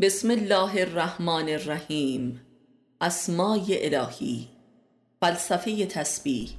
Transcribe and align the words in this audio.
بسم 0.00 0.30
الله 0.30 0.80
الرحمن 0.80 1.48
الرحیم 1.48 2.40
اسمای 3.00 3.94
الهی 3.94 4.48
فلسفه 5.20 5.86
تسبیح 5.86 6.50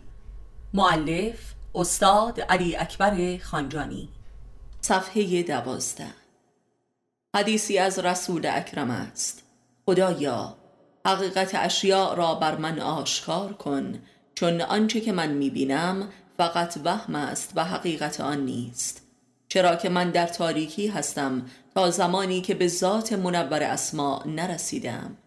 معلف 0.73 1.53
استاد 1.75 2.41
علی 2.41 2.75
اکبر 2.75 3.37
خانجانی 3.37 4.09
صفحه 4.81 5.43
دوازده 5.43 6.07
حدیثی 7.35 7.77
از 7.77 7.99
رسول 7.99 8.45
اکرم 8.45 8.91
است. 8.91 9.43
خدایا 9.85 10.57
حقیقت 11.05 11.51
اشیاء 11.55 12.13
را 12.13 12.35
بر 12.35 12.57
من 12.57 12.79
آشکار 12.79 13.53
کن 13.53 14.01
چون 14.35 14.61
آنچه 14.61 15.01
که 15.01 15.11
من 15.11 15.31
می‌بینم 15.31 16.09
فقط 16.37 16.77
وهم 16.85 17.15
است 17.15 17.51
و 17.55 17.63
حقیقت 17.65 18.21
آن 18.21 18.45
نیست 18.45 19.09
چرا 19.47 19.75
که 19.75 19.89
من 19.89 20.09
در 20.09 20.27
تاریکی 20.27 20.87
هستم 20.87 21.45
تا 21.79 21.89
زمانی 21.89 22.41
که 22.41 22.55
به 22.55 22.67
ذات 22.67 23.13
منور 23.13 23.63
اسما 23.63 24.23
نرسیدم. 24.25 25.17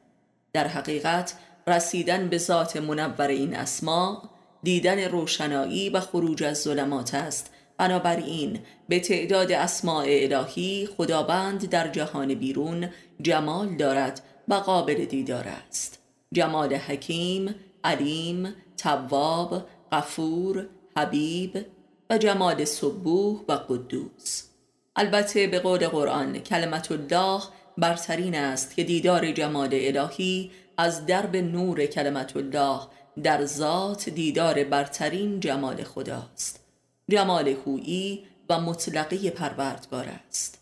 در 0.52 0.68
حقیقت 0.68 1.34
رسیدن 1.66 2.28
به 2.28 2.38
ذات 2.38 2.76
منور 2.76 3.28
این 3.28 3.56
اسما 3.56 4.30
دیدن 4.62 4.98
روشنایی 4.98 5.90
و 5.90 6.00
خروج 6.00 6.42
از 6.42 6.62
ظلمات 6.62 7.14
است. 7.14 7.50
بنابراین 7.78 8.58
به 8.88 9.00
تعداد 9.00 9.52
اسماع 9.52 10.04
الهی 10.08 10.88
خداوند 10.96 11.68
در 11.68 11.88
جهان 11.88 12.34
بیرون 12.34 12.88
جمال 13.22 13.76
دارد 13.76 14.22
و 14.48 14.54
قابل 14.54 15.04
دیدار 15.04 15.48
است. 15.68 15.98
جمال 16.34 16.74
حکیم، 16.74 17.54
علیم، 17.84 18.54
تواب، 18.76 19.62
غفور، 19.92 20.66
حبیب 20.96 21.66
و 22.10 22.18
جمال 22.18 22.64
صبوح 22.64 23.40
و 23.48 23.52
قدوس. 23.52 24.51
البته 24.96 25.46
به 25.46 25.58
قول 25.58 25.88
قرآن 25.88 26.38
کلمت 26.38 26.92
الله 26.92 27.42
برترین 27.78 28.34
است 28.34 28.76
که 28.76 28.84
دیدار 28.84 29.32
جمال 29.32 29.70
الهی 29.72 30.50
از 30.76 31.06
درب 31.06 31.36
نور 31.36 31.86
کلمت 31.86 32.36
الله 32.36 32.80
در 33.22 33.44
ذات 33.44 34.08
دیدار 34.08 34.64
برترین 34.64 35.40
جمال 35.40 35.84
خداست 35.84 36.64
جمال 37.08 37.48
هویی 37.48 38.24
و 38.48 38.60
مطلقی 38.60 39.30
پروردگار 39.30 40.08
است. 40.28 40.58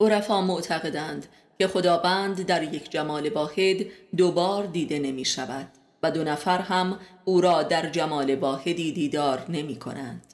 عرفا 0.00 0.40
معتقدند 0.40 1.26
که 1.58 1.68
خداوند 1.68 2.46
در 2.46 2.62
یک 2.62 2.90
جمال 2.90 3.28
واحد 3.28 3.86
دوبار 4.16 4.66
دیده 4.66 4.98
نمی 4.98 5.24
شود 5.24 5.68
و 6.02 6.10
دو 6.10 6.24
نفر 6.24 6.58
هم 6.58 6.98
او 7.24 7.40
را 7.40 7.62
در 7.62 7.90
جمال 7.90 8.34
واحدی 8.34 8.92
دیدار 8.92 9.46
نمی 9.48 9.76
کنند. 9.76 10.31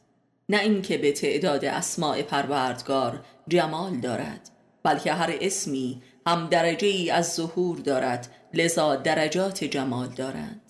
نه 0.49 0.61
اینکه 0.61 0.99
به 0.99 1.13
تعداد 1.13 1.65
اسماع 1.65 2.23
پروردگار 2.23 3.21
جمال 3.49 3.97
دارد 3.97 4.51
بلکه 4.83 5.13
هر 5.13 5.35
اسمی 5.41 6.03
هم 6.27 6.47
درجه 6.47 6.89
ای 6.89 7.11
از 7.11 7.35
ظهور 7.35 7.79
دارد 7.79 8.29
لذا 8.55 8.97
درجات 8.97 9.65
جمال 9.65 10.09
دارند. 10.09 10.61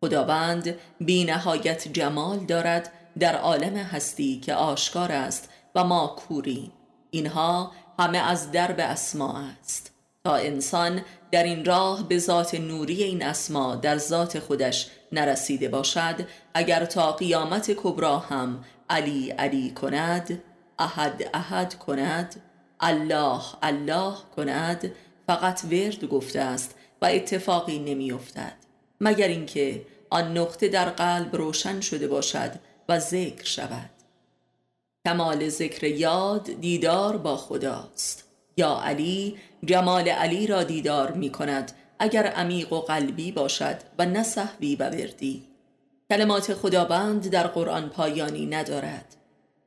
خداوند 0.00 0.74
بی 1.00 1.24
نهایت 1.24 1.88
جمال 1.88 2.38
دارد 2.38 2.92
در 3.18 3.36
عالم 3.36 3.76
هستی 3.76 4.40
که 4.40 4.54
آشکار 4.54 5.12
است 5.12 5.48
و 5.74 5.84
ما 5.84 6.16
کوری 6.18 6.72
اینها 7.10 7.72
همه 7.98 8.18
از 8.18 8.52
درب 8.52 8.76
اسما 8.80 9.44
است. 9.60 9.92
تا 10.24 10.34
انسان 10.34 11.02
در 11.30 11.42
این 11.42 11.64
راه 11.64 12.08
به 12.08 12.18
ذات 12.18 12.54
نوری 12.54 13.02
این 13.02 13.24
اسما 13.24 13.76
در 13.76 13.98
ذات 13.98 14.38
خودش 14.38 14.90
نرسیده 15.12 15.68
باشد 15.68 16.14
اگر 16.54 16.84
تا 16.84 17.12
قیامت 17.12 17.70
کبرا 17.70 18.18
هم 18.18 18.64
علی 18.90 19.30
علی 19.30 19.70
کند 19.70 20.42
احد 20.78 21.30
احد 21.34 21.74
کند 21.74 22.42
الله 22.80 23.42
الله 23.62 24.14
کند 24.36 24.92
فقط 25.26 25.64
ورد 25.64 26.04
گفته 26.04 26.40
است 26.40 26.74
و 27.02 27.06
اتفاقی 27.06 27.78
نمیافتد. 27.78 28.52
مگر 29.00 29.28
اینکه 29.28 29.86
آن 30.10 30.38
نقطه 30.38 30.68
در 30.68 30.90
قلب 30.90 31.36
روشن 31.36 31.80
شده 31.80 32.08
باشد 32.08 32.52
و 32.88 32.98
ذکر 32.98 33.44
شود. 33.44 33.90
کمال 35.06 35.48
ذکر 35.48 35.84
یاد 35.84 36.60
دیدار 36.60 37.16
با 37.16 37.36
خداست. 37.36 38.24
یا 38.56 38.80
علی 38.84 39.36
جمال 39.64 40.08
علی 40.08 40.46
را 40.46 40.62
دیدار 40.62 41.12
می 41.12 41.30
کند 41.30 41.72
اگر 41.98 42.26
عمیق 42.26 42.72
و 42.72 42.80
قلبی 42.80 43.32
باشد 43.32 43.76
و 43.98 44.06
نه 44.06 44.22
صحبی 44.22 44.76
و 44.76 44.90
وردی. 44.90 45.42
کلمات 46.10 46.54
خداوند 46.54 47.30
در 47.30 47.46
قرآن 47.46 47.88
پایانی 47.88 48.46
ندارد. 48.46 49.16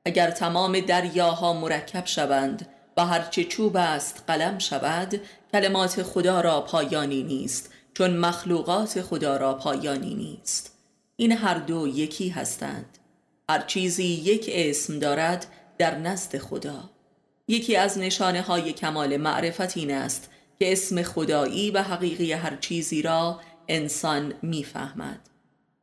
اگر 0.05 0.31
تمام 0.31 0.79
دریاها 0.79 1.53
مرکب 1.53 2.05
شوند 2.05 2.67
و 2.97 3.05
هرچه 3.05 3.43
چوب 3.43 3.77
است 3.77 4.23
قلم 4.27 4.59
شود 4.59 5.21
کلمات 5.51 6.03
خدا 6.03 6.41
را 6.41 6.61
پایانی 6.61 7.23
نیست 7.23 7.73
چون 7.93 8.17
مخلوقات 8.17 9.01
خدا 9.01 9.37
را 9.37 9.53
پایانی 9.53 10.15
نیست. 10.15 10.77
این 11.15 11.31
هر 11.31 11.53
دو 11.53 11.87
یکی 11.87 12.29
هستند. 12.29 12.97
هر 13.49 13.61
چیزی 13.61 14.03
یک 14.03 14.49
اسم 14.53 14.99
دارد 14.99 15.45
در 15.77 15.97
نزد 15.97 16.37
خدا. 16.37 16.89
یکی 17.47 17.75
از 17.75 17.97
نشانه 17.97 18.41
های 18.41 18.73
کمال 18.73 19.17
معرفت 19.17 19.77
این 19.77 19.91
است 19.93 20.29
که 20.61 20.71
اسم 20.71 21.03
خدایی 21.03 21.71
و 21.71 21.83
حقیقی 21.83 22.33
هر 22.33 22.55
چیزی 22.55 23.01
را 23.01 23.39
انسان 23.67 24.33
می‌فهمد. 24.41 25.29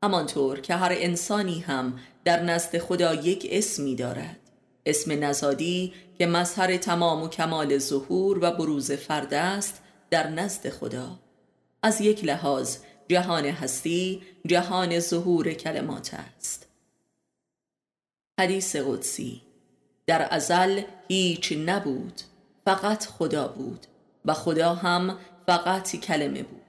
همانطور 0.04 0.60
که 0.60 0.74
هر 0.74 0.92
انسانی 0.94 1.60
هم 1.60 2.00
در 2.24 2.42
نزد 2.42 2.78
خدا 2.78 3.14
یک 3.14 3.48
اسمی 3.50 3.94
دارد. 3.94 4.38
اسم 4.86 5.24
نزادی 5.24 5.92
که 6.18 6.26
مظهر 6.26 6.76
تمام 6.76 7.22
و 7.22 7.28
کمال 7.28 7.78
ظهور 7.78 8.38
و 8.42 8.50
بروز 8.50 8.92
فرد 8.92 9.34
است 9.34 9.82
در 10.10 10.30
نزد 10.30 10.68
خدا. 10.68 11.18
از 11.82 12.00
یک 12.00 12.24
لحاظ 12.24 12.76
جهان 13.08 13.44
هستی 13.44 14.22
جهان 14.46 15.00
ظهور 15.00 15.52
کلمات 15.52 16.14
است. 16.14 16.66
حدیث 18.40 18.76
قدسی 18.76 19.42
در 20.06 20.28
ازل 20.30 20.82
هیچ 21.08 21.52
نبود 21.66 22.20
فقط 22.64 23.06
خدا 23.06 23.48
بود. 23.48 23.86
و 24.28 24.34
خدا 24.34 24.74
هم 24.74 25.18
فقط 25.46 25.96
کلمه 25.96 26.42
بود. 26.42 26.62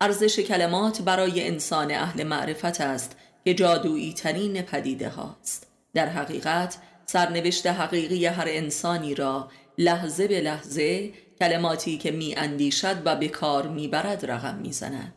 ارزش 0.00 0.40
کلمات 0.40 1.02
برای 1.02 1.48
انسان 1.48 1.90
اهل 1.90 2.24
معرفت 2.24 2.80
است 2.80 3.16
که 3.44 3.54
جادویی 3.54 4.12
ترین 4.12 4.62
پدیده 4.62 5.08
هاست. 5.08 5.66
در 5.94 6.08
حقیقت 6.08 6.76
سرنوشت 7.06 7.66
حقیقی 7.66 8.26
هر 8.26 8.46
انسانی 8.48 9.14
را 9.14 9.48
لحظه 9.78 10.28
به 10.28 10.40
لحظه 10.40 11.12
کلماتی 11.40 11.98
که 11.98 12.10
می 12.10 12.34
اندیشد 12.34 12.96
و 13.04 13.16
به 13.16 13.28
کار 13.28 13.66
می 13.66 13.88
برد 13.88 14.30
رقم 14.30 14.54
می 14.54 14.72
زند. 14.72 15.14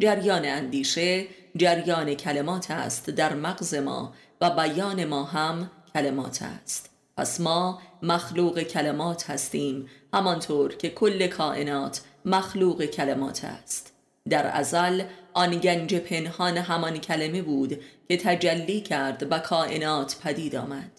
جریان 0.00 0.44
اندیشه 0.44 1.26
جریان 1.56 2.14
کلمات 2.14 2.70
است. 2.70 3.10
در 3.10 3.34
مغز 3.34 3.74
ما 3.74 4.14
و 4.40 4.50
بیان 4.50 5.04
ما 5.04 5.24
هم 5.24 5.70
کلمات 5.94 6.42
است. 6.42 6.90
پس 7.16 7.40
ما 7.40 7.80
مخلوق 8.04 8.60
کلمات 8.60 9.30
هستیم 9.30 9.88
همانطور 10.14 10.74
که 10.74 10.90
کل 10.90 11.26
کائنات 11.26 12.00
مخلوق 12.24 12.84
کلمات 12.84 13.44
است. 13.44 13.92
در 14.28 14.46
ازل 14.56 15.02
آن 15.34 15.50
گنج 15.50 15.94
پنهان 15.94 16.56
همان 16.56 16.98
کلمه 16.98 17.42
بود 17.42 17.80
که 18.08 18.16
تجلی 18.16 18.80
کرد 18.80 19.26
و 19.30 19.38
کائنات 19.38 20.16
پدید 20.24 20.56
آمد. 20.56 20.90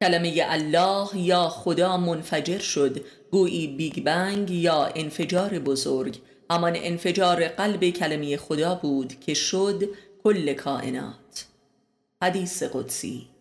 کلمه 0.00 0.34
الله 0.40 1.08
یا 1.14 1.48
خدا 1.48 1.96
منفجر 1.96 2.58
شد 2.58 3.04
گویی 3.30 3.66
Big 3.66 4.04
Bang 4.04 4.50
یا 4.50 4.84
انفجار 4.84 5.58
بزرگ. 5.58 6.18
همان 6.50 6.72
انفجار 6.76 7.48
قلب 7.48 7.90
کلمه 7.90 8.36
خدا 8.36 8.74
بود 8.74 9.20
که 9.20 9.34
شد 9.34 9.88
کل 10.24 10.52
کائنات. 10.52 11.46
حدیث 12.22 12.62
قدسی 12.62 13.33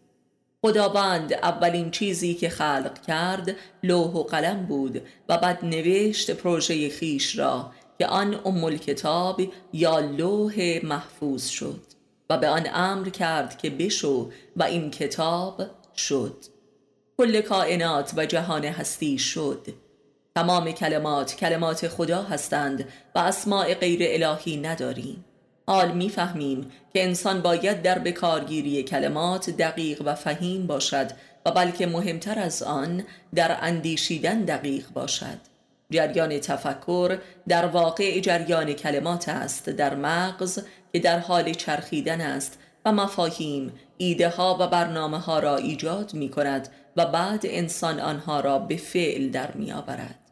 خداوند 0.65 1.33
اولین 1.33 1.91
چیزی 1.91 2.33
که 2.33 2.49
خلق 2.49 3.01
کرد 3.07 3.55
لوح 3.83 4.13
و 4.13 4.23
قلم 4.23 4.65
بود 4.65 5.01
و 5.29 5.37
بعد 5.37 5.65
نوشت 5.65 6.31
پروژه 6.31 6.89
خویش 6.89 7.39
را 7.39 7.71
که 7.97 8.07
آن 8.07 8.39
ام 8.45 8.77
الکتاب 8.77 9.41
یا 9.73 9.99
لوح 9.99 10.79
محفوظ 10.83 11.47
شد 11.47 11.81
و 12.29 12.37
به 12.37 12.47
آن 12.47 12.67
امر 12.73 13.09
کرد 13.09 13.57
که 13.57 13.69
بشو 13.69 14.31
و 14.55 14.63
این 14.63 14.91
کتاب 14.91 15.61
شد. 15.95 16.45
کل 17.17 17.41
کائنات 17.41 18.13
و 18.17 18.25
جهان 18.25 18.65
هستی 18.65 19.17
شد. 19.17 19.67
تمام 20.35 20.71
کلمات 20.71 21.35
کلمات 21.35 21.87
خدا 21.87 22.21
هستند 22.21 22.87
و 23.15 23.19
اسماع 23.19 23.73
غیر 23.73 24.23
الهی 24.23 24.57
نداریم. 24.57 25.25
حال 25.67 25.91
می‌فهمیم 25.91 26.71
که 26.93 27.03
انسان 27.03 27.41
باید 27.41 27.81
در 27.81 27.99
بکارگیری 27.99 28.83
کلمات 28.83 29.49
دقیق 29.49 30.01
و 30.05 30.15
فهیم 30.15 30.67
باشد 30.67 31.11
و 31.45 31.51
بلکه 31.51 31.87
مهمتر 31.87 32.39
از 32.39 32.63
آن 32.63 33.03
در 33.35 33.57
اندیشیدن 33.61 34.41
دقیق 34.41 34.85
باشد. 34.93 35.37
جریان 35.89 36.39
تفکر 36.39 37.17
در 37.47 37.65
واقع 37.65 38.19
جریان 38.19 38.73
کلمات 38.73 39.29
است 39.29 39.69
در 39.69 39.95
مغز 39.95 40.59
که 40.93 40.99
در 40.99 41.19
حال 41.19 41.53
چرخیدن 41.53 42.21
است 42.21 42.59
و 42.85 42.91
مفاهیم 42.91 43.73
ایده 43.97 44.29
ها 44.29 44.57
و 44.59 44.67
برنامه 44.67 45.19
ها 45.19 45.39
را 45.39 45.57
ایجاد 45.57 46.13
می 46.13 46.29
کند 46.29 46.67
و 46.97 47.05
بعد 47.05 47.41
انسان 47.43 47.99
آنها 47.99 48.39
را 48.39 48.59
به 48.59 48.77
فعل 48.77 49.29
در 49.29 49.51
می 49.51 49.71
آورد 49.71 50.22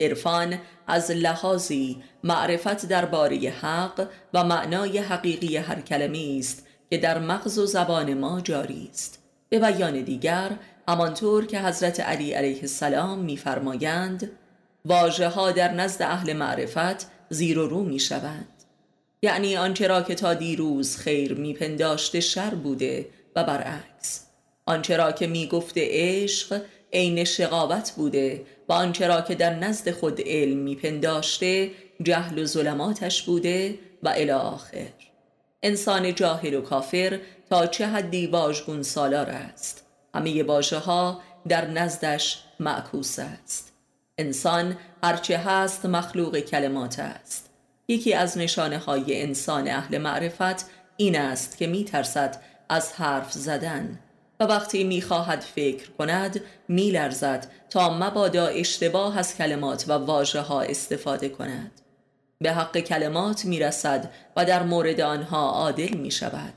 عرفان 0.00 0.58
از 0.86 1.10
لحاظی 1.10 2.02
معرفت 2.24 2.86
درباره 2.86 3.36
حق 3.36 4.08
و 4.34 4.44
معنای 4.44 4.98
حقیقی 4.98 5.56
هر 5.56 5.80
کلمه 5.80 6.36
است 6.38 6.66
که 6.90 6.98
در 6.98 7.18
مغز 7.18 7.58
و 7.58 7.66
زبان 7.66 8.14
ما 8.14 8.40
جاری 8.40 8.88
است. 8.92 9.22
به 9.48 9.58
بیان 9.58 10.00
دیگر 10.02 10.50
همانطور 10.88 11.46
که 11.46 11.60
حضرت 11.60 12.00
علی 12.00 12.32
علیه 12.32 12.60
السلام 12.60 13.18
میفرمایند 13.18 14.30
واژه 14.84 15.28
ها 15.28 15.52
در 15.52 15.74
نزد 15.74 16.02
اهل 16.02 16.32
معرفت 16.32 17.10
زیر 17.28 17.58
و 17.58 17.68
رو 17.68 17.82
می 17.82 17.98
شوند 17.98 18.48
یعنی 19.22 19.56
آنچه 19.56 19.86
را 19.86 20.02
که 20.02 20.14
تا 20.14 20.34
دیروز 20.34 20.96
خیر 20.96 21.34
میپنداشته 21.34 22.20
شر 22.20 22.54
بوده 22.54 23.08
و 23.36 23.44
برعکس. 23.44 24.26
آنچه 24.66 24.96
را 24.96 25.12
که 25.12 25.26
می‌گفته 25.26 25.88
عشق 25.90 26.62
عین 26.92 27.24
شقاوت 27.24 27.92
بوده 27.96 28.46
و 28.68 28.72
آنچه 28.72 29.06
را 29.06 29.20
که 29.20 29.34
در 29.34 29.54
نزد 29.54 29.90
خود 29.90 30.20
علم 30.26 30.58
میپنداشته 30.58 31.70
جهل 32.02 32.38
و 32.38 32.44
ظلماتش 32.44 33.22
بوده 33.22 33.78
و 34.02 34.08
الی 34.08 34.30
آخر. 34.30 34.88
انسان 35.62 36.14
جاهل 36.14 36.54
و 36.54 36.60
کافر 36.60 37.20
تا 37.50 37.66
چه 37.66 37.86
حدی 37.86 38.26
واژگون 38.26 38.82
سالار 38.82 39.30
است. 39.30 39.84
همه 40.14 40.42
واژه 40.42 40.78
ها 40.78 41.20
در 41.48 41.70
نزدش 41.70 42.42
معکوس 42.60 43.18
است. 43.18 43.72
انسان 44.18 44.76
هرچه 45.02 45.38
هست 45.38 45.86
مخلوق 45.86 46.38
کلمات 46.38 46.98
است. 46.98 47.50
یکی 47.88 48.14
از 48.14 48.38
نشانه 48.38 48.78
های 48.78 49.22
انسان 49.22 49.68
اهل 49.68 49.98
معرفت 49.98 50.66
این 50.96 51.18
است 51.18 51.58
که 51.58 51.66
می 51.66 51.84
ترسد 51.84 52.42
از 52.68 52.92
حرف 52.92 53.32
زدن. 53.32 53.98
و 54.40 54.44
وقتی 54.44 54.84
می‌خواهد 54.84 55.40
فکر 55.40 55.90
کند 55.90 56.40
میلرزد 56.68 57.50
تا 57.70 57.98
مبادا 57.98 58.46
اشتباه 58.46 59.18
از 59.18 59.36
کلمات 59.36 59.84
و 59.88 59.92
واژه 59.92 60.40
ها 60.40 60.60
استفاده 60.60 61.28
کند. 61.28 61.70
به 62.40 62.52
حق 62.52 62.78
کلمات 62.78 63.44
می‌رسد 63.44 64.10
و 64.36 64.44
در 64.44 64.62
مورد 64.62 65.00
آنها 65.00 65.50
عادل 65.50 65.94
می 65.94 66.10
شود 66.10 66.54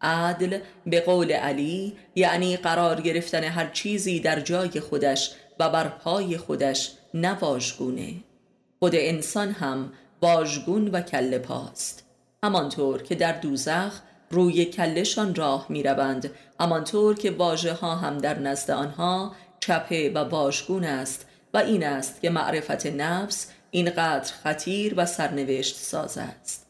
عدل 0.00 0.58
به 0.86 1.00
قول 1.00 1.32
علی 1.32 1.96
یعنی 2.14 2.56
قرار 2.56 3.00
گرفتن 3.00 3.44
هر 3.44 3.70
چیزی 3.70 4.20
در 4.20 4.40
جای 4.40 4.80
خودش 4.80 5.30
و 5.58 5.70
بر 5.70 5.88
پای 5.88 6.38
خودش 6.38 6.90
نواژگونه 7.14 8.14
خود 8.78 8.94
انسان 8.94 9.50
هم 9.50 9.92
واژگون 10.22 10.88
و 10.88 11.00
کله 11.00 11.38
پاست. 11.38 12.04
همانطور 12.44 13.02
که 13.02 13.14
در 13.14 13.32
دوزخ 13.32 14.00
روی 14.30 14.64
کلشان 14.64 15.34
راه 15.34 15.66
می 15.68 15.82
روند 15.82 16.30
همانطور 16.60 17.14
که 17.14 17.30
واژه 17.30 17.72
ها 17.72 17.96
هم 17.96 18.18
در 18.18 18.38
نزد 18.38 18.70
آنها 18.70 19.32
چپه 19.60 20.10
و 20.10 20.18
واژگون 20.18 20.84
است 20.84 21.26
و 21.54 21.58
این 21.58 21.84
است 21.84 22.20
که 22.20 22.30
معرفت 22.30 22.86
نفس 22.86 23.50
اینقدر 23.70 24.32
خطیر 24.42 24.94
و 24.96 25.06
سرنوشت 25.06 25.76
ساز 25.76 26.18
است. 26.18 26.66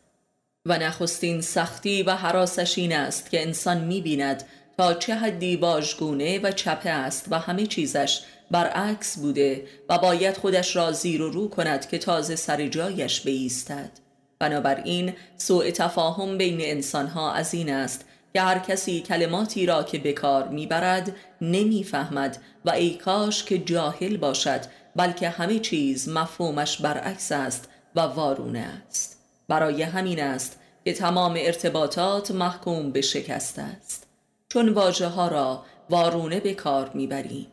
و 0.66 0.78
نخستین 0.78 1.40
سختی 1.40 2.02
و 2.02 2.10
حراسش 2.10 2.78
این 2.78 2.92
است 2.92 3.30
که 3.30 3.42
انسان 3.42 3.84
می 3.84 4.00
بیند 4.00 4.44
تا 4.78 4.94
چه 4.94 5.14
حدی 5.14 5.56
واژگونه 5.56 6.38
و 6.38 6.52
چپه 6.52 6.90
است 6.90 7.26
و 7.30 7.38
همه 7.38 7.66
چیزش 7.66 8.20
برعکس 8.50 9.18
بوده 9.18 9.66
و 9.88 9.98
باید 9.98 10.36
خودش 10.36 10.76
را 10.76 10.92
زیر 10.92 11.22
و 11.22 11.30
رو 11.30 11.48
کند 11.48 11.88
که 11.88 11.98
تازه 11.98 12.36
سر 12.36 12.66
جایش 12.66 13.20
بیستد 13.20 13.90
بنابراین 14.38 15.12
سوء 15.36 15.70
تفاهم 15.70 16.38
بین 16.38 16.60
انسانها 16.60 17.32
از 17.32 17.54
این 17.54 17.72
است 17.72 18.04
که 18.32 18.40
هر 18.40 18.58
کسی 18.58 19.00
کلماتی 19.00 19.66
را 19.66 19.82
که 19.82 19.98
به 19.98 20.12
کار 20.12 20.48
می‌برد 20.48 21.16
نمی‌فهمد 21.40 22.38
و 22.64 22.70
ای 22.70 22.90
کاش 22.90 23.44
که 23.44 23.58
جاهل 23.58 24.16
باشد 24.16 24.60
بلکه 24.96 25.28
همه 25.28 25.58
چیز 25.58 26.08
مفهومش 26.08 26.80
برعکس 26.80 27.32
است 27.32 27.68
و 27.96 28.00
وارونه 28.00 28.58
است. 28.58 29.18
برای 29.48 29.82
همین 29.82 30.22
است 30.22 30.60
که 30.84 30.92
تمام 30.92 31.34
ارتباطات 31.38 32.30
محکوم 32.30 32.90
به 32.90 33.00
شکست 33.00 33.58
است. 33.58 34.06
چون 34.48 34.68
واجه 34.68 35.06
ها 35.06 35.28
را 35.28 35.64
وارونه 35.90 36.40
به 36.40 36.54
کار 36.54 36.90
می‌بریم. 36.94 37.46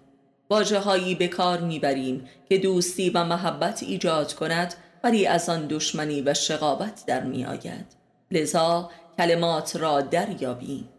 واجه 0.49 0.79
هایی 0.79 1.15
به 1.15 1.27
کار 1.27 1.61
می‌بریم 1.61 2.27
که 2.49 2.57
دوستی 2.57 3.09
و 3.09 3.23
محبت 3.23 3.83
ایجاد 3.83 4.33
کند 4.33 4.73
ولی 5.05 5.27
از 5.27 5.49
آن 5.49 5.67
دشمنی 5.67 6.21
و 6.21 6.33
شقاوت 6.33 7.05
در 7.07 7.23
می 7.23 7.45
آید. 7.45 7.85
لذا 8.31 8.91
کلمات 9.17 9.75
را 9.75 10.01
دریابیم. 10.01 10.89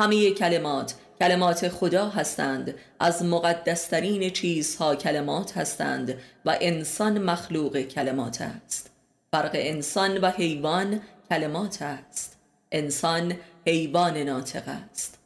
همه 0.00 0.30
کلمات 0.30 0.94
کلمات 1.20 1.68
خدا 1.68 2.08
هستند. 2.08 2.74
از 3.00 3.24
مقدسترین 3.24 4.30
چیزها 4.30 4.96
کلمات 4.96 5.56
هستند 5.56 6.14
و 6.44 6.56
انسان 6.60 7.18
مخلوق 7.18 7.80
کلمات 7.80 8.40
است. 8.40 8.90
فرق 9.32 9.50
انسان 9.54 10.18
و 10.18 10.30
حیوان 10.30 11.00
کلمات 11.30 11.82
است. 11.82 12.36
انسان 12.72 13.34
حیوان 13.66 14.16
ناطق 14.16 14.62
است. 14.68 15.18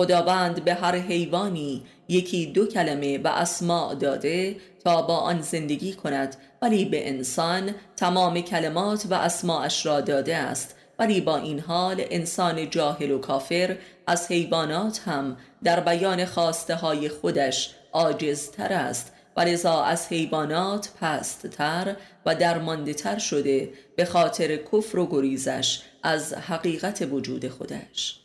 خداوند 0.00 0.64
به 0.64 0.74
هر 0.74 0.96
حیوانی 0.96 1.82
یکی 2.08 2.46
دو 2.46 2.66
کلمه 2.66 3.18
و 3.18 3.28
اسماع 3.28 3.94
داده 3.94 4.56
تا 4.84 5.02
با 5.02 5.16
آن 5.16 5.42
زندگی 5.42 5.92
کند 5.92 6.36
ولی 6.62 6.84
به 6.84 7.08
انسان 7.08 7.74
تمام 7.96 8.40
کلمات 8.40 9.06
و 9.10 9.14
اسماعش 9.14 9.86
را 9.86 10.00
داده 10.00 10.36
است. 10.36 10.76
ولی 10.98 11.20
با 11.20 11.36
این 11.36 11.60
حال 11.60 12.04
انسان 12.10 12.70
جاهل 12.70 13.10
و 13.10 13.18
کافر 13.18 13.76
از 14.06 14.30
حیوانات 14.30 15.00
هم 15.06 15.36
در 15.64 15.80
بیان 15.80 16.24
خواسته 16.24 16.74
های 16.74 17.08
خودش 17.08 17.74
عاجزتر 17.92 18.72
است. 18.72 19.12
و 19.36 19.40
لذا 19.40 19.82
از 19.82 20.08
حیوانات 20.08 20.90
پستتر 21.00 21.96
و 22.26 22.34
درمانده 22.34 22.94
تر 22.94 23.18
شده 23.18 23.72
به 23.96 24.04
خاطر 24.04 24.56
کفر 24.56 24.98
و 24.98 25.06
گریزش 25.06 25.82
از 26.02 26.32
حقیقت 26.34 27.08
وجود 27.10 27.48
خودش. 27.48 28.20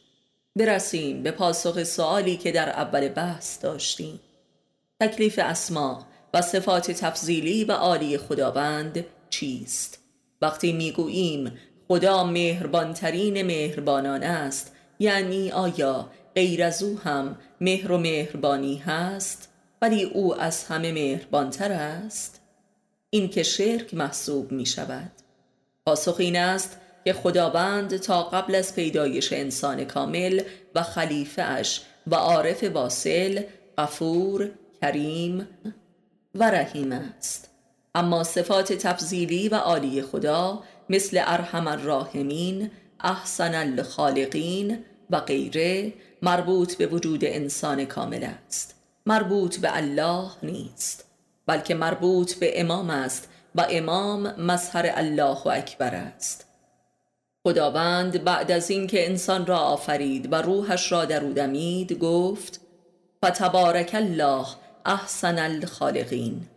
برسیم 0.55 1.23
به 1.23 1.31
پاسخ 1.31 1.83
سوالی 1.83 2.37
که 2.37 2.51
در 2.51 2.69
اول 2.69 3.07
بحث 3.07 3.63
داشتیم. 3.63 4.19
تکلیف 4.99 5.39
اسما 5.43 6.05
و 6.35 6.41
صفات 6.41 6.91
تفضیلی 6.91 7.63
و 7.63 7.71
عالی 7.71 8.17
خداوند 8.17 9.05
چیست؟ 9.29 9.99
وقتی 10.41 10.73
می‌گوییم 10.73 11.51
خدا 11.87 12.23
مهربانترین 12.23 13.41
مهربانان 13.41 14.23
است 14.23 14.75
یعنی 14.99 15.51
آیا 15.51 16.09
غیر 16.35 16.63
از 16.63 16.83
او 16.83 16.99
هم 16.99 17.37
مهر 17.61 17.91
و 17.91 17.97
مهربانی 17.97 18.77
هست 18.77 19.49
ولی 19.81 20.03
او 20.03 20.41
از 20.41 20.63
همه 20.63 20.91
مهربانتر 20.91 21.71
است؟ 21.71 22.41
این 23.09 23.29
که 23.29 23.43
شرک 23.43 23.93
محسوب 23.93 24.51
می 24.51 24.65
شود 24.65 25.11
پاسخ 25.85 26.15
این 26.19 26.35
است 26.35 26.77
که 27.05 27.13
خداوند 27.13 27.97
تا 27.97 28.23
قبل 28.23 28.55
از 28.55 28.75
پیدایش 28.75 29.33
انسان 29.33 29.83
کامل 29.85 30.41
و 30.75 30.83
خلیفه 30.83 31.41
اش 31.41 31.81
و 32.07 32.15
عارف 32.15 32.63
واصل 32.63 33.41
غفور 33.77 34.49
کریم 34.81 35.47
و 36.35 36.51
رحیم 36.51 36.91
است. 36.91 37.49
اما 37.95 38.23
صفات 38.23 38.73
تفضیلی 38.73 39.49
و 39.49 39.55
عالی 39.55 40.01
خدا 40.01 40.63
مثل 40.89 41.21
ارحم 41.25 41.67
الراحمین 41.67 42.71
احسن 42.99 43.55
الخالقین 43.55 44.77
و 45.09 45.19
غیره 45.19 45.93
مربوط 46.21 46.75
به 46.75 46.87
وجود 46.87 47.25
انسان 47.25 47.85
کامل 47.85 48.23
است. 48.23 48.75
مربوط 49.05 49.57
به 49.57 49.77
الله 49.77 50.29
نیست 50.43 51.05
بلکه 51.45 51.75
مربوط 51.75 52.33
به 52.33 52.61
امام 52.61 52.89
است 52.89 53.29
و 53.55 53.65
امام 53.69 54.41
مظهر 54.41 54.91
الله 54.95 55.47
اکبر 55.47 55.95
است. 55.95 56.45
خداوند 57.43 58.23
بعد 58.23 58.51
از 58.51 58.69
اینکه 58.69 59.07
انسان 59.09 59.45
را 59.45 59.57
آفرید 59.57 60.33
و 60.33 60.35
روحش 60.35 60.91
را 60.91 61.05
در 61.05 61.23
او 61.23 61.33
دمید 61.33 61.93
گفت 61.93 62.61
فتبارک 63.25 63.91
الله 63.93 64.45
احسن 64.85 65.39
الخالقین. 65.39 66.47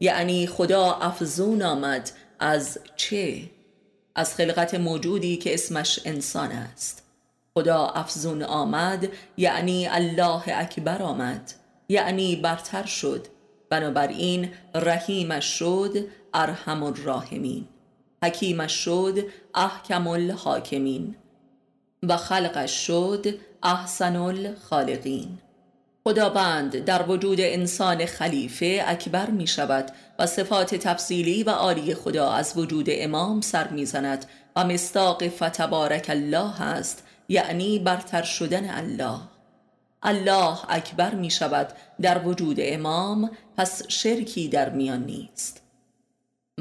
یعنی 0.00 0.46
خدا 0.46 0.92
افزون 0.92 1.62
آمد 1.62 2.10
از 2.38 2.78
چه؟ 2.96 3.42
از 4.14 4.34
خلقت 4.34 4.74
موجودی 4.74 5.36
که 5.36 5.54
اسمش 5.54 6.00
انسان 6.04 6.52
است. 6.52 7.02
خدا 7.54 7.86
افزون 7.86 8.42
آمد 8.42 9.08
یعنی 9.36 9.88
الله 9.88 10.42
اکبر 10.46 11.02
آمد. 11.02 11.52
یعنی 11.88 12.36
برتر 12.36 12.86
شد. 12.86 13.26
بنابراین 13.70 14.50
رحیمش 14.74 15.44
شد 15.44 16.08
ارحم 16.34 16.82
الراحمین. 16.82 17.68
حکیمش 18.24 18.72
شد 18.72 19.24
احکم 19.54 20.06
الحاکمین. 20.06 21.16
و 22.02 22.16
خلقش 22.16 22.86
شد 22.86 23.26
احسن 23.62 24.16
الخالقین. 24.16 25.38
خداوند 26.06 26.84
در 26.84 27.10
وجود 27.10 27.40
انسان 27.40 28.06
خلیفه 28.06 28.84
اکبر 28.86 29.30
می 29.30 29.46
شود 29.46 29.90
و 30.18 30.26
صفات 30.26 30.74
تفصیلی 30.74 31.42
و 31.42 31.50
عالی 31.50 31.94
خدا 31.94 32.32
از 32.32 32.52
وجود 32.56 32.86
امام 32.88 33.40
سر 33.40 33.68
می 33.68 33.86
زند 33.86 34.26
و 34.56 34.64
مستاق 34.64 35.28
فتبارک 35.28 36.06
الله 36.08 36.62
است 36.62 37.04
یعنی 37.28 37.78
برتر 37.78 38.22
شدن 38.22 38.70
الله. 38.70 39.18
الله 40.02 40.58
اکبر 40.68 41.14
می 41.14 41.30
شود 41.30 41.68
در 42.00 42.18
وجود 42.18 42.56
امام 42.60 43.30
پس 43.56 43.82
شرکی 43.88 44.48
در 44.48 44.68
میان 44.68 45.04
نیست. 45.04 45.62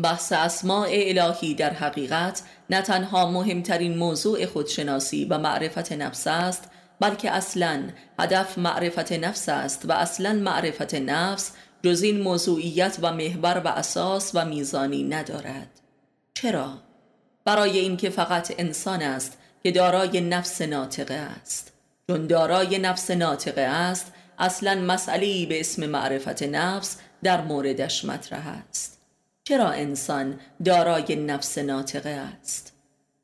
بحث 0.03 0.31
اسماع 0.31 0.87
الهی 0.91 1.53
در 1.53 1.73
حقیقت 1.73 2.41
نه 2.69 2.81
تنها 2.81 3.31
مهمترین 3.31 3.97
موضوع 3.97 4.45
خودشناسی 4.45 5.25
و 5.25 5.37
معرفت 5.37 5.91
نفس 5.91 6.27
است 6.27 6.69
بلکه 6.99 7.31
اصلا 7.31 7.83
هدف 8.19 8.57
معرفت 8.57 9.11
نفس 9.11 9.49
است 9.49 9.85
و 9.85 9.91
اصلا 9.91 10.33
معرفت 10.33 10.95
نفس 10.95 11.51
جز 11.83 12.01
این 12.01 12.21
موضوعیت 12.21 12.97
و 13.01 13.13
محور 13.13 13.61
و 13.65 13.67
اساس 13.67 14.31
و 14.33 14.45
میزانی 14.45 15.03
ندارد. 15.03 15.69
چرا؟ 16.33 16.73
برای 17.45 17.79
اینکه 17.79 18.09
فقط 18.09 18.53
انسان 18.57 19.01
است 19.01 19.37
که 19.63 19.71
دارای 19.71 20.21
نفس 20.21 20.61
ناطقه 20.61 21.13
است. 21.13 21.73
چون 22.07 22.27
دارای 22.27 22.77
نفس 22.77 23.11
ناطقه 23.11 23.61
است 23.61 24.13
اصلا 24.39 24.75
مسئله 24.75 25.45
به 25.45 25.59
اسم 25.59 25.85
معرفت 25.85 26.43
نفس 26.43 26.97
در 27.23 27.41
موردش 27.41 28.05
مطرح 28.05 28.47
است. 28.69 29.01
چرا 29.43 29.69
انسان 29.69 30.39
دارای 30.65 31.15
نفس 31.15 31.57
ناطقه 31.57 32.09
است؟ 32.09 32.73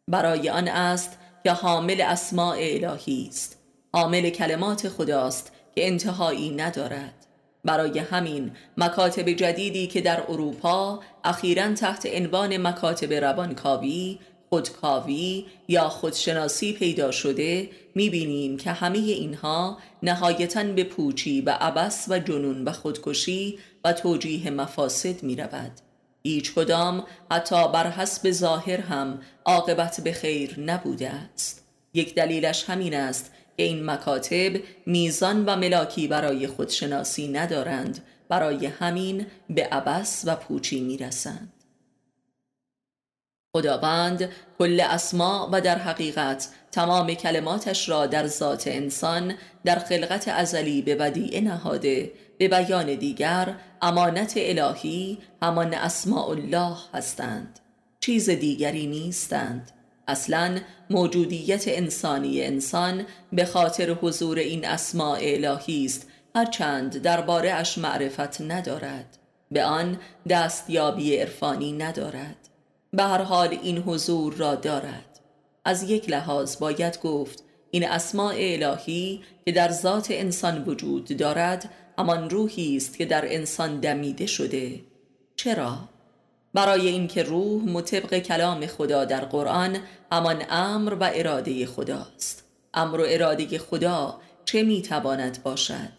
برای 0.08 0.50
آن 0.50 0.68
است 0.68 1.18
که 1.44 1.52
حامل 1.52 2.02
اسماع 2.02 2.58
الهی 2.60 3.28
است. 3.30 3.61
حامل 3.94 4.30
کلمات 4.30 4.90
خداست 4.90 5.52
که 5.76 5.88
انتهایی 5.88 6.50
ندارد 6.50 7.14
برای 7.66 8.00
همین 8.00 8.52
مکاتب 8.78 9.30
جدیدی 9.30 9.88
که 9.88 10.02
در 10.02 10.24
اروپا 10.30 11.00
اخیرا 11.24 11.74
تحت 11.74 12.06
عنوان 12.06 12.58
مکاتب 12.58 13.14
روانکاوی 13.14 14.20
خودکاوی 14.50 15.46
یا 15.68 15.90
خودشناسی 15.90 16.74
پیدا 16.74 17.12
شده 17.12 17.70
می‌بینیم 17.96 18.58
که 18.58 18.72
همه 18.72 18.98
اینها 18.98 19.78
نهایتا 20.04 20.64
به 20.64 20.84
پوچی 20.84 21.42
و 21.42 21.58
عبس 21.62 22.06
و 22.10 22.20
جنون 22.20 22.64
و 22.64 22.72
خودکشی 22.72 23.60
و 23.84 23.94
توجیه 23.94 24.50
مفاسد 24.50 25.24
می 25.24 25.36
رود. 25.36 25.72
هیچ 26.24 26.54
کدام 26.54 27.04
حتی 27.32 27.68
بر 27.68 27.90
حسب 27.90 28.32
ظاهر 28.32 28.82
هم 28.82 29.20
عاقبت 29.46 30.02
به 30.02 30.12
خیر 30.12 30.60
نبوده 30.60 31.10
است. 31.10 31.68
یک 31.94 32.16
دلیلش 32.16 32.64
همین 32.70 32.94
است 32.94 33.32
این 33.62 33.86
مکاتب 33.86 34.60
میزان 34.86 35.46
و 35.46 35.56
ملاکی 35.56 36.08
برای 36.08 36.48
خودشناسی 36.48 37.28
ندارند. 37.28 38.04
برای 38.30 38.66
همین 38.66 39.26
به 39.50 39.64
عبس 39.64 40.24
و 40.26 40.36
پوچی 40.36 40.82
می‌رسند. 40.82 41.54
خداوند 43.56 44.30
کل 44.60 44.82
اسما 44.90 45.50
و 45.52 45.62
در 45.62 45.78
حقیقت 45.78 46.50
تمام 46.72 47.14
کلماتش 47.14 47.90
را 47.90 48.06
در 48.06 48.28
ذات 48.28 48.68
انسان 48.68 49.34
در 49.66 49.80
خلقت 49.80 50.28
ازلی 50.28 50.82
به 50.82 50.96
ودیعه 51.00 51.42
نهاده. 51.42 52.12
به 52.38 52.48
بیان 52.48 52.96
دیگر 52.96 53.56
امانت 53.82 54.34
الهی 54.36 55.18
همان 55.42 55.74
اسماء 55.74 56.30
الله 56.30 56.78
هستند. 56.94 57.60
چیز 58.00 58.30
دیگری 58.30 58.88
نیستند. 58.88 59.72
اصلا 60.12 60.60
موجودیت 60.90 61.64
انسانی 61.68 62.44
انسان 62.44 63.06
به 63.34 63.46
خاطر 63.46 63.90
حضور 63.90 64.40
این 64.40 64.66
اسماء 64.68 65.18
الهی 65.22 65.86
است 65.86 66.08
هرچند 66.36 66.98
درباره 66.98 67.52
اش 67.52 67.78
معرفت 67.78 68.42
ندارد. 68.42 69.18
به 69.52 69.64
آن 69.64 69.98
دستیابی 70.30 71.18
عرفانی 71.18 71.72
ندارد. 71.72 72.50
به 72.94 73.04
هر 73.04 73.22
حال 73.22 73.60
این 73.64 73.78
حضور 73.78 74.34
را 74.34 74.56
دارد. 74.56 75.20
از 75.66 75.84
یک 75.84 76.10
لحاظ 76.10 76.58
باید 76.60 77.00
گفت 77.02 77.44
این 77.72 77.90
اسماع 77.90 78.34
الهی 78.38 79.22
که 79.46 79.52
در 79.52 79.72
ذات 79.72 80.08
انسان 80.10 80.64
وجود 80.64 81.18
دارد 81.18 81.70
همان 81.98 82.30
روحی 82.30 82.78
است 82.78 82.98
که 82.98 83.06
در 83.06 83.34
انسان 83.36 83.80
دمیده 83.80 84.26
شده. 84.26 84.80
چرا؟ 85.36 85.78
برای 86.54 86.88
اینکه 86.88 87.24
روح 87.24 87.64
مطبق 87.64 88.20
کلام 88.20 88.68
خدا 88.68 89.06
در 89.06 89.26
قرآن 89.26 89.78
همان 90.12 90.44
امر 90.50 90.94
و 91.00 91.12
اراده 91.14 91.66
خداست 91.66 92.44
امر 92.74 93.00
و 93.00 93.06
اراده 93.08 93.60
خدا 93.60 94.20
چه 94.46 94.64
می‌تواند 94.64 95.44
باشد؟ 95.44 95.92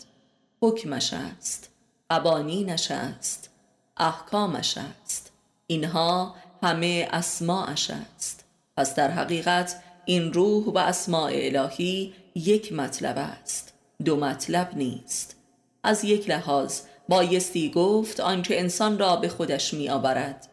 حکمش 0.60 1.12
است 1.12 1.70
قوانینش 2.08 2.90
است 2.90 3.50
احکامش 3.96 4.78
است. 4.78 5.32
اینها 5.66 6.34
همه 6.62 7.08
اسماعش 7.12 7.90
است. 7.90 8.44
پس 8.76 8.94
در 8.94 9.10
حقیقت 9.10 9.82
این 10.04 10.32
روح 10.32 10.64
و 10.64 10.78
اسماع 10.78 11.30
الهی 11.34 12.14
یک 12.34 12.72
مطلب 12.72 13.18
است. 13.18 13.72
دو 14.04 14.16
مطلب 14.16 14.70
نیست. 14.76 15.36
از 15.82 16.04
یک 16.04 16.30
لحاظ 16.30 16.80
بایستی 17.08 17.70
گفت 17.70 18.20
آنچه 18.20 18.54
انسان 18.56 18.98
را 18.98 19.16
به 19.16 19.28
خودش 19.28 19.74
می 19.74 19.88
آورد 19.88 20.48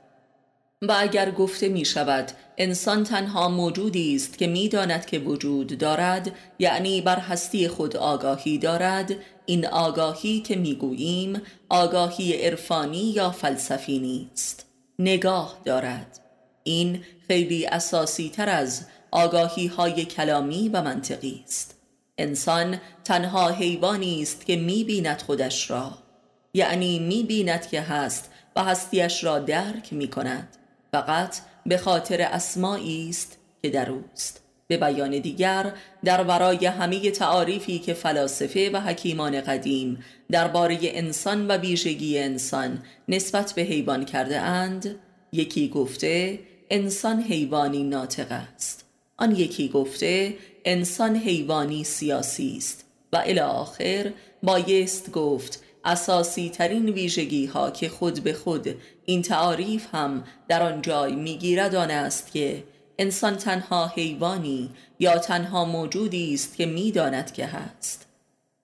و 0.81 0.95
اگر 0.99 1.31
گفته 1.31 1.69
می 1.69 1.85
شود 1.85 2.31
انسان 2.57 3.03
تنها 3.03 3.49
موجودی 3.49 4.15
است 4.15 4.37
که 4.37 4.47
می 4.47 4.69
داند 4.69 5.05
که 5.05 5.19
وجود 5.19 5.77
دارد 5.77 6.31
یعنی 6.59 7.01
بر 7.01 7.19
هستی 7.19 7.67
خود 7.67 7.97
آگاهی 7.97 8.57
دارد 8.57 9.15
این 9.45 9.65
آگاهی 9.65 10.39
که 10.41 10.55
می 10.55 10.75
گوییم 10.75 11.41
آگاهی 11.69 12.33
عرفانی 12.33 13.11
یا 13.11 13.31
فلسفی 13.31 13.99
نیست. 13.99 14.65
نگاه 14.99 15.61
دارد. 15.65 16.19
این 16.63 17.03
خیلی 17.27 17.65
اساسی 17.65 18.29
تر 18.29 18.49
از 18.49 18.85
آگاهی 19.11 19.67
های 19.67 20.05
کلامی 20.05 20.69
و 20.69 20.81
منطقی 20.81 21.43
است. 21.47 21.75
انسان 22.17 22.81
تنها 23.03 23.49
حیوانی 23.49 24.21
است 24.21 24.45
که 24.45 24.55
می 24.55 24.83
بیند 24.83 25.21
خودش 25.21 25.71
را. 25.71 26.08
یعنی 26.53 26.99
می 26.99 27.23
بیند 27.23 27.67
که 27.67 27.81
هست 27.81 28.31
و 28.55 28.63
هستیش 28.63 29.23
را 29.23 29.39
درک 29.39 29.93
می 29.93 30.07
کند 30.07 30.57
فقط 30.91 31.35
به 31.65 31.77
خاطر 31.77 32.21
اسمایی 32.21 33.09
است 33.09 33.37
که 33.61 33.69
در 33.69 33.89
اوست. 33.89 34.41
به 34.67 34.77
بیان 34.77 35.19
دیگر 35.19 35.73
در 36.03 36.23
برای 36.23 36.65
همه 36.65 37.11
تعاریفی 37.11 37.79
که 37.79 37.93
فلاسفه 37.93 38.69
و 38.73 38.79
حکیمان 38.79 39.41
قدیم 39.41 40.03
درباره 40.31 40.77
انسان 40.81 41.47
و 41.47 41.57
ویژگی 41.57 42.19
انسان 42.19 42.83
نسبت 43.07 43.53
به 43.53 43.61
حیوان 43.61 44.05
کرده 44.05 44.39
اند 44.39 44.95
یکی 45.31 45.69
گفته 45.69 46.39
انسان 46.69 47.21
حیوانی 47.21 47.83
ناطق 47.83 48.31
است. 48.31 48.85
آن 49.17 49.35
یکی 49.35 49.69
گفته 49.69 50.35
انسان 50.65 51.15
حیوانی 51.15 51.83
سیاسی 51.83 52.55
است. 52.57 52.85
و 53.13 53.17
الی 53.25 53.39
آخر 53.39 54.11
بایست 54.43 55.11
گفت 55.11 55.63
اساسی 55.85 56.49
ترین 56.49 56.89
ویژگی 56.89 57.45
ها 57.45 57.71
که 57.71 57.89
خود 57.89 58.23
به 58.23 58.33
خود 58.33 58.75
این 59.05 59.21
تعاریف 59.21 59.87
هم 59.95 60.23
در 60.47 60.63
آن 60.63 60.81
جای 60.81 61.15
می‌گیرد 61.15 61.75
آن 61.75 61.91
است 61.91 62.31
که 62.31 62.63
انسان 62.99 63.35
تنها 63.35 63.87
حیوانی 63.87 64.69
یا 64.99 65.17
تنها 65.17 65.65
موجودی 65.65 66.33
است 66.33 66.55
که 66.55 66.65
می‌داند 66.65 67.33
که 67.33 67.45
هست. 67.45 68.07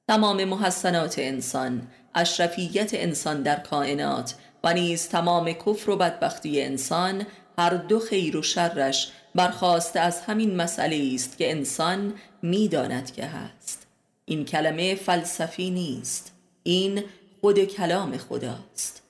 تمام 0.08 0.44
محسنات 0.44 1.16
انسان 1.20 1.88
اشرفیت 2.16 2.94
انسان 2.94 3.42
در 3.42 3.60
کائنات 3.60 4.36
و 4.64 4.74
نیز 4.74 5.10
تمام 5.10 5.52
کفر 5.54 5.90
و 5.90 5.96
بدبختی 5.96 6.62
انسان 6.62 7.26
هر 7.58 7.70
دو 7.70 8.00
خیر 8.00 8.38
و 8.38 8.42
شرش 8.42 9.12
برخواسته 9.36 10.00
از 10.00 10.22
همین 10.22 10.56
مسئله 10.56 11.12
است 11.14 11.38
که 11.38 11.52
انسان 11.52 12.14
می‌داند 12.42 13.12
که 13.12 13.26
هست. 13.26 13.88
این 14.26 14.46
کلمه 14.46 14.96
فلسفی 14.96 15.70
نیست. 15.70 16.35
این 16.68 17.04
خود 17.42 17.64
کلام 17.64 18.18
خداست. 18.18 19.02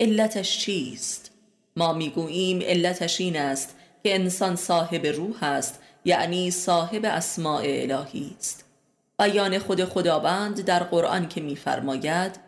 علتش 0.00 0.58
چیست؟ 0.58 1.30
ما 1.76 1.92
می‌گوییم 1.92 2.62
علتش 2.62 3.20
این 3.20 3.36
است 3.36 3.76
که 4.02 4.14
انسان 4.14 4.56
صاحب 4.56 5.06
روح 5.06 5.44
است 5.44 5.80
یعنی 6.04 6.50
صاحب 6.50 7.04
اسماع 7.04 7.62
الهی 7.66 8.36
است. 8.38 8.64
بیان 9.18 9.58
خود 9.58 9.84
خداوند 9.84 10.60
در 10.60 10.82
قرآن 10.82 11.28
که 11.28 11.40
میفرماید 11.40 12.40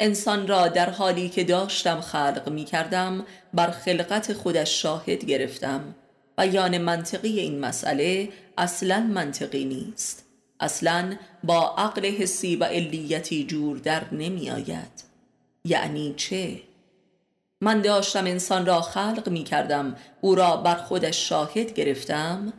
انسان 0.00 0.46
را 0.46 0.68
در 0.68 0.90
حالی 0.90 1.28
که 1.28 1.44
داشتم 1.44 2.00
خلق 2.00 2.48
می 2.48 2.64
کردم 2.64 3.26
بر 3.54 3.70
خلقت 3.70 4.32
خودش 4.32 4.82
شاهد 4.82 5.24
گرفتم. 5.24 5.94
بیان 6.38 6.78
منطقی 6.78 7.40
این 7.40 7.60
مسئله 7.60 8.28
اصلا 8.58 9.00
منطقی 9.00 9.64
نیست. 9.64 10.21
اصلا 10.62 11.16
با 11.44 11.74
عقل 11.78 12.06
حسی 12.06 12.56
و 12.56 12.64
علیتی 12.64 13.44
جور 13.44 13.78
در 13.78 14.14
نمی 14.14 14.50
آید. 14.50 15.02
یعنی 15.64 16.14
چه؟ 16.16 16.60
من 17.60 17.80
داشتم 17.82 18.24
انسان 18.26 18.66
را 18.66 18.80
خلق 18.80 19.28
می 19.28 19.44
کردم 19.44 19.96
او 20.20 20.34
را 20.34 20.56
بر 20.56 20.74
خودش 20.74 21.28
شاهد 21.28 21.74
گرفتم. 21.74 22.52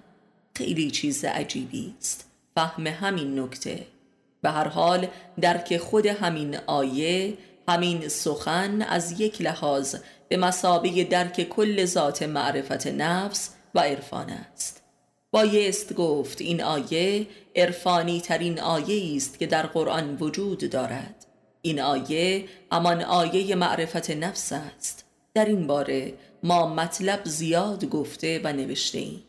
خیلی 0.55 0.91
چیز 0.91 1.25
عجیبی 1.25 1.93
است. 1.99 2.25
فهم 2.55 2.87
همین 2.87 3.39
نکته. 3.39 3.85
به 4.41 4.49
هر 4.51 4.67
حال 4.67 5.07
درک 5.41 5.77
خود 5.77 6.05
همین 6.05 6.57
آیه 6.67 7.37
همین 7.67 8.07
سخن 8.07 8.81
از 8.81 9.19
یک 9.19 9.41
لحاظ 9.41 9.95
به 10.29 10.37
مسابه 10.37 11.03
درک 11.03 11.49
کل 11.49 11.85
ذات 11.85 12.23
معرفت 12.23 12.87
نفس 12.87 13.49
و 13.75 13.79
عرفان 13.79 14.29
است. 14.29 14.82
بایست 15.33 15.93
گفت 15.93 16.41
این 16.41 16.63
آیه 16.63 17.27
عرفانی 17.55 18.21
ترین 18.21 18.59
آیه 18.59 19.15
است 19.15 19.39
که 19.39 19.47
در 19.47 19.65
قرآن 19.65 20.17
وجود 20.19 20.69
دارد. 20.69 21.25
این 21.61 21.81
آیه 21.81 22.45
همان 22.71 23.01
آیه 23.01 23.55
معرفت 23.55 24.11
نفس 24.11 24.53
است. 24.53 25.05
در 25.33 25.45
این 25.45 25.67
باره 25.67 26.13
ما 26.43 26.73
مطلب 26.73 27.21
زیاد 27.25 27.85
گفته 27.85 28.41
و 28.43 28.53
نوشته 28.53 28.97
ایم. 28.97 29.23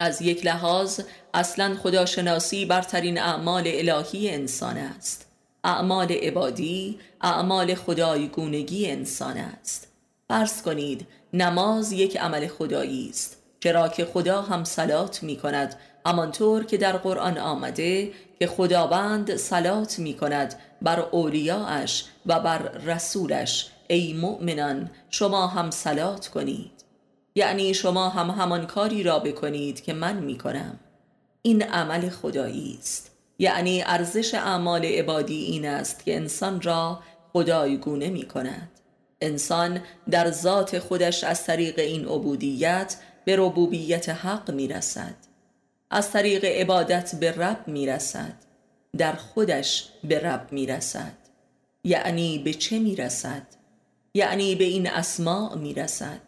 از 0.00 0.22
یک 0.22 0.46
لحاظ 0.46 1.00
اصلا 1.34 1.76
خداشناسی 1.82 2.64
برترین 2.64 3.18
اعمال 3.18 3.64
الهی 3.66 4.30
انسان 4.30 4.76
است. 4.76 5.26
اعمال 5.64 6.12
عبادی 6.12 6.98
اعمال 7.20 7.74
خدایگونگی 7.74 8.90
انسان 8.90 9.36
است. 9.36 9.92
فرض 10.28 10.62
کنید 10.62 11.06
نماز 11.32 11.92
یک 11.92 12.16
عمل 12.16 12.46
خدایی 12.46 13.08
است. 13.10 13.35
چرا 13.66 13.88
که 13.88 14.04
خدا 14.04 14.42
هم 14.42 14.64
سلات 14.64 15.22
می 15.22 15.36
کند 15.36 15.74
همانطور 16.06 16.64
که 16.64 16.76
در 16.76 16.96
قرآن 16.96 17.38
آمده 17.38 18.12
که 18.38 18.46
خداوند 18.46 19.36
سلات 19.36 19.98
می 19.98 20.14
کند 20.14 20.54
بر 20.82 21.00
اولیاءش 21.00 22.04
و 22.26 22.40
بر 22.40 22.58
رسولش. 22.58 23.70
ای 23.88 24.12
مؤمنان 24.12 24.90
شما 25.10 25.46
هم 25.46 25.70
سلات 25.70 26.28
کنید. 26.28 26.70
یعنی 27.34 27.74
شما 27.74 28.08
هم 28.08 28.30
همان 28.30 28.66
کاری 28.66 29.02
را 29.02 29.18
بکنید 29.18 29.84
که 29.84 29.92
من 29.92 30.16
می 30.16 30.38
کنم 30.38 30.80
این 31.42 31.62
عمل 31.62 32.08
خدایی 32.08 32.76
است. 32.78 33.10
یعنی 33.38 33.82
ارزش 33.82 34.34
اعمال 34.34 34.84
عبادی 34.84 35.44
این 35.44 35.66
است 35.66 36.04
که 36.04 36.16
انسان 36.16 36.60
را 36.60 37.00
خدایگونه 37.32 38.08
می 38.08 38.26
کند 38.26 38.70
انسان 39.20 39.80
در 40.10 40.30
ذات 40.30 40.78
خودش 40.78 41.24
از 41.24 41.44
طریق 41.44 41.78
این 41.78 42.04
عبودیت 42.04 42.96
به 43.26 43.36
ربوبیت 43.36 44.08
حق 44.08 44.50
می 44.50 44.68
رسد 44.68 45.14
از 45.90 46.10
طریق 46.10 46.44
عبادت 46.44 47.14
به 47.14 47.32
رب 47.32 47.68
می 47.68 47.86
رسد 47.86 48.34
در 48.98 49.12
خودش 49.12 49.88
به 50.04 50.18
رب 50.18 50.52
می 50.52 50.66
رسد 50.66 51.12
یعنی 51.84 52.38
به 52.38 52.54
چه 52.54 52.78
می 52.78 52.96
رسد؟ 52.96 53.42
یعنی 54.14 54.54
به 54.54 54.64
این 54.64 54.90
اسماع 54.90 55.54
می 55.54 55.74
رسد 55.74 56.20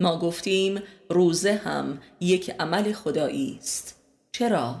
ما 0.00 0.18
گفتیم 0.18 0.82
روزه 1.08 1.54
هم 1.54 2.00
یک 2.20 2.50
عمل 2.60 2.92
خدایی 2.92 3.58
است. 3.60 3.96
چرا؟ 4.32 4.76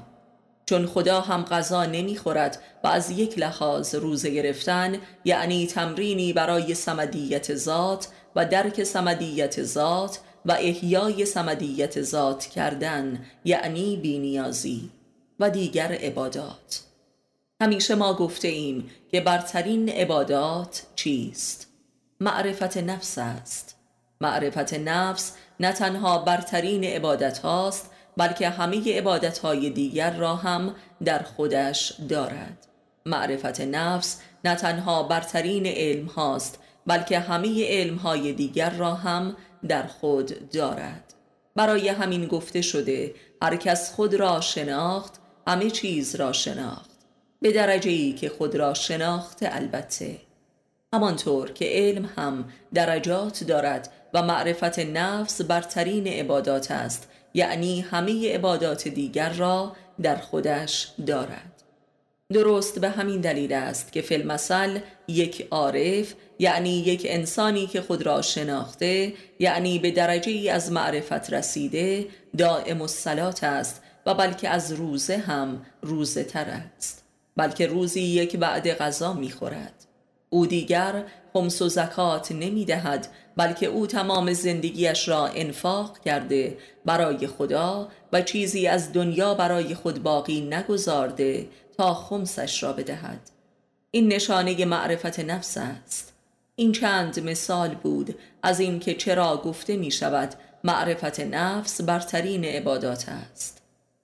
چون 0.66 0.86
خدا 0.86 1.20
هم 1.20 1.42
غذا 1.44 1.84
نمی‌خورد 1.84 2.62
و 2.84 2.86
از 2.88 3.10
یک 3.10 3.38
لحاظ 3.38 3.94
روزه 3.94 4.30
گرفتن 4.30 4.98
یعنی 5.24 5.66
تمرینی 5.66 6.32
برای 6.32 6.74
سمدیت 6.74 7.54
ذات 7.54 8.08
و 8.36 8.46
درک 8.46 8.84
سمدیت 8.84 9.62
ذات 9.62 10.18
و 10.46 10.52
احیای 10.52 11.26
سمدیت 11.26 12.02
ذات 12.02 12.46
کردن 12.46 13.26
یعنی 13.44 13.96
بینیازی 13.96 14.90
و 15.40 15.50
دیگر 15.50 15.92
عبادات. 15.92 16.82
همیشه 17.60 17.94
ما 17.94 18.14
گفته 18.14 18.48
ایم 18.48 18.90
که 19.10 19.20
برترین 19.20 19.88
عبادات 19.88 20.82
چیست؟ 20.96 21.66
معرفت 22.20 22.76
نفس 22.76 23.18
است. 23.18 23.76
معرفت 24.20 24.74
نفس 24.74 25.32
نه 25.60 25.72
تنها 25.72 26.18
برترین 26.18 26.84
عبادت 26.84 27.38
هاست 27.38 27.90
بلکه 28.16 28.48
همه 28.48 28.98
عبادت 28.98 29.38
های 29.38 29.70
دیگر 29.70 30.16
را 30.16 30.36
هم 30.36 30.74
در 31.04 31.22
خودش 31.22 31.92
دارد. 32.08 32.66
معرفت 33.06 33.60
نفس 33.60 34.20
نه 34.44 34.54
تنها 34.54 35.02
برترین 35.02 35.66
علم 35.66 36.06
هاست 36.06 36.58
بلکه 36.86 37.18
همه 37.18 37.66
علم 37.68 37.96
های 37.96 38.32
دیگر 38.32 38.70
را 38.70 38.94
هم 38.94 39.36
در 39.68 39.86
خود 39.86 40.50
دارد. 40.50 41.14
برای 41.56 41.88
همین 41.88 42.26
گفته 42.26 42.62
شده 42.62 43.14
هر 43.42 43.56
کس 43.56 43.94
خود 43.94 44.14
را 44.14 44.40
شناخت 44.40 45.20
همه 45.46 45.70
چیز 45.70 46.14
را 46.14 46.32
شناخت. 46.32 46.90
به 47.40 47.52
درجه 47.52 47.90
ای 47.90 48.12
که 48.12 48.28
خود 48.28 48.56
را 48.56 48.74
شناخت 48.74 49.38
البته. 49.42 50.16
همانطور 50.94 51.52
که 51.52 51.64
علم 51.68 52.10
هم 52.16 52.44
درجات 52.74 53.44
دارد 53.44 53.92
و 54.14 54.22
معرفت 54.22 54.78
نفس 54.78 55.40
برترین 55.40 56.06
عبادات 56.06 56.70
است 56.70 57.08
یعنی 57.34 57.80
همه 57.80 58.34
عبادات 58.34 58.88
دیگر 58.88 59.32
را 59.32 59.76
در 60.02 60.16
خودش 60.16 60.92
دارد. 61.06 61.51
درست 62.32 62.78
به 62.78 62.88
همین 62.88 63.20
دلیل 63.20 63.52
است 63.52 63.92
که 63.92 64.02
فی 64.02 64.24
یک 65.08 65.46
عارف 65.50 66.14
یعنی 66.38 66.70
یک 66.70 67.06
انسانی 67.10 67.66
که 67.66 67.80
خود 67.80 68.06
را 68.06 68.22
شناخته 68.22 69.12
یعنی 69.38 69.78
به 69.78 69.90
درجه 69.90 70.32
ای 70.32 70.48
از 70.48 70.72
معرفت 70.72 71.32
رسیده 71.32 72.06
دائم 72.38 72.82
الصلات 72.82 73.44
است 73.44 73.82
و 74.06 74.14
بلکه 74.14 74.48
از 74.48 74.72
روزه 74.72 75.16
هم 75.16 75.66
روزه 75.82 76.24
تر 76.24 76.44
است. 76.76 77.04
بلکه 77.36 77.66
روزی 77.66 78.00
یک 78.00 78.36
بعد 78.36 78.68
غذا 78.68 79.12
می‌خورد. 79.12 79.86
او 80.30 80.46
دیگر 80.46 81.04
خمس 81.32 81.62
و 81.62 81.68
زکات 81.68 82.32
نمی 82.32 82.64
دهد 82.64 83.08
بلکه 83.36 83.66
او 83.66 83.86
تمام 83.86 84.32
زندگیش 84.32 85.08
را 85.08 85.26
انفاق 85.26 85.98
کرده 85.98 86.56
برای 86.84 87.26
خدا 87.26 87.88
و 88.12 88.22
چیزی 88.22 88.66
از 88.66 88.92
دنیا 88.92 89.34
برای 89.34 89.74
خود 89.74 90.02
باقی 90.02 90.40
نگذارده 90.40 91.46
تا 91.78 91.94
خمسش 91.94 92.62
را 92.62 92.72
بدهد. 92.72 93.30
این 93.90 94.12
نشانه 94.12 94.64
معرفت 94.64 95.20
نفس 95.20 95.56
است. 95.56 96.12
این 96.56 96.72
چند 96.72 97.20
مثال 97.20 97.74
بود 97.74 98.18
از 98.42 98.60
اینکه 98.60 98.94
چرا 98.94 99.36
گفته 99.36 99.76
می 99.76 99.90
شود 99.90 100.34
معرفت 100.64 101.20
نفس 101.20 101.80
برترین 101.80 102.44
عبادات 102.44 103.08
است. 103.08 103.62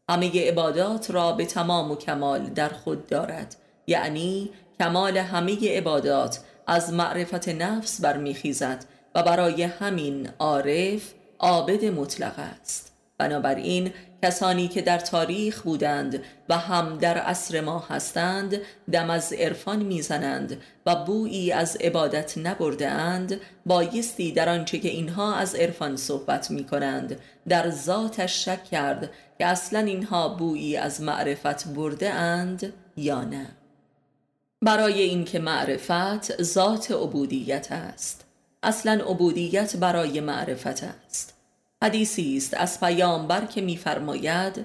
همه 0.09 0.48
عبادات 0.48 1.11
را 1.11 1.33
به 1.33 1.46
تمام 1.46 1.90
و 1.90 1.96
کمال 1.96 2.44
در 2.44 2.68
خود 2.68 3.07
دارد. 3.07 3.57
یعنی 3.87 4.50
کمال 4.78 5.16
همه 5.16 5.76
عبادات 5.76 6.40
از 6.66 6.92
معرفت 6.92 7.48
نفس 7.48 8.00
برمیخیزد 8.00 8.85
و 9.14 9.22
برای 9.22 9.62
همین 9.62 10.28
عارف 10.38 11.14
عابد 11.38 11.85
مطلق 11.85 12.38
است. 12.38 12.92
بنابراین 13.18 13.92
کسانی 14.22 14.68
که 14.68 14.83
در 14.83 14.98
تاریخ 14.98 15.62
بودند 15.62 16.22
و 16.48 16.59
هم 16.59 16.98
در 16.98 17.18
عصر 17.18 17.61
ما 17.61 17.78
هستند 17.78 18.61
دم 18.92 19.11
از 19.11 19.33
عرفان 19.33 19.83
می‌زنند 19.83 20.62
و 20.87 21.04
بویی 21.04 21.52
از 21.52 21.76
عبادت 21.76 22.38
نبرده 22.38 22.88
اند 22.88 23.40
بایستی 23.66 24.33
در 24.33 24.48
آنچه 24.48 24.78
که 24.78 24.88
اینها 24.88 25.35
از 25.35 25.54
عرفان 25.54 25.96
صحبت 25.96 26.50
می 26.50 26.64
کنند 26.64 27.20
در 27.48 27.70
ذاتش 27.70 28.44
شک 28.44 28.64
کرد 28.64 29.11
که 29.38 29.46
اصلا 29.46 29.78
اینها 29.78 30.28
بویی 30.28 30.76
از 30.76 31.00
معرفت 31.00 31.68
برده 31.68 32.11
اند 32.11 32.72
یا 32.96 33.24
نه. 33.24 33.46
برای 34.62 35.02
اینکه 35.02 35.38
معرفت 35.38 36.42
ذات 36.42 36.90
عبودیت 36.90 37.72
است. 37.72 38.24
اصلا 38.62 38.92
عبودیت 38.92 39.76
برای 39.76 40.20
معرفت 40.20 40.85
است. 40.85 41.38
حدیثی 41.85 42.37
است. 42.37 42.55
از 42.55 42.81
پیامبر 42.81 43.45
که 43.45 43.61
میفرماید 43.61 44.64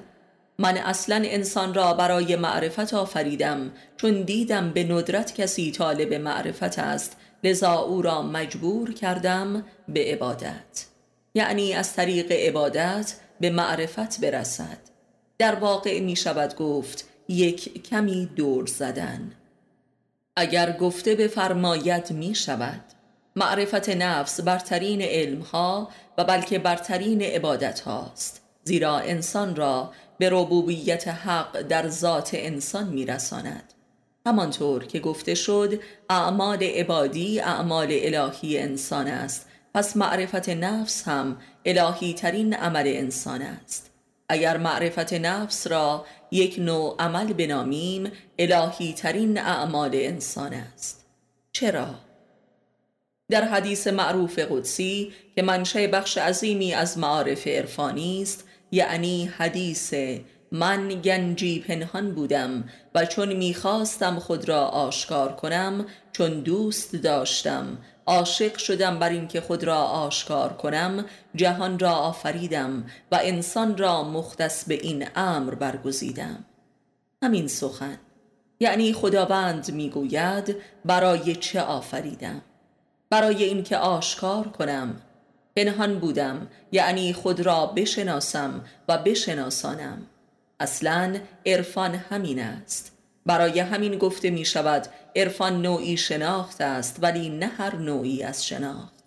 من 0.60 0.78
اصلا 0.78 1.15
انسان 1.15 1.73
را 1.73 1.93
برای 1.93 2.36
معرفت 2.36 2.93
آفریدم 2.93 3.71
چون 3.97 4.21
دیدم 4.21 4.69
به 4.71 4.84
ندرت 4.84 5.36
کسی 5.36 5.71
طالب 5.71 6.13
معرفت 6.13 6.80
است. 6.80 7.17
لذا 7.43 7.73
او 7.73 8.02
را 8.02 8.21
مجبور 8.21 8.93
کردم 8.93 9.65
به 9.88 10.12
عبادت. 10.13 10.86
یعنی 11.34 11.73
از 11.73 11.93
طریق 11.93 12.32
عبادت 12.32 13.15
به 13.39 13.49
معرفت 13.49 14.21
برسد. 14.21 14.78
در 15.38 15.56
واقع 15.56 15.99
می 15.99 16.15
شود 16.15 16.56
گفت 16.56 17.10
یک 17.28 17.84
کمی 17.89 18.26
دور 18.36 18.65
زدن. 18.65 19.32
اگر 20.36 20.78
گفته 20.78 21.15
بفرماید 21.15 22.12
می 22.12 22.36
شود 22.36 22.82
معرفت 23.36 23.89
نفس 23.89 24.41
برترین 24.41 25.02
علم 25.02 25.41
ها 25.41 25.89
و 26.17 26.23
بلکه 26.23 26.60
برترین 26.60 27.21
عبادت 27.21 27.80
هاست. 27.80 28.41
زیرا 28.63 28.97
انسان 28.97 29.56
را 29.56 29.91
به 30.17 30.30
ربوبیت 30.30 31.08
حق 31.08 31.62
در 31.62 31.88
ذات 31.88 32.30
انسان 32.34 32.88
میرساند. 32.88 33.73
همانطور 34.26 34.86
که 34.86 34.99
گفته 34.99 35.36
شد 35.36 35.80
اعمال 36.10 36.63
عبادی 36.63 37.39
اعمال 37.39 37.88
الهی 37.91 38.58
انسان 38.58 39.08
است. 39.08 39.47
پس 39.73 39.97
معرفت 39.97 40.49
نفس 40.49 41.08
هم 41.08 41.38
الهی 41.65 42.13
ترین 42.13 42.54
عمل 42.54 42.88
انسان 42.88 43.41
است. 43.41 43.91
اگر 44.30 44.58
معرفت 44.58 45.13
نفس 45.13 45.67
را 45.67 46.06
یک 46.32 46.60
نوع 46.60 46.95
عمل 46.99 47.34
بنامیم 47.34 48.12
الهی 48.39 48.93
ترین 48.93 49.38
اعمال 49.38 49.91
انسان 49.93 50.54
است. 50.54 51.06
چرا؟ 51.52 51.95
در 53.29 53.43
حدیث 53.43 53.88
معروف 53.88 54.39
قدسی 54.39 55.13
که 55.36 55.41
منشه 55.41 55.88
بخش 55.88 56.17
عظیمی 56.17 56.73
از 56.73 56.97
معارف 56.97 57.47
عرفانی 57.47 58.21
است 58.21 58.47
یعنی 58.71 59.25
حدیث 59.25 59.93
من 60.51 60.88
گنجی 60.88 61.59
پنهان 61.59 62.12
بودم 62.12 62.69
و 62.95 63.05
چون 63.05 63.33
می‌خواستم 63.33 64.19
خود 64.19 64.49
را 64.49 64.65
آشکار 64.65 65.36
کنم 65.36 65.86
چون 66.12 66.39
دوست 66.39 66.95
داشتم 66.95 67.77
عاشق 68.05 68.57
شدم 68.57 68.99
بر 68.99 69.09
اینکه 69.09 69.41
خود 69.41 69.63
را 69.63 69.77
آشکار 69.77 70.53
کنم 70.53 71.05
جهان 71.36 71.79
را 71.79 71.91
آفریدم 71.91 72.86
و 73.12 73.19
انسان 73.23 73.77
را 73.77 74.03
مختص 74.03 74.65
به 74.65 74.73
این 74.73 75.07
امر 75.15 75.55
برگزیدم. 75.55 76.45
همین 77.23 77.47
سخن. 77.47 77.99
یعنی 78.59 78.93
خداوند 78.93 79.71
می‌گوید 79.71 80.55
برای 80.86 81.36
چه 81.36 81.62
آفریدم؟ 81.62 82.41
برای 83.13 83.43
اینکه 83.43 83.78
آشکار 83.78 84.47
کنم. 84.47 85.02
پنهان 85.56 85.99
بودم 85.99 86.47
یعنی 86.71 87.13
خود 87.13 87.41
را 87.41 87.65
بشناسم 87.65 88.65
و 88.88 88.97
بشناسانم. 88.97 90.02
اصلا 90.60 91.15
عرفان 91.45 91.95
همین 91.95 92.39
است. 92.39 92.91
برای 93.26 93.60
همین 93.60 93.97
گفته 93.97 94.30
می 94.30 94.45
شود 94.45 94.88
عرفان 95.15 95.62
نوعی 95.62 95.97
شناخت 95.97 96.62
است 96.62 96.97
ولی 97.02 97.30
نه 97.30 97.45
هر 97.45 97.76
نوعی 97.76 98.23
از 98.23 98.45
شناخت. 98.45 99.04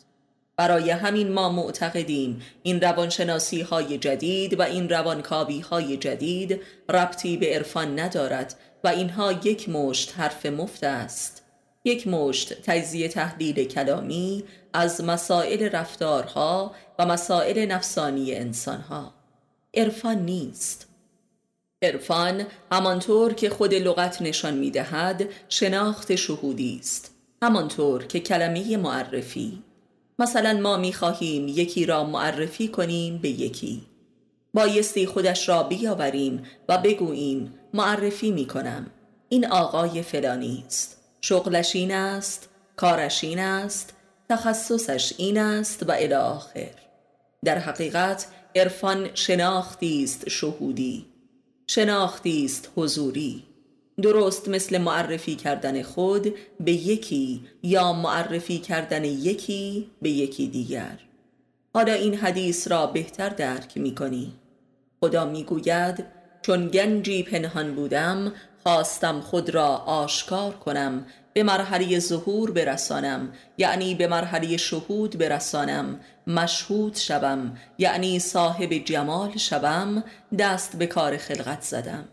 برای 0.56 0.90
همین 0.90 1.32
ما 1.32 1.48
معتقدیم 1.48 2.42
این 2.62 2.80
روانشناسی 2.80 3.60
های 3.60 3.98
جدید 3.98 4.60
و 4.60 4.62
این 4.62 4.88
روانکاوی 4.88 5.60
های 5.60 5.96
جدید 5.96 6.60
ربطی 6.88 7.36
به 7.36 7.54
عرفان 7.54 7.98
ندارد 7.98 8.54
و 8.84 8.88
اینها 8.88 9.32
یک 9.32 9.68
مشت 9.68 10.14
حرف 10.18 10.46
مفت 10.46 10.84
است. 10.84 11.45
یک 11.86 12.06
مشت 12.08 12.62
تجزیه 12.62 13.08
تحلیل 13.08 13.64
کلامی 13.64 14.44
از 14.72 15.04
مسائل 15.04 15.68
رفتارها 15.68 16.74
و 16.98 17.06
مسائل 17.06 17.66
نفسانی 17.66 18.34
انسانها. 18.34 19.14
عرفان 19.74 20.24
نیست. 20.24 20.88
عرفان 21.82 22.46
همانطور 22.72 23.34
که 23.34 23.50
خود 23.50 23.74
لغت 23.74 24.22
نشان 24.22 24.54
می‌دهد 24.54 25.28
شناخت 25.48 26.14
شهودی 26.14 26.78
است. 26.80 27.14
همانطور 27.42 28.06
که 28.06 28.20
کلمه 28.20 28.76
معرفی. 28.76 29.62
مثلا 30.18 30.60
ما 30.60 30.76
می‌خواهیم 30.76 31.48
یکی 31.48 31.86
را 31.86 32.04
معرفی 32.04 32.68
کنیم 32.68 33.18
به 33.18 33.28
یکی. 33.28 33.82
بایستی 34.54 35.06
خودش 35.06 35.48
را 35.48 35.62
بیاوریم 35.62 36.42
و 36.68 36.78
بگوییم 36.78 37.54
معرفی 37.74 38.30
می‌کنم. 38.30 38.90
این 39.28 39.46
آقای 39.46 40.02
فلانی 40.02 40.64
است. 40.66 41.05
شغلش 41.20 41.76
این 41.76 41.92
است 41.92 42.48
کارش 42.76 43.24
این 43.24 43.38
است 43.38 43.94
تخصصش 44.28 45.12
این 45.18 45.38
است 45.38 45.82
و 45.88 45.92
الی 45.92 46.14
آخر. 46.14 46.70
در 47.44 47.58
حقیقت 47.58 48.26
عرفان 48.56 49.14
شناختی 49.14 50.04
است 50.04 50.28
شهودی 50.28 51.06
شناختی 51.66 52.44
است 52.44 52.70
حضوری. 52.76 53.44
درست 54.02 54.48
مثل 54.48 54.78
معرفی 54.78 55.36
کردن 55.36 55.82
خود 55.82 56.34
به 56.60 56.72
یکی 56.72 57.44
یا 57.62 57.92
معرفی 57.92 58.58
کردن 58.58 59.04
یکی 59.04 59.90
به 60.02 60.10
یکی 60.10 60.46
دیگر. 60.48 60.98
حالا 61.74 61.92
این 61.92 62.14
حدیث 62.14 62.68
را 62.68 62.86
بهتر 62.86 63.28
درک 63.28 63.78
می 63.78 63.94
کنی 63.94 64.32
خدا 65.00 65.24
می 65.24 65.44
گوید 65.44 66.04
چون 66.42 66.68
گنجی 66.68 67.22
پنهان 67.22 67.74
بودم 67.74 68.32
خواستم 68.66 69.20
خود 69.20 69.50
را 69.50 69.68
آشکار 69.76 70.52
کنم 70.52 71.06
به 71.32 71.42
مرحله 71.42 71.98
ظهور 71.98 72.50
برسانم 72.50 73.32
یعنی 73.58 73.94
به 73.94 74.06
مرحله 74.06 74.56
شهود 74.56 75.18
برسانم 75.18 76.00
مشهود 76.26 76.96
شوم 76.96 77.56
یعنی 77.78 78.18
صاحب 78.18 78.72
جمال 78.72 79.36
شوم 79.36 80.04
دست 80.38 80.76
به 80.76 80.86
کار 80.86 81.16
خلقت 81.16 81.62
زدم. 81.62 82.04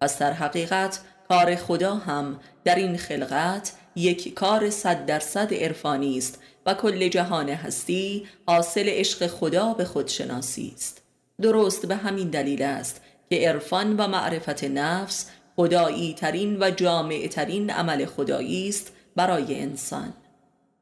پس 0.00 0.18
در 0.18 0.32
حقیقت 0.32 1.00
کار 1.28 1.56
خدا 1.56 1.94
هم 1.94 2.40
در 2.64 2.74
این 2.74 2.96
خلقت 2.96 3.72
یک 3.96 4.34
کار 4.34 4.70
صد 4.70 5.06
درصد 5.06 5.54
عرفانی 5.54 6.18
است 6.18 6.38
و 6.66 6.74
کل 6.74 7.08
جهان 7.08 7.48
هستی 7.48 8.26
حاصل 8.46 8.88
عشق 8.88 9.26
خدا 9.26 9.74
به 9.74 9.84
خودشناسی 9.84 10.72
است. 10.74 11.02
درست 11.42 11.86
به 11.86 11.96
همین 11.96 12.30
دلیل 12.30 12.62
است 12.62 13.00
که 13.30 13.48
عرفان 13.48 13.96
و 13.96 14.08
معرفت 14.08 14.64
نفس 14.64 15.30
خدایی 15.60 16.14
ترین 16.14 16.62
و 16.62 16.70
جامع 16.70 17.26
ترین 17.26 17.70
عمل 17.70 18.04
خدایی 18.04 18.68
است 18.68 18.92
برای 19.16 19.60
انسان. 19.60 20.12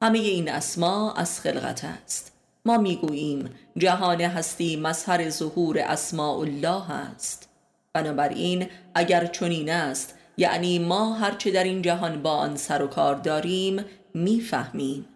همه 0.02 0.18
این 0.18 0.50
اسما 0.50 1.12
از 1.12 1.40
خلقت 1.40 1.84
است. 1.84 2.32
ما 2.64 2.78
می‌گوییم 2.78 3.50
جهان 3.78 4.20
هستی 4.20 4.76
مظهر 4.76 5.30
ظهور 5.30 5.78
اسماء 5.78 6.38
الله 6.38 6.90
است. 6.90 7.48
بنابراین 7.92 8.66
اگر 8.94 9.26
چنین 9.26 9.70
است 9.70 10.14
یعنی 10.36 10.78
ما 10.78 11.14
هرچه 11.14 11.50
در 11.50 11.64
این 11.64 11.82
جهان 11.82 12.22
با 12.22 12.30
آن 12.30 12.56
سر 12.56 12.82
و 12.82 12.86
کار 12.86 13.14
داریم 13.14 13.84
می‌فهمیم. 14.14 15.06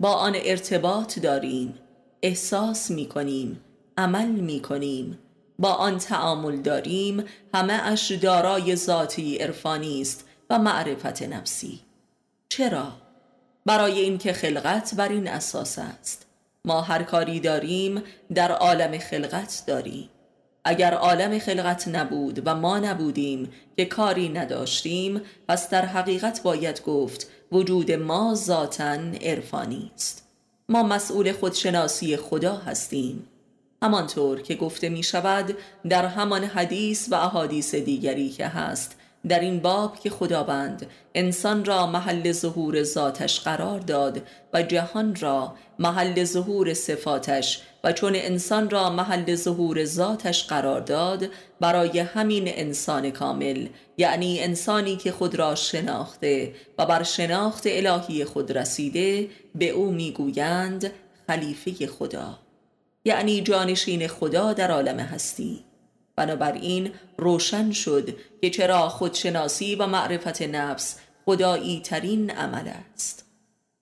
با 0.00 0.12
آن 0.12 0.32
ارتباط 0.44 1.18
داریم. 1.18 1.74
احساس 2.22 2.90
می‌کنیم. 2.90 3.60
عمل 3.96 4.28
می‌کنیم. 4.28 5.18
با 5.58 5.72
آن 5.72 5.98
تعامل 5.98 6.56
داریم 6.56 7.24
همه 7.54 7.72
اش 7.72 8.12
دارای 8.12 8.76
ذاتی 8.76 9.36
عرفانی 9.36 10.00
است 10.00 10.24
و 10.50 10.58
معرفت 10.58 11.22
نفسی. 11.22 11.80
چرا؟ 12.48 12.92
برای 13.66 14.00
اینکه 14.00 14.32
خلقت 14.32 14.94
بر 14.94 15.08
این 15.08 15.28
اساس 15.28 15.78
است. 15.78 16.26
ما 16.64 16.80
هر 16.80 17.02
کاری 17.02 17.40
داریم 17.40 18.02
در 18.34 18.52
عالم 18.52 18.98
خلقت 18.98 19.62
داریم. 19.66 20.10
اگر 20.64 20.94
عالم 20.94 21.38
خلقت 21.38 21.88
نبود 21.88 22.42
و 22.44 22.54
ما 22.54 22.78
نبودیم 22.78 23.52
که 23.76 23.84
کاری 23.84 24.28
نداشتیم 24.28 25.20
پس 25.48 25.70
در 25.70 25.84
حقیقت 25.84 26.42
باید 26.42 26.82
گفت 26.82 27.30
وجود 27.52 27.92
ما 27.92 28.34
ذاتا 28.34 28.96
عرفانی 29.22 29.90
است. 29.94 30.28
ما 30.68 30.82
مسئول 30.82 31.32
خودشناسی 31.32 32.16
خدا 32.16 32.56
هستیم. 32.56 33.28
همانطور 33.82 34.42
که 34.42 34.54
گفته 34.54 34.88
می 34.88 35.02
شود 35.02 35.56
در 35.88 36.06
همان 36.06 36.44
حدیث 36.44 37.12
و 37.12 37.14
احادیث 37.14 37.74
دیگری 37.74 38.28
که 38.28 38.46
هست. 38.46 38.96
در 39.28 39.40
این 39.40 39.60
باب 39.60 40.00
که 40.00 40.10
خداوند 40.10 40.86
انسان 41.14 41.64
را 41.64 41.86
محل 41.86 42.32
ظهور 42.32 42.82
ذاتش 42.82 43.40
قرار 43.40 43.80
داد 43.80 44.22
و 44.52 44.62
جهان 44.62 45.16
را 45.16 45.54
محل 45.78 46.24
ظهور 46.24 46.74
صفاتش 46.74 47.60
و 47.84 47.92
چون 47.92 48.12
انسان 48.14 48.70
را 48.70 48.90
محل 48.90 49.34
ظهور 49.34 49.84
ذاتش 49.84 50.46
قرار 50.46 50.80
داد 50.80 51.28
برای 51.60 51.98
همین 51.98 52.44
انسان 52.46 53.10
کامل 53.10 53.68
یعنی 53.96 54.40
انسانی 54.40 54.96
که 54.96 55.12
خود 55.12 55.34
را 55.34 55.54
شناخته 55.54 56.54
و 56.78 56.86
بر 56.86 57.02
شناخت 57.02 57.62
الهی 57.66 58.24
خود 58.24 58.58
رسیده 58.58 59.28
به 59.54 59.68
او 59.68 59.90
می‌گویند 59.90 60.92
خلیفه 61.26 61.86
خدا. 61.86 62.47
یعنی 63.08 63.40
جانشین 63.40 64.08
خدا 64.08 64.52
در 64.52 64.70
عالم 64.70 65.00
هستی. 65.00 65.64
بنابراین 66.16 66.90
روشن 67.16 67.70
شد 67.70 68.16
که 68.40 68.50
چرا 68.50 68.88
خودشناسی 68.88 69.74
و 69.74 69.86
معرفت 69.86 70.42
نفس 70.42 70.96
خدایی 71.24 71.80
ترین 71.80 72.30
عمل 72.30 72.68
است. 72.94 73.24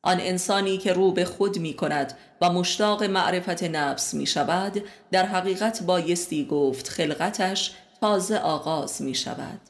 آن 0.02 0.20
انسانی 0.20 0.78
که 0.78 0.92
رو 0.92 1.12
به 1.12 1.24
خود 1.24 1.58
می 1.58 1.74
کند 1.74 2.18
و 2.40 2.52
مشتاق 2.52 3.02
معرفت 3.02 3.62
نفس 3.62 4.14
می 4.14 4.26
شود 4.26 4.82
در 5.10 5.26
حقیقت 5.26 5.82
بایستی 5.82 6.44
گفت 6.44 6.88
خلقتش 6.88 7.74
تازه 8.00 8.38
آغاز 8.38 9.02
می 9.02 9.14
شود 9.14 9.60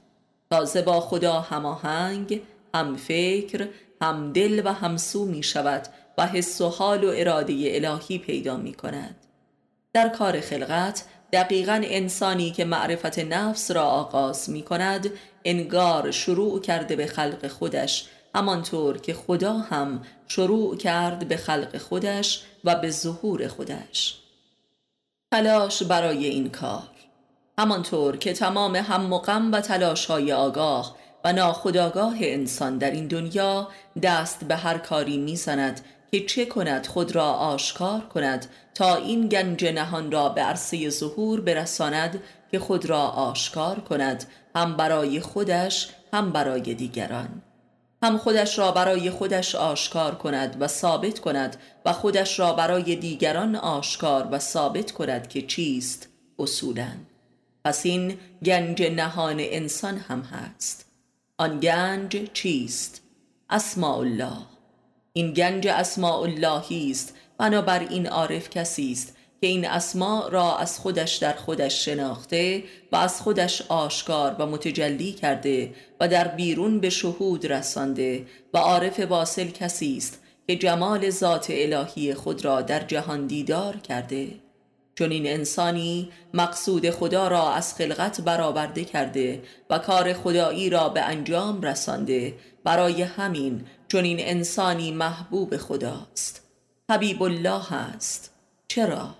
تازه 0.50 0.82
با 0.82 1.00
خدا 1.00 1.40
هماهنگ 1.40 2.40
هم 2.74 2.96
فکر 2.96 3.68
هم 4.02 4.32
دل 4.32 4.62
و 4.64 4.72
همسو 4.72 5.24
می 5.24 5.42
شود 5.42 5.88
و 6.18 6.26
حس 6.26 6.60
و 6.60 6.68
حال 6.68 7.04
و 7.04 7.12
اراده 7.16 7.54
الهی 7.66 8.18
پیدا 8.18 8.56
می 8.56 8.74
کند 8.74 9.25
در 9.96 10.08
کار 10.08 10.40
خلقت 10.40 11.04
دقیقا 11.32 11.80
انسانی 11.84 12.50
که 12.50 12.64
معرفت 12.64 13.18
نفس 13.18 13.70
را 13.70 13.82
آغاز 13.82 14.50
می 14.50 14.62
کند 14.62 15.10
انگار 15.44 16.10
شروع 16.10 16.60
کرده 16.60 16.96
به 16.96 17.06
خلق 17.06 17.48
خودش 17.48 18.08
همانطور 18.34 18.98
که 18.98 19.14
خدا 19.14 19.52
هم 19.52 20.02
شروع 20.28 20.76
کرد 20.76 21.28
به 21.28 21.36
خلق 21.36 21.78
خودش 21.78 22.42
و 22.64 22.74
به 22.74 22.90
ظهور 22.90 23.48
خودش. 23.48 24.18
تلاش 25.32 25.82
برای 25.82 26.26
این 26.26 26.50
کار. 26.50 26.88
همانطور 27.58 28.16
که 28.16 28.32
تمام 28.32 28.76
هم 28.76 29.12
و 29.12 29.18
غم 29.18 29.52
و 29.52 29.60
تلاش 29.60 30.06
های 30.06 30.32
آگاه 30.32 30.96
و 31.24 31.32
ناخداگاه 31.32 32.16
انسان 32.20 32.78
در 32.78 32.90
این 32.90 33.06
دنیا 33.06 33.68
دست 34.02 34.44
به 34.44 34.56
هر 34.56 34.78
کاری 34.78 35.16
می‌زند 35.16 35.80
که 36.12 36.20
چه 36.20 36.46
کند 36.46 36.86
خود 36.86 37.14
را 37.14 37.32
آشکار 37.32 38.00
کند 38.00 38.46
تا 38.74 38.96
این 38.96 39.28
گنج 39.28 39.64
نهان 39.64 40.12
را 40.12 40.28
به 40.28 40.40
عرصه 40.40 40.90
ظهور 40.90 41.40
برساند 41.40 42.22
که 42.50 42.58
خود 42.58 42.86
را 42.86 43.00
آشکار 43.00 43.80
کند 43.80 44.24
هم 44.56 44.76
برای 44.76 45.20
خودش 45.20 45.88
هم 46.12 46.32
برای 46.32 46.74
دیگران. 46.74 47.42
هم 48.02 48.18
خودش 48.18 48.58
را 48.58 48.72
برای 48.72 49.10
خودش 49.10 49.54
آشکار 49.54 50.14
کند 50.14 50.56
و 50.60 50.66
ثابت 50.66 51.18
کند 51.18 51.56
و 51.84 51.92
خودش 51.92 52.38
را 52.38 52.52
برای 52.52 52.96
دیگران 52.96 53.56
آشکار 53.56 54.28
و 54.30 54.38
ثابت 54.38 54.92
کند 54.92 55.28
که 55.28 55.42
چیست 55.42 56.08
اصولا 56.38 56.92
پس 57.64 57.86
این 57.86 58.18
گنج 58.44 58.82
نهان 58.82 59.36
انسان 59.38 59.96
هم 59.96 60.20
هست. 60.20 60.86
آن 61.38 61.60
گنج 61.60 62.32
چیست؟ 62.32 63.02
اسماء 63.50 63.98
الله 63.98 64.55
این 65.16 65.32
گنج 65.32 65.66
اسماء 65.66 66.22
اللهی 66.22 66.90
است. 66.90 67.14
بنابراین 67.38 68.06
عارف 68.06 68.50
کسی 68.50 68.92
است 68.92 69.16
که 69.40 69.46
این 69.46 69.68
اسما 69.68 70.28
را 70.28 70.56
از 70.56 70.78
خودش 70.78 71.16
در 71.16 71.32
خودش 71.32 71.84
شناخته 71.84 72.64
و 72.92 72.96
از 72.96 73.20
خودش 73.20 73.62
آشکار 73.68 74.36
و 74.38 74.46
متجلی 74.46 75.12
کرده 75.12 75.74
و 76.00 76.08
در 76.08 76.28
بیرون 76.28 76.80
به 76.80 76.90
شهود 76.90 77.46
رسانده 77.46 78.26
و 78.54 78.58
عارف 78.58 79.00
واصل 79.00 79.48
کسی 79.48 79.96
است 79.96 80.22
که 80.46 80.56
جمال 80.56 81.10
ذات 81.10 81.46
الهی 81.50 82.14
خود 82.14 82.44
را 82.44 82.62
در 82.62 82.80
جهان 82.80 83.26
دیدار 83.26 83.76
کرده. 83.76 84.28
چون 84.94 85.10
این 85.10 85.26
انسانی 85.26 86.08
مقصود 86.34 86.90
خدا 86.90 87.28
را 87.28 87.52
از 87.52 87.74
خلقت 87.74 88.20
برآورده 88.20 88.84
کرده 88.84 89.42
و 89.70 89.78
کار 89.78 90.12
خدایی 90.12 90.70
را 90.70 90.88
به 90.88 91.00
انجام 91.00 91.62
رسانده. 91.62 92.34
برای 92.64 93.02
همین 93.02 93.64
چون 93.88 94.04
این 94.04 94.18
انسانی 94.20 94.90
محبوب 94.90 95.56
خداست. 95.56 96.42
حبیب 96.90 97.22
الله 97.22 97.72
است. 97.72 98.30
چرا؟ 98.68 99.14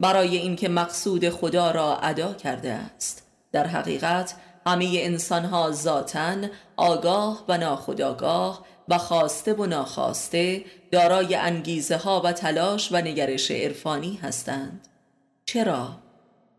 برای 0.00 0.36
اینکه 0.36 0.68
مقصود 0.68 1.28
خدا 1.28 1.70
را 1.70 1.98
ادا 1.98 2.34
کرده 2.34 2.72
است. 2.72 3.22
در 3.52 3.66
حقیقت 3.66 4.34
همه 4.66 4.90
انسانها 4.94 5.70
ذاتا 5.70 6.36
آگاه 6.76 7.44
و 7.48 7.58
ناخداگاه 7.58 8.64
و 8.88 8.98
خواسته 8.98 9.54
و 9.54 9.66
ناخواسته 9.66 10.64
دارای 10.90 11.34
انگیزه 11.34 11.96
ها 11.96 12.20
و 12.24 12.32
تلاش 12.32 12.92
و 12.92 12.96
نگرش 12.96 13.50
عرفانی 13.50 14.18
هستند. 14.22 14.88
چرا؟ 15.44 15.96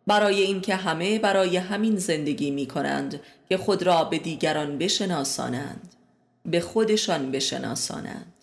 برای 0.08 0.42
اینکه 0.42 0.76
همه 0.76 1.20
برای 1.20 1.58
همین 1.58 1.98
زندگی 1.98 2.52
می 2.52 2.66
کنند 2.66 3.20
که 3.50 3.58
خود 3.58 3.84
را 3.84 4.04
به 4.04 4.18
دیگران 4.18 4.78
بشناسانند. 4.78 5.96
به 6.50 6.60
خودشان 6.60 7.32
بشناسانند. 7.32 8.34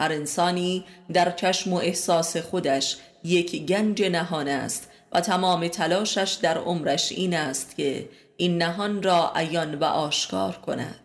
هر 0.00 0.12
انسانی 0.12 0.84
در 1.12 1.30
چشم 1.30 1.72
و 1.72 1.76
احساس 1.76 2.36
خودش 2.36 2.96
یک 3.24 3.66
گنج 3.66 4.02
نهان 4.02 4.48
است 4.48 4.90
و 5.12 5.20
تمام 5.20 5.68
تلاشش 5.68 6.38
در 6.42 6.58
عمرش 6.58 7.12
این 7.12 7.34
است 7.34 7.76
که 7.76 8.08
این 8.36 8.62
نهان 8.62 9.02
را 9.02 9.32
عیان 9.34 9.74
و 9.74 9.84
آشکار 9.84 10.52
کند. 10.52 11.00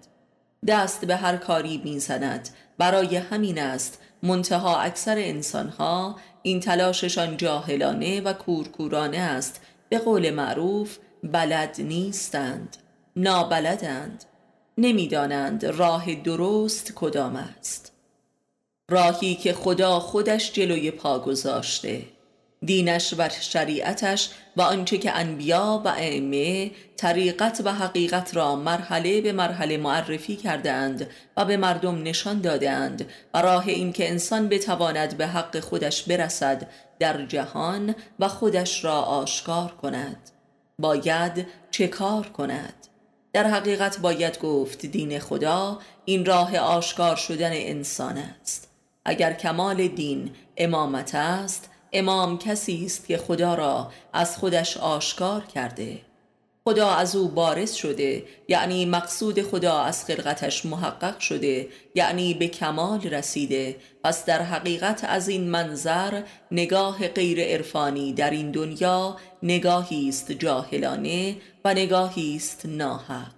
دست 0.67 1.05
به 1.05 1.15
هر 1.15 1.37
کاری 1.37 1.81
می‌زند. 1.83 2.49
برای 2.77 3.15
همین 3.15 3.59
است 3.59 4.01
منتها 4.23 4.79
اکثر 4.79 5.17
انسانها 5.17 6.15
این 6.41 6.59
تلاششان 6.59 7.37
جاهلانه 7.37 8.21
و 8.21 8.33
کورکورانه 8.33 9.17
است. 9.17 9.61
به 9.89 9.99
قول 9.99 10.29
معروف 10.29 10.97
بلد 11.23 11.75
نیستند. 11.79 12.77
نابلدند. 13.15 14.23
نمی‌دانند 14.77 15.65
راه 15.65 16.15
درست 16.15 16.93
کدام 16.95 17.35
است. 17.35 17.91
راهی 18.89 19.35
که 19.35 19.53
خدا 19.53 19.99
خودش 19.99 20.51
جلوی 20.51 20.91
پا 20.91 21.19
گذاشته 21.19 22.01
دینش 22.65 23.13
و 23.17 23.29
شریعتش 23.29 24.29
و 24.57 24.61
آنچه 24.61 24.97
که 24.97 25.11
انبیا 25.11 25.81
و 25.85 25.87
ائمه 25.87 26.71
طریقت 26.97 27.61
و 27.65 27.73
حقیقت 27.73 28.35
را 28.35 28.55
مرحله 28.55 29.21
به 29.21 29.31
مرحله 29.31 29.77
معرفی 29.77 30.35
کردند 30.35 31.07
و 31.37 31.45
به 31.45 31.57
مردم 31.57 32.03
نشان 32.03 32.41
دادند 32.41 33.09
و 33.33 33.41
راه 33.41 33.67
این 33.67 33.93
که 33.93 34.09
انسان 34.09 34.49
بتواند 34.49 35.17
به 35.17 35.27
حق 35.27 35.59
خودش 35.59 36.03
برسد 36.03 36.67
در 36.99 37.25
جهان 37.25 37.95
و 38.19 38.27
خودش 38.27 38.83
را 38.83 39.01
آشکار 39.01 39.71
کند 39.81 40.29
باید 40.79 41.47
چه 41.71 41.87
کار 41.87 42.27
کند؟ 42.27 42.82
در 43.33 43.47
حقیقت 43.47 43.99
باید 43.99 44.39
گفت 44.39 44.85
دین 44.85 45.19
خدا 45.19 45.79
این 46.05 46.25
راه 46.25 46.57
آشکار 46.57 47.15
شدن 47.15 47.51
انسان 47.53 48.17
است. 48.17 48.69
اگر 49.05 49.33
کمال 49.33 49.87
دین 49.87 50.31
امامت 50.57 51.15
است 51.15 51.69
امام 51.93 52.37
کسی 52.37 52.85
است 52.85 53.07
که 53.07 53.17
خدا 53.17 53.55
را 53.55 53.91
از 54.13 54.37
خودش 54.37 54.77
آشکار 54.77 55.45
کرده. 55.45 56.01
خدا 56.67 56.89
از 56.89 57.15
او 57.15 57.27
بارز 57.27 57.73
شده 57.73 58.23
یعنی 58.47 58.85
مقصود 58.85 59.41
خدا 59.41 59.79
از 59.79 60.05
خلقتش 60.05 60.65
محقق 60.65 61.19
شده 61.19 61.67
یعنی 61.95 62.33
به 62.33 62.47
کمال 62.47 63.01
رسیده. 63.01 63.75
پس 64.03 64.25
در 64.25 64.41
حقیقت 64.41 65.03
از 65.03 65.27
این 65.27 65.49
منظر 65.49 66.21
نگاه 66.51 67.07
غیر 67.07 67.41
عرفانی 67.41 68.13
در 68.13 68.29
این 68.29 68.51
دنیا 68.51 69.17
نگاهی 69.43 70.09
است 70.09 70.31
جاهلانه 70.31 71.35
و 71.65 71.73
نگاهی 71.73 72.35
است 72.35 72.65
ناحق. 72.65 73.33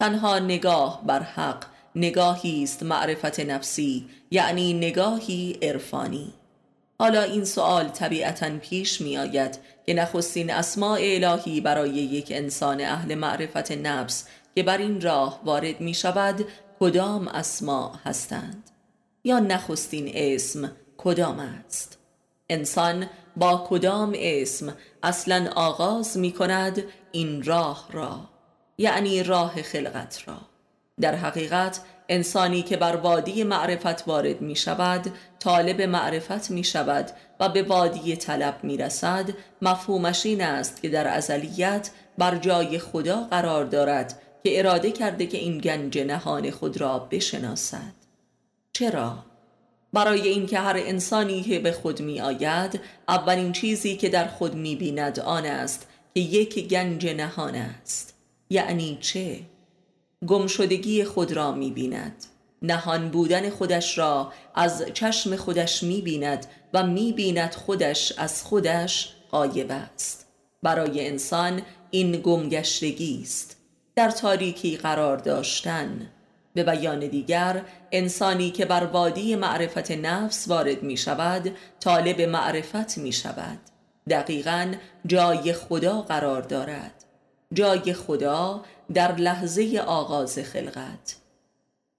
تنها 0.00 0.38
نگاه 0.38 1.02
بر 1.06 1.22
حق 1.22 1.64
نگاهی 1.96 2.62
است 2.62 2.82
معرفت 2.82 3.40
نفسی 3.40 4.06
یعنی 4.30 4.72
نگاهی 4.72 5.58
عرفانی. 5.62 6.32
حالا 7.04 7.22
این 7.22 7.44
سوال 7.44 7.88
طبیعتا 7.88 8.58
پیش 8.58 9.00
می 9.00 9.18
آید 9.18 9.58
که 9.86 9.94
نخستین 9.94 10.50
اسماع 10.50 10.98
الهی 11.02 11.60
برای 11.60 11.90
یک 11.90 12.26
انسان 12.30 12.80
اهل 12.80 13.14
معرفت 13.14 13.72
نفس 13.72 14.26
که 14.54 14.62
بر 14.62 14.78
این 14.78 15.00
راه 15.00 15.40
وارد 15.44 15.80
می 15.80 15.94
شود 15.94 16.44
کدام 16.80 17.28
اسماع 17.28 17.92
هستند؟ 18.04 18.70
یا 19.24 19.38
نخستین 19.38 20.10
اسم 20.14 20.72
کدام 20.96 21.40
است؟ 21.40 21.98
انسان 22.50 23.06
با 23.36 23.66
کدام 23.68 24.12
اسم 24.16 24.76
اصلا 25.02 25.50
آغاز 25.56 26.18
می 26.18 26.32
کند 26.32 26.82
این 27.12 27.42
راه 27.42 27.88
را؟ 27.92 28.20
یعنی 28.78 29.22
راه 29.22 29.62
خلقت 29.62 30.22
را. 30.26 30.36
در 31.00 31.14
حقیقت 31.14 31.80
انسانی 32.08 32.62
که 32.62 32.76
بر 32.76 32.96
وادی 32.96 33.44
معرفت 33.44 34.08
وارد 34.08 34.40
می 34.40 34.56
شود 34.56 35.12
طالب 35.38 35.82
معرفت 35.82 36.50
می 36.50 36.64
شود 36.64 37.10
و 37.40 37.48
به 37.48 37.62
وادی 37.62 38.16
طلب 38.16 38.58
می 38.62 38.76
رسد 38.76 39.30
مفهومش 39.62 40.26
این 40.26 40.42
است 40.42 40.82
که 40.82 40.88
در 40.88 41.08
ازلیت 41.08 41.90
بر 42.18 42.36
جای 42.36 42.78
خدا 42.78 43.20
قرار 43.30 43.64
دارد 43.64 44.22
که 44.44 44.58
اراده 44.58 44.90
کرده 44.90 45.26
که 45.26 45.38
این 45.38 45.58
گنج 45.58 45.98
نهان 45.98 46.50
خود 46.50 46.80
را 46.80 46.98
بشناسد 46.98 47.94
چرا؟ 48.72 49.18
برای 49.92 50.28
اینکه 50.28 50.58
هر 50.58 50.76
انسانی 50.76 51.42
که 51.42 51.58
به 51.58 51.72
خود 51.72 52.00
می 52.00 52.20
آید 52.20 52.80
اولین 53.08 53.52
چیزی 53.52 53.96
که 53.96 54.08
در 54.08 54.26
خود 54.26 54.54
می 54.54 54.76
بیند 54.76 55.20
آن 55.20 55.46
است 55.46 55.88
که 56.14 56.20
یک 56.20 56.68
گنج 56.68 57.06
نهان 57.06 57.54
است 57.54 58.14
یعنی 58.50 58.98
چه؟ 59.00 59.40
گمشدگی 60.26 61.04
خود 61.04 61.32
را 61.32 61.52
می 61.52 61.70
بیند 61.70 62.24
نهان 62.62 63.08
بودن 63.08 63.50
خودش 63.50 63.98
را 63.98 64.32
از 64.54 64.84
چشم 64.94 65.36
خودش 65.36 65.82
می 65.82 66.00
بیند 66.00 66.46
و 66.74 66.86
می 66.86 67.12
بیند 67.12 67.54
خودش 67.54 68.12
از 68.18 68.42
خودش 68.42 69.14
غایب 69.30 69.70
است. 69.70 70.26
برای 70.62 71.08
انسان 71.08 71.62
این 71.90 72.12
گمگشتگی 72.12 73.20
است. 73.22 73.56
در 73.96 74.10
تاریکی 74.10 74.76
قرار 74.76 75.16
داشتن. 75.16 76.10
به 76.54 76.64
بیان 76.64 76.98
دیگر 76.98 77.62
انسانی 77.92 78.50
که 78.50 78.64
بر 78.64 78.84
وادی 78.84 79.36
معرفت 79.36 79.90
نفس 79.90 80.48
وارد 80.48 80.82
می 80.82 80.96
شود 80.96 81.56
طالب 81.80 82.20
معرفت 82.20 82.98
می 82.98 83.12
شود 83.12 83.58
دقیقا 84.10 84.74
جای 85.06 85.52
خدا 85.52 86.02
قرار 86.02 86.42
دارد. 86.42 87.04
جای 87.52 87.92
خدا 87.92 88.64
در 88.94 89.16
لحظه 89.16 89.84
آغاز 89.86 90.38
خلقت. 90.38 91.16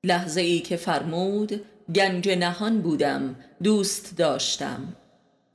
لحظه 0.04 0.42
ای 0.42 0.60
که 0.60 0.78
فرمود 0.78 1.62
گنج 1.96 2.30
نهان 2.30 2.82
بودم 2.82 3.36
دوست 3.64 4.18
داشتم. 4.18 4.96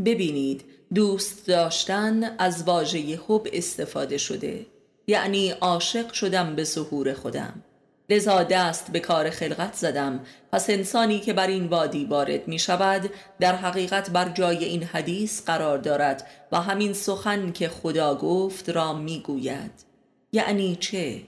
ببینید 0.04 0.64
دوست 0.94 1.46
داشتن 1.46 2.36
از 2.38 2.62
واژه 2.62 3.20
حب 3.28 3.46
استفاده 3.52 4.18
شده. 4.18 4.66
یعنی 5.06 5.50
عاشق 5.50 6.12
شدم 6.12 6.54
به 6.56 6.64
ظهور 6.64 7.12
خودم. 7.14 7.64
لذا 8.10 8.42
دست 8.42 8.90
به 8.92 9.00
کار 9.00 9.30
خلقت 9.30 9.74
زدم. 9.74 10.20
پس 10.52 10.70
انسانی 10.70 11.20
که 11.20 11.32
بر 11.32 11.46
این 11.46 11.66
وادی 11.66 12.04
وارد 12.04 12.48
می 12.48 12.58
شود 12.58 13.10
در 13.40 13.56
حقیقت 13.56 14.10
بر 14.10 14.28
جای 14.28 14.64
این 14.64 14.82
حدیث 14.82 15.44
قرار 15.44 15.78
دارد 15.78 16.26
و 16.52 16.60
همین 16.60 16.92
سخن 16.92 17.52
که 17.52 17.68
خدا 17.68 18.14
گفت 18.14 18.70
را 18.70 18.92
می 18.92 19.20
گوید 19.20 19.89
یعنی 20.32 20.76
چه؟ 20.76 21.22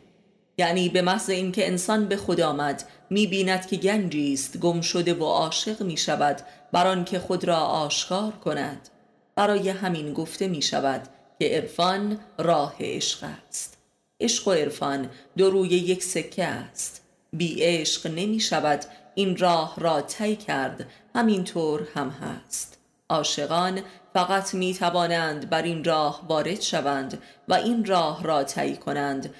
یعنی 0.58 0.88
به 0.88 1.02
محض 1.02 1.30
اینکه 1.30 1.66
انسان 1.66 2.08
به 2.08 2.16
خود 2.16 2.40
آمد 2.40 2.84
می 3.10 3.26
بیند 3.26 3.66
که 3.66 3.76
گنجی 3.76 4.32
است 4.32 4.58
گم 4.58 4.80
شده 4.80 5.14
و 5.14 5.24
عاشق 5.24 5.82
می 5.82 5.96
شود 5.96 6.40
بر 6.72 7.02
که 7.02 7.18
خود 7.18 7.44
را 7.44 7.56
آشکار 7.56 8.32
کند. 8.32 8.88
برای 9.34 9.68
همین 9.68 10.12
گفته 10.12 10.48
می 10.48 10.62
شود 10.62 11.08
که 11.38 11.48
عرفان 11.48 12.18
راه 12.38 12.76
عشق 12.80 13.24
است. 13.48 13.78
عشق 14.20 14.48
و 14.48 14.52
عرفان 14.52 15.10
دو 15.36 15.50
روی 15.50 15.68
یک 15.68 16.04
سکه 16.04 16.44
است. 16.44 17.02
بی 17.32 17.62
عشق 17.62 18.06
نمی 18.06 18.40
شود 18.40 18.84
این 19.14 19.36
راه 19.36 19.74
را 19.78 20.00
طی 20.00 20.36
کرد 20.36 20.86
همینطور 21.14 21.88
هم 21.94 22.08
هست. 22.08 22.78
عاشقان 23.08 23.82
فقط 24.14 24.54
می 24.54 24.74
توانند 24.74 25.50
بر 25.50 25.62
این 25.62 25.84
راه 25.84 26.26
وارد 26.28 26.60
شوند 26.60 27.22
و 27.48 27.54
این 27.54 27.84
راه 27.84 28.22
را 28.22 28.44
طی 28.44 28.76
کنند. 28.76 29.34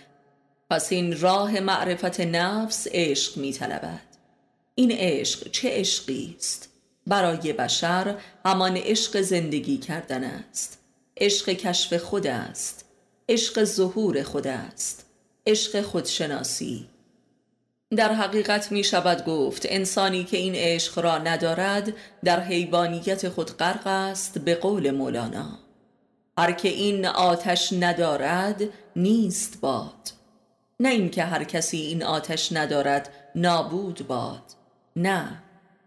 پس 0.71 0.93
این 0.93 1.21
راه 1.21 1.61
معرفت 1.61 2.21
نفس 2.21 2.87
عشق 2.91 3.37
می 3.37 3.53
طلبد. 3.53 4.01
این 4.75 4.93
عشق 4.93 5.51
چه 5.51 5.69
عشقی 5.71 6.35
است؟ 6.39 6.69
برای 7.07 7.53
بشر 7.53 8.17
همان 8.45 8.77
عشق 8.77 9.21
زندگی 9.21 9.79
کردن 9.79 10.25
است. 10.25 10.79
عشق 11.17 11.49
کشف 11.49 11.95
خود 11.95 12.27
است. 12.27 12.85
عشق 13.29 13.65
ظهور 13.65 14.23
خود 14.23 14.47
است. 14.47 15.07
عشق 15.47 15.83
خودشناسی. 15.83 16.87
در 17.97 18.13
حقیقت 18.13 18.73
می 18.73 18.85
شود 18.85 19.25
گفت 19.25 19.67
انسانی 19.69 20.25
که 20.25 20.37
این 20.37 20.55
عشق 20.55 20.99
را 20.99 21.19
ندارد 21.19 21.93
در 22.25 22.41
حیوانیت 22.41 23.29
خود 23.29 23.57
غرق 23.57 23.87
است 23.87 24.39
به 24.39 24.55
قول 24.55 24.91
مولانا. 24.91 25.59
هر 26.39 26.53
که 26.53 26.69
این 26.69 27.07
آتش 27.07 27.73
ندارد 27.73 28.63
نیست 28.97 29.61
باد. 29.61 30.13
نه 30.81 30.89
اینکه 30.89 31.25
هر 31.25 31.45
کسی 31.45 31.77
این 31.77 32.03
آتش 32.03 32.53
ندارد 32.53 33.13
نابود 33.35 34.07
باد. 34.09 34.43
نه 34.97 35.43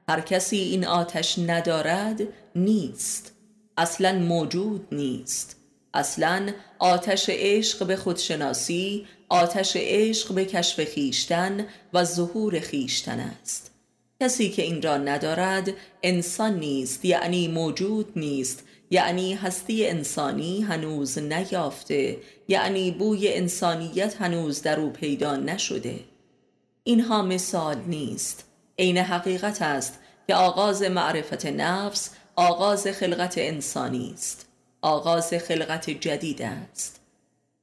هر 0.10 0.22
کسی 0.22 0.58
این 0.58 0.86
آتش 0.86 1.40
ندارد 1.40 2.22
نیست. 2.56 3.32
اصلا 3.78 4.20
موجود 4.20 4.88
نیست. 4.92 5.65
اصلا 5.96 6.50
آتش 6.80 7.26
عشق 7.30 7.88
به 7.88 7.96
خودشناسی 7.96 9.08
آتش 9.30 9.74
عشق 9.76 10.34
به 10.34 10.46
کشف 10.46 10.84
خیشتن 10.84 11.68
و 11.94 12.04
ظهور 12.04 12.60
خیشتن 12.60 13.20
است. 13.20 13.72
کسی 14.22 14.50
که 14.50 14.62
این 14.62 14.82
را 14.82 14.98
ندارد 14.98 15.74
انسان 16.04 16.60
نیست 16.60 17.06
یعنی 17.06 17.48
موجود 17.48 18.12
نیست 18.16 18.64
یعنی 18.92 19.34
هستی 19.34 19.88
انسانی 19.88 20.62
هنوز 20.62 21.18
نیافته 21.18 22.18
یعنی 22.48 22.92
بوی 22.92 23.34
انسانیت 23.34 24.22
هنوز 24.22 24.62
در 24.62 24.80
او 24.80 24.90
پیدا 24.90 25.36
نشده. 25.36 26.00
اینها 26.84 27.22
مثال 27.22 27.78
نیست. 27.88 28.46
عین 28.80 28.98
حقیقت 28.98 29.62
است 29.62 30.00
که 30.28 30.36
آغاز 30.36 30.82
معرفت 30.82 31.46
نفس 31.46 32.10
آغاز 32.36 32.88
خلقت 32.88 33.34
انسانی 33.38 34.12
است. 34.14 34.45
آغاز 34.86 35.34
خلقت 35.34 35.90
جدید 35.90 36.42
است. 36.42 37.00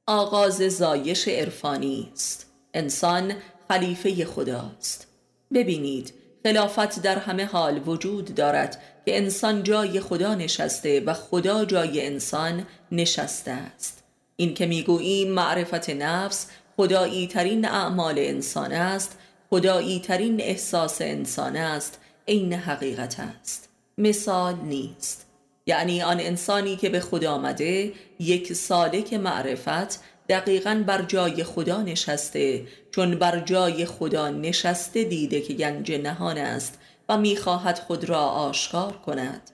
آغاز 0.07 0.57
زایش 0.57 1.27
عرفانی 1.27 2.09
است. 2.13 2.45
انسان 2.73 3.33
خلیفه 3.67 4.25
خداست 4.25 5.07
ببینید 5.53 6.13
خلافت 6.43 7.01
در 7.01 7.17
همه 7.17 7.45
حال 7.45 7.87
وجود 7.87 8.35
دارد 8.35 8.81
که 9.05 9.17
انسان 9.17 9.63
جای 9.63 9.99
خدا 9.99 10.35
نشسته 10.35 10.99
و 10.99 11.13
خدا 11.13 11.65
جای 11.65 12.05
انسان 12.05 12.67
نشسته 12.91 13.51
است. 13.51 14.03
این 14.35 14.53
که 14.53 14.65
می‌گوییم 14.65 15.31
معرفت 15.31 15.89
نفس 15.89 16.47
خدایی 16.77 17.27
ترین 17.27 17.65
اعمال 17.65 18.19
انسان 18.19 18.71
است 18.71 19.17
خدایی 19.49 19.99
ترین 19.99 20.41
احساس 20.41 21.01
انسان 21.01 21.55
است 21.55 21.99
عین 22.27 22.53
حقیقت 22.53 23.19
است. 23.19 23.69
مثال 23.97 24.55
نیست. 24.55 25.22
یعنی 25.65 26.01
آن 26.01 26.19
انسانی 26.19 26.75
که 26.75 26.89
به 26.89 26.99
خدا 26.99 27.31
آمده 27.31 27.93
یک 28.19 28.53
سالک 28.53 29.13
معرفت 29.13 30.03
دقیقا 30.29 30.83
بر 30.87 31.01
جای 31.01 31.43
خدا 31.43 31.81
نشسته 31.81 32.67
چون 32.91 33.15
بر 33.15 33.39
جای 33.39 33.85
خدا 33.85 34.29
نشسته 34.29 35.03
دیده 35.03 35.41
که 35.41 35.53
گنج 35.53 35.91
نهان 35.91 36.37
است 36.37 36.79
و 37.09 37.17
می‌خواهد 37.17 37.79
خود 37.79 38.03
را 38.03 38.21
آشکار 38.21 38.93
کند. 38.93 39.51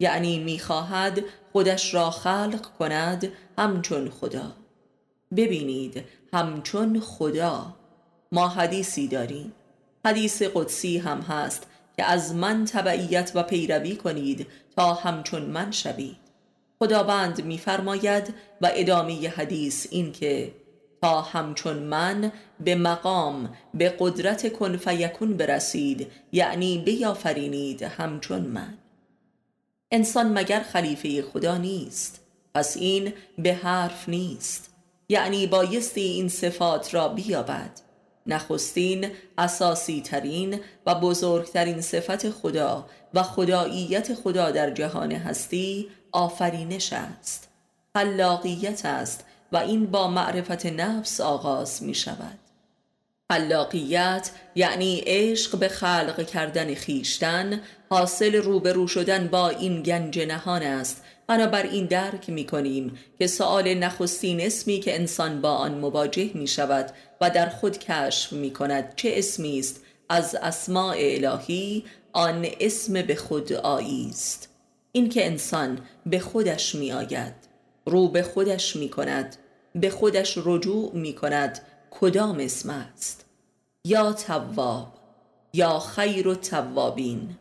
یعنی 0.00 0.38
می‌خواهد 0.38 1.20
خودش 1.52 1.94
را 1.94 2.10
خلق 2.10 2.66
کند 2.78 3.32
همچون 3.58 4.10
خدا. 4.10 4.52
ببینید 5.36 6.04
همچون 6.32 7.00
خدا. 7.00 7.76
ما 8.32 8.48
حدیثی 8.48 9.08
داریم. 9.08 9.52
حدیث 10.06 10.42
قدسی 10.42 10.98
هم 10.98 11.20
هست 11.20 11.66
که 11.96 12.04
از 12.04 12.34
من 12.34 12.64
تبعیت 12.64 13.32
و 13.34 13.42
پیروی 13.42 13.96
کنید 13.96 14.46
تا 14.80 14.94
همچون 14.94 15.42
من 15.42 15.70
شوید 15.70 16.16
خداوند 16.78 17.44
میفرماید 17.44 18.34
و 18.60 18.70
ادامه 18.74 19.28
حدیث 19.28 19.86
این 19.90 20.12
که 20.12 20.52
تا 21.02 21.20
همچون 21.20 21.78
من 21.78 22.32
به 22.60 22.74
مقام 22.74 23.54
به 23.74 23.96
قدرت 23.98 24.52
کن 24.52 24.76
فیکون 24.76 25.36
برسید 25.36 26.06
یعنی 26.32 26.78
بیافرینید 26.78 27.82
همچون 27.82 28.42
من. 28.42 28.78
انسان 29.90 30.38
مگر 30.38 30.60
خلیفه 30.60 31.22
خدا 31.22 31.56
نیست؟ 31.56 32.20
پس 32.54 32.76
این 32.76 33.12
به 33.38 33.54
حرف 33.54 34.08
نیست. 34.08 34.74
یعنی 35.08 35.46
بایستی 35.46 36.00
این 36.00 36.28
صفات 36.28 36.94
را 36.94 37.08
بیابد. 37.08 37.80
نخستین 38.26 39.10
اساسی 39.38 40.00
ترین 40.00 40.60
و 40.86 40.94
بزرگترین 40.94 41.80
صفت 41.80 42.30
خدا 42.30 42.86
و 43.14 43.22
خداییت 43.22 44.14
خدا 44.14 44.50
در 44.50 44.70
جهان 44.70 45.12
هستی 45.12 45.88
آفرینش 46.12 46.92
است. 46.92 47.48
خلاقیت 47.96 48.86
است 48.86 49.24
و 49.52 49.56
این 49.56 49.86
با 49.86 50.08
معرفت 50.08 50.66
نفس 50.66 51.20
آغاز 51.20 51.82
می 51.82 51.94
شود 51.94 52.38
خلاقیت 53.30 54.30
یعنی 54.54 55.02
عشق 55.06 55.58
به 55.58 55.68
خلق 55.68 56.26
کردن 56.26 56.74
خیشتن 56.74 57.60
حاصل 57.90 58.34
روبرو 58.34 58.88
شدن 58.88 59.28
با 59.28 59.48
این 59.48 59.82
گنج 59.82 60.18
نهان 60.18 60.62
است 60.62 61.04
این 61.30 61.86
درک 61.86 62.30
می 62.30 62.46
کنیم 62.46 62.98
که 63.18 63.26
سؤال 63.26 63.74
نخستین 63.74 64.40
اسمی 64.40 64.80
که 64.80 64.94
انسان 64.94 65.40
با 65.40 65.54
آن 65.54 65.74
مواجه 65.78 66.30
می 66.34 66.46
شود 66.46 66.92
و 67.20 67.30
در 67.30 67.48
خود 67.48 67.78
کشف 67.78 68.32
می 68.32 68.50
کند 68.50 68.92
چه 68.96 69.12
اسمی 69.14 69.58
است؟ 69.58 69.80
از 70.08 70.34
اسماع 70.34 70.96
الهی 70.98 71.84
آن 72.12 72.46
اسم 72.60 73.02
به 73.02 73.14
خود 73.14 73.52
آیی 73.52 74.06
است. 74.10 74.48
این 74.92 75.08
که 75.08 75.26
انسان 75.26 75.78
به 76.06 76.18
خودش 76.18 76.74
می 76.74 76.92
آید 76.92 77.34
رو 77.86 78.08
به 78.08 78.22
خودش 78.22 78.76
می 78.76 78.88
کند 78.88 79.36
به 79.74 79.90
خودش 79.90 80.38
رجوع 80.44 80.94
می 80.94 81.14
کند 81.14 81.60
کدام 81.90 82.38
اسم 82.38 82.70
است؟ 82.70 83.24
یا 83.84 84.12
تواب 84.12 84.88
یا 85.52 85.78
خیر 85.78 86.28
و 86.28 86.34
توابین. 86.34 87.36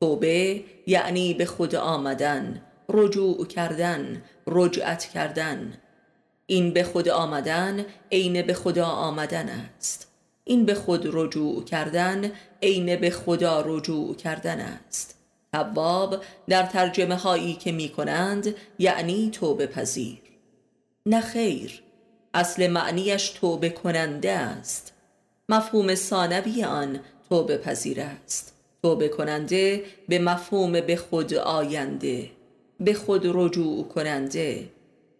توبه 0.00 0.64
یعنی 0.86 1.34
به 1.34 1.44
خود 1.44 1.74
آمدن 1.74 2.62
رجوع 2.88 3.46
کردن 3.46 4.22
رجعت 4.46 5.04
کردن. 5.04 5.78
این 6.46 6.72
به 6.72 6.82
خود 6.82 7.08
آمدن 7.08 7.84
عین 8.12 8.42
به 8.42 8.54
خدا 8.54 8.86
آمدن 8.86 9.48
است. 9.48 10.08
این 10.44 10.64
به 10.64 10.74
خود 10.74 11.06
رجوع 11.12 11.64
کردن 11.64 12.32
عین 12.62 12.96
به 12.96 13.10
خدا 13.10 13.60
رجوع 13.66 14.16
کردن 14.16 14.60
است. 14.60 15.18
تواب 15.52 16.22
در 16.48 16.62
ترجمه 16.62 17.16
هایی 17.16 17.54
که 17.54 17.72
می 17.72 17.88
کنند 17.88 18.54
یعنی 18.78 19.30
توبه 19.30 19.66
پذیر. 19.66 20.18
نه 21.06 21.20
خیر 21.20 21.82
اصل 22.34 22.66
معنیش 22.66 23.28
توبه 23.28 23.70
کننده 23.70 24.32
است. 24.32 24.92
مفهوم 25.48 25.94
ثانوی 25.94 26.64
آن 26.64 27.00
توبه 27.28 27.58
پذیر 27.58 28.00
است. 28.00 28.54
توبه 28.82 29.08
کننده 29.08 29.84
به 30.08 30.18
مفهوم 30.18 30.80
به 30.80 30.96
خود 30.96 31.34
آینده 31.34 32.30
به 32.80 32.94
خود 32.94 33.22
رجوع 33.24 33.88
کننده 33.88 34.68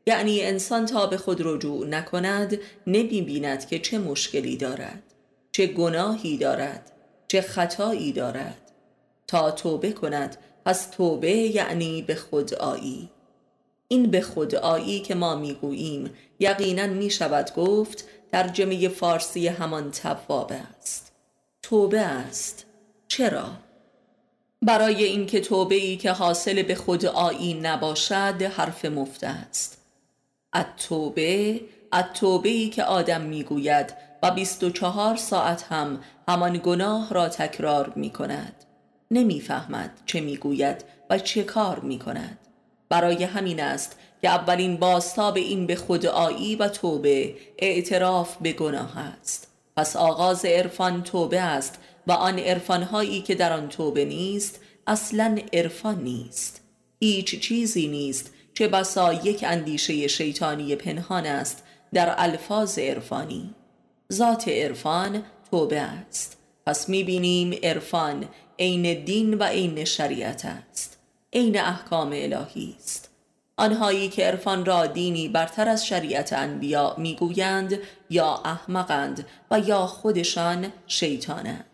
یعنی 0.06 0.42
انسان 0.42 0.86
تا 0.86 1.06
به 1.06 1.16
خود 1.16 1.40
رجوع 1.40 1.86
نکند 1.86 2.58
نمی 2.86 3.22
بیند 3.22 3.66
که 3.66 3.78
چه 3.78 3.98
مشکلی 3.98 4.56
دارد 4.56 5.02
چه 5.52 5.66
گناهی 5.66 6.36
دارد 6.36 6.92
چه 7.28 7.40
خطایی 7.40 8.12
دارد. 8.12 8.70
تا 9.26 9.50
توبه 9.50 9.92
کند 9.92 10.36
پس 10.64 10.86
توبه 10.86 11.30
یعنی 11.30 12.02
به 12.02 12.14
خود 12.14 12.54
آیی. 12.54 13.08
این 13.88 14.10
به 14.10 14.20
خود 14.20 14.54
آیی 14.54 15.00
که 15.00 15.14
ما 15.14 15.36
می‌گوییم 15.36 16.10
یقینا 16.38 16.86
می 16.86 17.10
شود 17.10 17.54
گفت 17.54 18.04
ترجمه 18.32 18.88
فارسی 18.88 19.48
همان 19.48 19.90
توابه 19.90 20.54
است. 20.54 21.12
توبه 21.62 22.00
است. 22.00 22.66
چرا؟ 23.08 23.50
برای 24.64 25.04
اینکه 25.04 25.40
توبه 25.40 25.74
ای 25.74 25.96
که 25.96 26.10
حاصل 26.10 26.62
به 26.62 26.74
خود 26.74 27.06
آیی 27.06 27.54
نباشد 27.54 28.42
حرف 28.56 28.84
مفته 28.84 29.26
است. 29.26 29.78
التوبه 30.52 31.60
التوبه 31.92 32.48
ای 32.48 32.68
که 32.68 32.84
آدم 32.84 33.20
می‌گوید 33.20 33.94
و 34.22 34.30
24 34.30 35.16
ساعت 35.16 35.62
هم 35.62 36.00
همان 36.28 36.60
گناه 36.64 37.14
را 37.14 37.28
تکرار 37.28 37.92
می 37.96 38.10
کند 38.10 38.64
نمی‌فهمد 39.10 39.90
چه 40.06 40.20
می‌گوید 40.20 40.84
و 41.10 41.18
چه 41.18 41.42
کار 41.42 41.78
می 41.78 41.98
کند 41.98 42.38
برای 42.88 43.24
همین 43.24 43.60
است 43.60 43.98
که 44.22 44.28
اولین 44.28 44.76
باستاب 44.76 45.36
این 45.36 45.66
به 45.66 45.76
خود 45.76 46.06
آیی 46.06 46.56
و 46.56 46.68
توبه 46.68 47.34
اعتراف 47.58 48.36
به 48.40 48.52
گناه 48.52 48.98
است. 48.98 49.48
پس 49.76 49.96
آغاز 49.96 50.44
عرفان 50.44 51.02
توبه 51.02 51.40
است 51.40 51.78
و 52.06 52.12
آن 52.12 52.38
عرفانهایی 52.38 53.20
که 53.20 53.34
در 53.34 53.52
آن 53.52 53.68
توبه 53.68 54.04
نیست 54.04 54.60
اصلا 54.86 55.38
عرفان 55.52 56.02
نیست. 56.02 56.60
هیچ 57.00 57.40
چیزی 57.40 57.88
نیست 57.88 58.30
چه 58.54 58.68
بسا 58.68 59.12
یک 59.12 59.44
اندیشه 59.48 60.08
شیطانی 60.08 60.76
پنهان 60.76 61.26
است 61.26 61.62
در 61.92 62.14
الفاظ 62.18 62.78
عرفانی. 62.78 63.54
ذات 64.12 64.48
عرفان 64.48 65.22
توبه 65.50 65.80
است. 65.80 66.36
پس 66.66 66.88
می‌بینیم 66.88 67.58
عرفان 67.62 68.28
عین 68.58 69.04
دین 69.04 69.34
و 69.34 69.42
عین 69.42 69.84
شریعت 69.84 70.44
است. 70.44 70.98
عین 71.32 71.60
احکام 71.60 72.10
الهی 72.14 72.74
است. 72.78 73.10
آنهایی 73.56 74.08
که 74.08 74.24
عرفان 74.24 74.64
را 74.64 74.86
دینی 74.86 75.28
برتر 75.28 75.68
از 75.68 75.86
شریعت 75.86 76.32
انبیا 76.32 76.94
می‌گویند 76.98 77.78
یا 78.10 78.34
احمقند 78.44 79.26
و 79.50 79.58
یا 79.58 79.86
خودشان 79.86 80.72
شیطانند. 80.86 81.64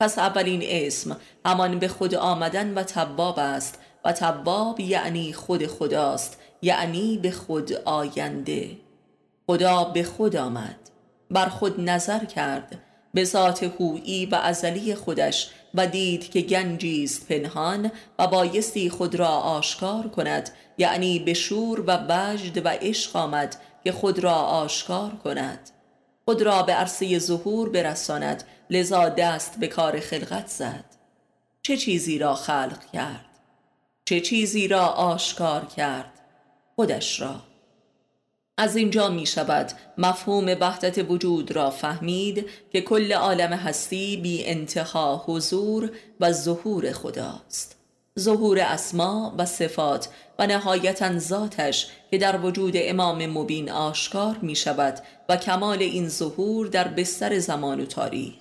پس 0.00 0.18
اولین 0.18 0.60
اسم 0.64 1.16
همان 1.46 1.78
به 1.78 1.88
خود 1.88 2.14
آمدن 2.14 2.74
و 2.74 2.82
تباب 2.82 3.38
است 3.38 3.78
و 4.04 4.12
تباب 4.12 4.80
یعنی 4.80 5.32
خود 5.32 5.66
خداست 5.66 6.38
یعنی 6.62 7.18
به 7.18 7.30
خود 7.30 7.72
آینده. 7.72 8.70
خدا 9.46 9.84
به 9.84 10.02
خود 10.02 10.36
آمد 10.36 10.76
بر 11.30 11.48
خود 11.48 11.80
نظر 11.80 12.24
کرد 12.24 12.78
به 13.14 13.24
ذات 13.24 13.62
هویی 13.62 14.26
و 14.26 14.34
ازلی 14.34 14.94
خودش 14.94 15.50
و 15.74 15.86
دید 15.86 16.30
که 16.30 16.40
گنجی 16.40 17.04
است 17.04 17.28
پنهان 17.28 17.90
و 18.18 18.26
بایستی 18.26 18.90
خود 18.90 19.14
را 19.14 19.28
آشکار 19.28 20.08
کند 20.08 20.50
یعنی 20.78 21.18
به 21.18 21.34
شور 21.34 21.80
و 21.80 21.98
وجد 22.08 22.66
و 22.66 22.68
عشق 22.68 23.16
آمد 23.16 23.56
که 23.84 23.92
خود 23.92 24.18
را 24.18 24.34
آشکار 24.34 25.10
کند. 25.24 25.70
خود 26.30 26.42
را 26.42 26.62
به 26.62 26.72
عرصه 26.72 27.18
ظهور 27.18 27.68
برساند 27.68 28.44
لذا 28.70 29.08
دست 29.08 29.60
به 29.60 29.66
کار 29.66 30.00
خلقت 30.00 30.46
زد. 30.46 30.84
چه 31.62 31.76
چیزی 31.76 32.18
را 32.18 32.34
خلق 32.34 32.90
کرد؟ 32.92 33.38
چه 34.04 34.20
چیزی 34.20 34.68
را 34.68 34.86
آشکار 34.86 35.64
کرد؟ 35.64 36.12
خودش 36.76 37.20
را. 37.20 37.40
از 38.58 38.76
اینجا 38.76 39.08
می 39.08 39.26
شود 39.26 39.72
مفهوم 39.98 40.56
وحدت 40.60 41.10
وجود 41.10 41.52
را 41.52 41.70
فهمید 41.70 42.46
که 42.72 42.80
کل 42.80 43.12
عالم 43.12 43.52
هستی 43.52 44.16
بی 44.16 44.46
انتها 44.46 45.24
حضور 45.26 45.90
و 46.20 46.32
ظهور 46.32 46.92
خداست. 46.92 47.79
ظهور 48.20 48.58
اسما 48.58 49.34
و 49.38 49.46
صفات 49.46 50.08
و 50.38 50.46
نهایتا 50.46 51.18
ذاتش 51.18 51.86
که 52.10 52.18
در 52.18 52.40
وجود 52.40 52.74
امام 52.76 53.26
مبین 53.26 53.70
آشکار 53.70 54.36
می 54.42 54.56
شود 54.56 54.98
و 55.28 55.36
کمال 55.36 55.78
این 55.78 56.08
ظهور 56.08 56.66
در 56.66 56.88
بستر 56.88 57.38
زمان 57.38 57.80
و 57.80 57.86
تاریخ. 57.86 58.34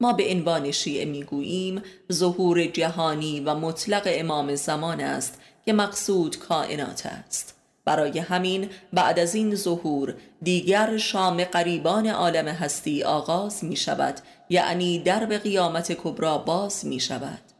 ما 0.00 0.12
به 0.12 0.30
عنوان 0.30 0.70
شیعه 0.70 1.04
می‌گوییم 1.04 1.82
ظهور 2.12 2.66
جهانی 2.66 3.40
و 3.40 3.54
مطلق 3.54 4.02
امام 4.06 4.54
زمان 4.54 5.00
است 5.00 5.40
که 5.64 5.72
مقصود 5.72 6.38
کائنات 6.38 7.06
است. 7.06 7.54
برای 7.84 8.18
همین 8.18 8.70
بعد 8.92 9.18
از 9.18 9.34
این 9.34 9.54
ظهور 9.54 10.14
دیگر 10.42 10.96
شام 10.96 11.44
قریبان 11.44 12.06
عالم 12.06 12.48
هستی 12.48 13.02
آغاز 13.02 13.64
می 13.64 13.76
شود 13.76 14.20
یعنی 14.48 14.98
درب 14.98 15.32
قیامت 15.32 15.92
کبرا 15.92 16.38
باز 16.38 16.86
می 16.86 17.00
شود 17.00 17.53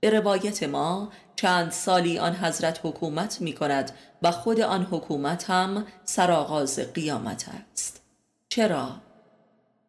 به 0.00 0.10
روایت 0.10 0.62
ما 0.62 1.12
چند 1.36 1.70
سالی 1.70 2.18
آن 2.18 2.36
حضرت 2.36 2.80
حکومت 2.82 3.40
می 3.40 3.52
کند 3.52 3.92
و 4.22 4.30
خود 4.30 4.60
آن 4.60 4.86
حکومت 4.90 5.50
هم 5.50 5.86
سرآغاز 6.04 6.78
قیامت 6.78 7.46
است. 7.72 8.02
چرا؟ 8.48 8.90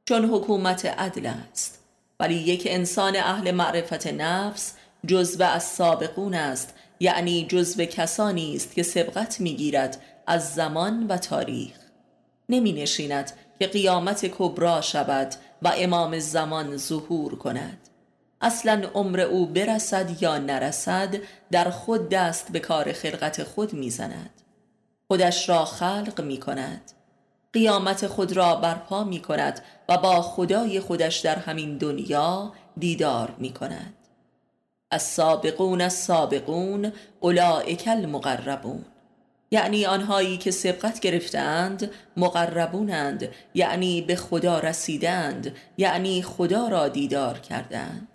چون 0.05 0.25
حکومت 0.25 0.85
عدل 0.85 1.25
است 1.25 1.79
ولی 2.19 2.35
یک 2.35 2.63
انسان 2.65 3.15
اهل 3.15 3.51
معرفت 3.51 4.07
نفس 4.07 4.73
جزو 5.07 5.43
از 5.43 5.63
سابقون 5.63 6.33
است 6.33 6.73
یعنی 6.99 7.47
جزو 7.49 7.85
کسانی 7.85 8.55
است 8.55 8.73
که 8.73 8.83
سبقت 8.83 9.41
می‌گیرد 9.41 10.01
از 10.27 10.53
زمان 10.53 11.07
و 11.07 11.17
تاریخ. 11.17 11.75
نمی 12.49 12.71
نشیند 12.71 13.31
که 13.59 13.67
قیامت 13.67 14.25
کبرا 14.25 14.81
شود 14.81 15.33
و 15.61 15.71
امام 15.77 16.19
زمان 16.19 16.77
ظهور 16.77 17.35
کند. 17.35 17.77
اصلا 18.41 18.81
عمر 18.93 19.19
او 19.19 19.45
برسد 19.45 20.21
یا 20.21 20.37
نرسد 20.37 21.15
در 21.51 21.69
خود 21.69 22.09
دست 22.09 22.51
به 22.51 22.59
کار 22.59 22.91
خلقت 22.91 23.43
خود 23.43 23.73
می‌زند. 23.73 24.41
خودش 25.07 25.49
را 25.49 25.65
خلق 25.65 26.21
می 26.21 26.37
کند 26.37 26.91
قیامت 27.53 28.07
خود 28.07 28.31
را 28.31 28.55
برپا 28.55 29.03
می 29.03 29.19
کند 29.19 29.61
و 29.89 29.97
با 29.97 30.21
خدای 30.21 30.79
خودش 30.79 31.17
در 31.17 31.35
همین 31.35 31.77
دنیا 31.77 32.53
دیدار 32.77 33.35
می 33.37 33.53
کند 33.53 33.93
السابقون 34.91 35.81
السابقون 35.81 36.91
اولئک 37.19 37.83
المقربون. 37.87 38.85
یعنی 39.51 39.85
آنهایی 39.85 40.37
که 40.37 40.51
سبقت 40.51 40.99
گرفتند 40.99 41.91
مقربونند. 42.17 43.29
یعنی 43.53 44.01
به 44.01 44.15
خدا 44.15 44.59
رسیدند. 44.59 45.55
یعنی 45.77 46.21
خدا 46.21 46.67
را 46.67 46.87
دیدار 46.87 47.39
کردند. 47.39 48.07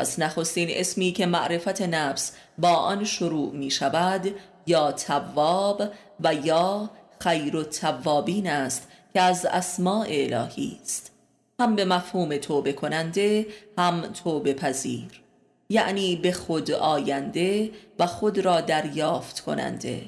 پس 0.00 0.18
نخستین 0.18 0.68
اسمی 0.70 1.12
که 1.12 1.26
معرفت 1.26 1.82
نفس 1.82 2.32
با 2.58 2.68
آن 2.68 3.04
شروع 3.04 3.52
می 3.52 3.70
شود 3.70 4.34
یا 4.66 4.92
تواب 4.92 5.82
و 6.20 6.34
یا 6.34 6.90
خیر 7.18 7.56
و 7.56 7.64
توابین 7.64 8.46
است 8.46 8.88
که 9.12 9.20
از 9.20 9.46
اسماء 9.46 10.06
الهی 10.08 10.78
است. 10.82 11.12
هم 11.60 11.76
به 11.76 11.84
مفهوم 11.84 12.36
توبه 12.36 12.72
کننده 12.72 13.46
هم 13.78 14.02
توبه 14.24 14.54
پذیر. 14.54 15.20
یعنی 15.68 16.16
به 16.16 16.32
خود 16.32 16.70
آینده 16.70 17.70
و 17.98 18.06
خود 18.06 18.38
را 18.38 18.60
دریافت 18.60 19.40
کننده. 19.40 20.02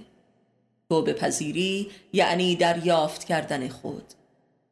توبه 0.90 1.12
پذیری 1.12 1.90
یعنی 2.12 2.56
دریافت 2.56 3.24
کردن 3.24 3.68
خود. 3.68 4.04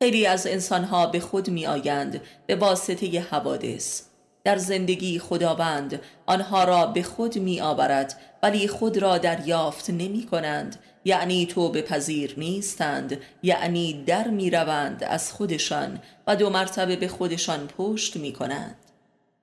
خیلی 0.03 0.27
از 0.27 0.47
انسانها 0.47 1.07
به 1.07 1.21
خود 1.21 1.51
می 1.51 1.67
آیند 1.67 2.21
به 2.47 2.57
واسطه 2.57 3.21
حوادث. 3.21 4.10
در 4.51 4.57
زندگی 4.57 5.19
خداوند 5.19 6.01
آنها 6.27 6.65
را 6.65 6.87
به 6.87 7.03
خود 7.03 7.39
می 7.39 7.61
آورد 7.61 8.21
ولی 8.43 8.69
خود 8.69 8.99
را 8.99 9.19
دریافت 9.19 9.91
نمی 9.91 10.27
کنند 10.31 10.77
یعنی 11.05 11.47
توبه 11.47 11.83
پذیر 11.83 12.35
نیستند 12.37 13.19
یعنی 13.43 14.05
در 14.05 14.29
می 14.29 14.51
روند 14.51 15.05
از 15.05 15.33
خودشان 15.33 15.99
و 16.27 16.37
دو 16.37 16.51
مرتبه 16.51 16.97
به 16.97 17.09
خودشان 17.09 17.67
پشت 17.67 18.17
می 18.17 18.33
کنند 18.33 18.77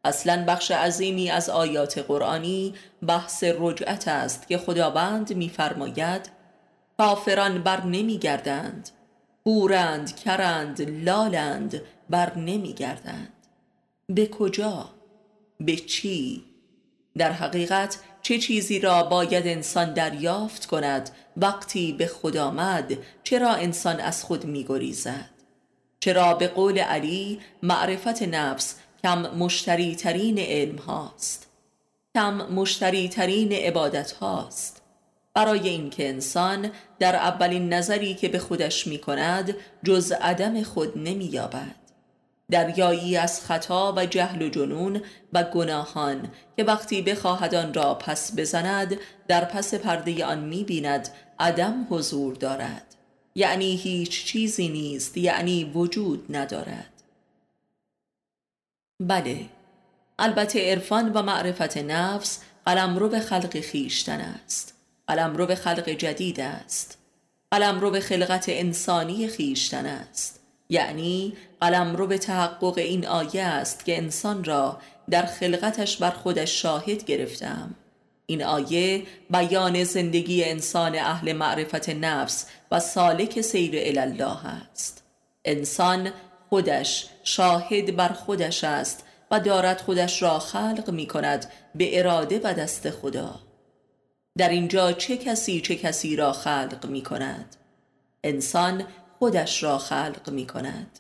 اصلا 0.04 0.46
بخش 0.48 0.72
عظیمی 0.72 1.30
از 1.30 1.50
آیات 1.50 1.98
قرآنی 1.98 2.74
بحث 3.08 3.44
رجعت 3.60 4.08
است 4.08 4.48
که 4.48 4.58
خداوند 4.58 5.34
میفرماید 5.34 6.30
کافران 6.98 7.64
بر 7.64 7.84
نمیگردند 7.84 8.90
هورند 9.46 10.16
کرند 10.16 10.82
لالند 10.82 11.82
بر 12.10 12.38
نمیگردند. 12.38 13.34
به 14.10 14.28
کجا؟ 14.28 14.97
به 15.60 15.76
چی؟ 15.76 16.44
در 17.18 17.32
حقیقت 17.32 17.98
چه 18.22 18.38
چیزی 18.38 18.80
را 18.80 19.04
باید 19.04 19.48
انسان 19.48 19.94
دریافت 19.94 20.66
کند 20.66 21.10
وقتی 21.38 21.94
به 21.94 22.08
خود 22.08 22.38
آمد 22.38 22.94
چرا 23.24 23.54
انسان 23.54 24.00
از 24.00 24.24
خود 24.24 24.46
میگریزد؟ 24.46 25.30
چرا 26.00 26.34
به 26.34 26.48
قول 26.48 26.80
علی 26.80 27.40
معرفت 27.64 28.24
نفس 28.24 28.76
کم 29.04 29.22
مشتری 29.36 29.96
ترین 29.96 30.40
علم 30.40 30.76
هاست؟ 30.76 31.48
کم 32.16 32.34
مشتری 32.34 33.10
ترین 33.10 33.52
عبادت 33.52 34.12
هاست؟ 34.12 34.82
برای 35.34 35.70
اینکه 35.70 36.10
انسان 36.10 36.72
در 37.00 37.16
اولین 37.16 37.74
نظری 37.74 38.14
که 38.14 38.28
به 38.28 38.40
خودش 38.40 38.88
می 38.88 38.98
کند 38.98 39.56
جز 39.84 40.12
عدم 40.12 40.64
خود 40.64 40.98
نمی 40.98 41.26
یابد 41.26 41.76
دریایی 42.52 43.18
از 43.18 43.46
خطا 43.46 43.94
و 43.98 44.06
جهل 44.06 44.42
و 44.42 44.50
جنون 44.50 45.02
و 45.34 45.44
گناهان 45.44 46.32
که 46.58 46.64
وقتی 46.64 47.02
بخواهد 47.02 47.56
آن 47.56 47.74
را 47.74 47.94
پس 47.94 48.40
بزند 48.40 48.98
در 49.28 49.46
پس 49.46 49.74
پرده 49.74 50.26
آن 50.26 50.40
می 50.40 50.64
بیند 50.64 51.10
عدم 51.40 51.88
حضور 51.90 52.36
دارد. 52.36 52.96
یعنی 53.36 53.76
هیچ 53.76 54.26
چیزی 54.26 54.70
نیست 54.70 55.18
یعنی 55.18 55.64
وجود 55.64 56.36
ندارد. 56.36 56.94
بله 59.00 59.46
البته 60.20 60.72
عرفان 60.72 61.14
و 61.14 61.22
معرفت 61.22 61.78
نفس 61.78 62.42
رو 62.68 63.10
به 63.10 63.20
خلق 63.20 63.60
خیشتن 63.60 64.22
است. 64.22 64.74
رو 65.10 65.46
به 65.46 65.56
خلق 65.56 65.90
جدید 65.90 66.40
است. 66.40 66.98
رو 67.54 67.92
به 67.92 68.00
خلقت 68.00 68.46
انسانی 68.50 69.28
خیشتن 69.28 69.86
است. 69.86 70.47
یعنی 70.70 71.34
رو 71.96 72.08
به 72.08 72.18
تحقق 72.18 72.78
این 72.78 73.08
آیه 73.08 73.44
است 73.44 73.86
که 73.86 73.98
انسان 73.98 74.44
را 74.44 74.80
در 75.10 75.26
خلقتش 75.26 75.98
بر 75.98 76.12
خودش 76.12 76.62
شاهد 76.62 77.06
گرفتم. 77.06 77.76
این 78.26 78.44
آیه 78.44 79.04
بیان 79.30 79.84
زندگی 79.84 80.44
انسان 80.44 80.96
اهل 80.96 81.34
معرفت 81.34 81.90
نفس 81.90 82.48
و 82.72 82.80
سالک 82.80 83.42
سیر 83.42 84.00
الله 84.00 84.46
است. 84.46 85.04
انسان 85.46 86.12
خودش 86.50 87.08
شاهد 87.24 87.96
بر 87.96 88.08
خودش 88.08 88.64
است 88.64 89.04
و 89.32 89.40
دارد 89.40 89.82
خودش 89.82 90.22
را 90.22 90.40
خلق 90.40 90.90
می 90.90 91.08
کند 91.08 91.52
به 91.76 92.00
اراده 92.00 92.42
و 92.44 92.54
دست 92.54 92.90
خدا. 92.90 93.40
در 94.38 94.50
اینجا 94.50 94.92
چه 94.92 95.18
کسی 95.18 95.62
چه 95.62 95.76
کسی 95.76 96.16
را 96.16 96.32
خلق 96.32 96.86
می 96.86 97.02
کند؟ 97.02 97.56
انسان 98.24 98.84
خودش 99.20 99.64
را 99.64 99.78
خلق 99.78 100.30
می 100.30 100.48
کند 100.48 101.00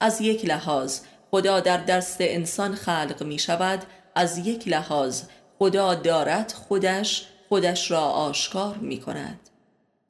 از 0.00 0.20
یک 0.20 0.44
لحاظ 0.44 1.00
خدا 1.30 1.60
در 1.60 1.76
دست 1.76 2.16
انسان 2.20 2.74
خلق 2.74 3.22
می 3.22 3.38
شود 3.38 3.82
از 4.14 4.38
یک 4.38 4.68
لحاظ 4.68 5.22
خدا 5.58 5.94
دارد 5.94 6.52
خودش 6.52 7.26
خودش 7.48 7.90
را 7.90 8.00
آشکار 8.00 8.76
می 8.76 9.00
کند 9.00 9.40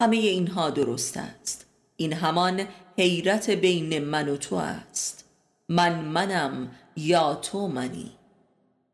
همه 0.01 0.17
اینها 0.17 0.71
درست 0.71 1.17
است. 1.17 1.67
این 1.97 2.13
همان 2.13 2.61
حیرت 2.99 3.51
بین 3.51 4.05
من 4.05 4.29
و 4.29 4.37
تو 4.37 4.57
است. 4.57 5.25
من 5.69 5.99
منم 5.99 6.71
یا 6.97 7.35
تو 7.35 7.69
منی. 7.69 8.13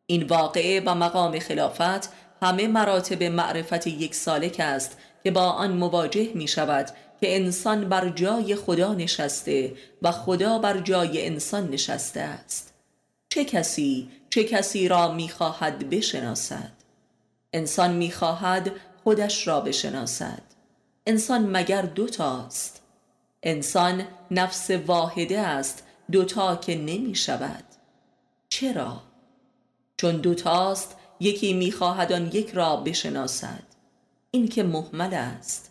این 0.07 0.23
واقعه 0.23 0.83
و 0.87 0.95
مقام 0.95 1.39
خلافت 1.39 2.13
همه 2.43 2.69
مراتب 2.69 3.23
معرفت 3.23 3.87
یک 3.87 4.15
سالک 4.15 4.57
است 4.59 4.99
که 5.25 5.31
با 5.31 5.45
آن 5.51 5.73
مواجه 5.73 6.31
می 6.35 6.49
شود 6.49 6.89
که 7.21 7.37
انسان 7.37 7.89
بر 7.89 8.09
جای 8.09 8.57
خدا 8.57 8.95
نشسته 8.95 9.75
و 10.03 10.13
خدا 10.13 10.59
بر 10.59 10.81
جای 10.81 11.27
انسان 11.27 11.71
نشسته 11.71 12.21
است. 12.21 12.75
چه 13.31 13.45
کسی 13.45 14.09
چه 14.31 14.45
کسی 14.45 14.89
را 14.89 15.13
می 15.13 15.29
خواهد 15.29 15.91
بشناسد؟ 15.91 16.73
انسان 17.53 17.93
می 17.93 18.11
خواهد 18.11 18.73
خودش 19.05 19.49
را 19.49 19.61
بشناسد. 19.61 20.43
انسان 21.07 21.57
مگر 21.57 21.83
دوتاست 21.83 22.83
انسان 23.43 24.05
نفس 24.31 24.71
واحده 24.71 25.41
است 25.41 25.83
دوتا 26.11 26.57
که 26.57 26.77
نمی 26.77 27.15
شود 27.15 27.65
چرا؟ 28.49 29.03
چون 29.97 30.17
دوتاست 30.17 30.97
یکی 31.21 31.53
می‌خواهد 31.53 32.13
آن 32.13 32.27
یک 32.27 32.51
را 32.51 32.77
بشناسد. 32.77 33.63
این 34.31 34.49
که 34.49 34.63
محمل 34.63 35.15
است. 35.15 35.68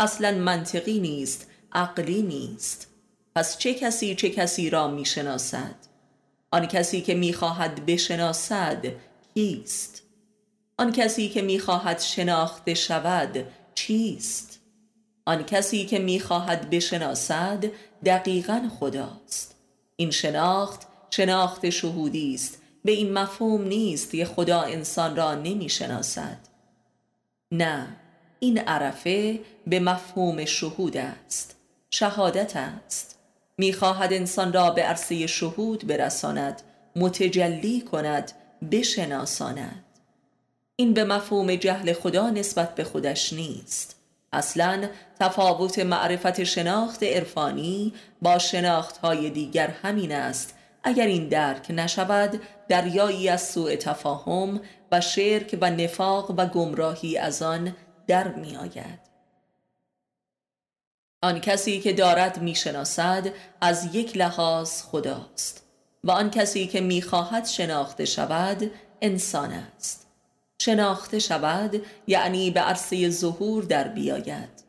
اصلا 0.00 0.38
منطقی 0.38 0.98
نیست 0.98 1.46
عقلی 1.72 2.22
نیست. 2.22 2.86
پس 3.34 3.58
چه 3.58 3.74
کسی 3.74 4.14
چه 4.14 4.30
کسی 4.30 4.70
را 4.70 4.88
می‌شناسد؟ 4.88 5.74
آن 6.50 6.66
کسی 6.66 7.00
که 7.00 7.14
می‌خواهد 7.14 7.86
بشناسد 7.86 8.86
کیست؟ 9.34 10.02
آن 10.78 10.92
کسی 10.92 11.28
که 11.28 11.42
می‌خواهد 11.42 12.00
شناخته 12.00 12.74
شود 12.74 13.46
چیست؟ 13.74 14.60
آن 15.26 15.42
کسی 15.42 15.86
که 15.86 15.98
می‌خواهد 15.98 16.70
بشناسد 16.70 17.64
دقیقا 18.04 18.68
خداست. 18.80 19.54
این 19.96 20.10
شناخت 20.10 20.86
شناخت 21.10 21.70
شهودی 21.70 22.34
است. 22.34 22.58
به 22.84 22.92
این 22.92 23.12
مفهوم 23.12 23.62
نیست 23.62 24.10
که 24.10 24.24
خدا 24.24 24.60
انسان 24.60 25.16
را 25.16 25.34
نمی‌شناسد. 25.34 26.38
نه. 27.52 27.96
این 28.40 28.58
عرفه 28.58 29.40
به 29.66 29.80
مفهوم 29.80 30.44
شهود 30.44 30.96
است 30.96 31.56
شهادت 31.90 32.56
است. 32.56 33.18
می‌خواهد 33.58 34.12
انسان 34.12 34.52
را 34.52 34.70
به 34.70 34.82
عرصه 34.82 35.26
شهود 35.26 35.86
برساند 35.86 36.62
متجلی 36.96 37.80
کند 37.80 38.32
بشناساند. 38.70 39.84
این 40.76 40.94
به 40.94 41.04
مفهوم 41.04 41.54
جهل 41.54 41.92
خدا 41.92 42.30
نسبت 42.30 42.74
به 42.74 42.84
خودش 42.84 43.32
نیست. 43.32 43.96
اصلا 44.32 44.88
تفاوت 45.20 45.78
معرفت 45.78 46.44
شناخت 46.44 47.02
عرفانی 47.02 47.92
با 48.22 48.38
شناخت 48.38 48.96
های 48.96 49.30
دیگر 49.30 49.74
همین 49.82 50.12
است. 50.12 50.54
اگر 50.82 51.06
این 51.06 51.28
درک 51.28 51.66
نشود 51.70 52.40
دریایی 52.68 53.28
از 53.28 53.48
سوء 53.48 53.76
تفاهم 53.76 54.60
و 54.92 55.00
شرک 55.00 55.58
و 55.60 55.70
نفاق 55.70 56.34
و 56.36 56.46
گمراهی 56.46 57.18
از 57.18 57.42
آن 57.42 57.76
در 58.10 58.28
می 58.28 58.56
آید. 58.56 59.00
آن 61.22 61.40
کسی 61.40 61.80
که 61.80 61.92
دارد 61.92 62.42
می‌شناسد 62.42 63.32
از 63.60 63.94
یک 63.94 64.16
لحاظ 64.16 64.82
خداست 64.82 65.66
و 66.04 66.10
آن 66.10 66.30
کسی 66.30 66.66
که 66.66 66.80
می‌خواهد 66.80 67.46
شناخته 67.46 68.04
شود 68.04 68.70
انسان 69.00 69.52
است 69.52 70.06
شناخته 70.62 71.18
شود 71.18 71.82
یعنی 72.06 72.50
به 72.50 72.60
عرصه 72.60 73.10
ظهور 73.10 73.64
در 73.64 73.88
بیاید 73.88 74.60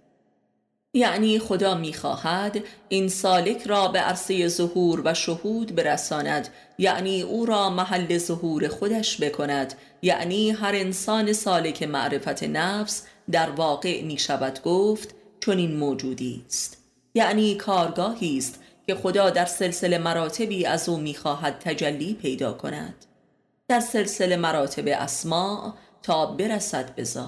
یعنی 0.94 1.40
خدا 1.40 1.76
می‌خواهد 1.76 2.60
این 2.90 3.10
سالک 3.10 3.64
را 3.64 3.88
به 3.88 4.00
عرصه 4.00 4.48
ظهور 4.48 5.02
و 5.06 5.14
شهود 5.14 5.76
برساند 5.76 6.48
یعنی 6.78 7.22
او 7.22 7.46
را 7.46 7.70
محل 7.70 8.18
ظهور 8.18 8.68
خودش 8.68 9.22
بکند 9.22 9.74
یعنی 10.02 10.52
هر 10.52 10.76
انسان 10.76 11.34
سالک 11.34 11.84
معرفت 11.84 12.44
نفس 12.44 13.04
در 13.32 13.50
واقع 13.50 14.04
می 14.04 14.18
شود 14.18 14.62
گفت 14.64 15.16
چون 15.40 15.58
این 15.58 15.78
موجودی 15.78 16.44
است. 16.48 16.78
یعنی 17.14 17.56
کارگاهی 17.56 18.38
است 18.38 18.60
که 18.88 18.96
خدا 18.96 19.30
در 19.30 19.46
سلسله 19.46 19.98
مراتبی 19.98 20.66
از 20.66 20.90
او 20.90 20.98
می‌خواهد 20.98 21.60
تجلی 21.60 22.14
پیدا 22.14 22.54
کند. 22.54 23.06
در 23.68 23.80
سلسله 23.80 24.36
مراتب 24.36 24.84
اسماع 24.88 25.74
تا 26.04 26.26
برسد 26.26 26.96
به 26.96 27.04
ذات. 27.04 27.26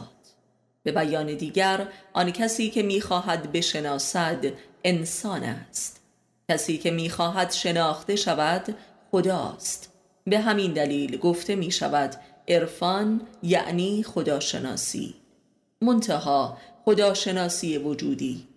به 0.84 0.92
بیان 0.92 1.26
دیگر 1.38 1.88
آن 2.14 2.32
کسی 2.32 2.70
که 2.70 2.84
می‌خواهد 2.84 3.52
بشناسد 3.52 4.46
انسان 4.84 5.44
است. 5.44 6.02
کسی 6.52 6.78
که 6.78 6.92
می‌خواهد 6.92 7.52
شناخته 7.52 8.16
شود 8.16 8.76
خداست 9.12 9.90
به 10.26 10.40
همین 10.40 10.74
دلیل 10.74 11.18
گفته 11.18 11.56
می 11.56 11.72
شود 11.72 12.16
عرفان 12.48 13.22
یعنی 13.44 14.04
خداشناسی. 14.04 15.23
منتها 15.84 16.58
خداشناسی 16.86 17.78
وجودی. 17.78 18.48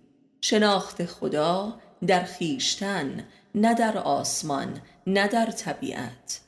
شناخت 0.41 1.05
خدا 1.05 1.81
در 2.07 2.25
خیشتن 2.25 3.25
نه 3.55 3.75
در 3.75 3.99
آسمان 3.99 4.81
نه 5.07 5.29
در 5.29 5.47
طبیعت. 5.47 6.41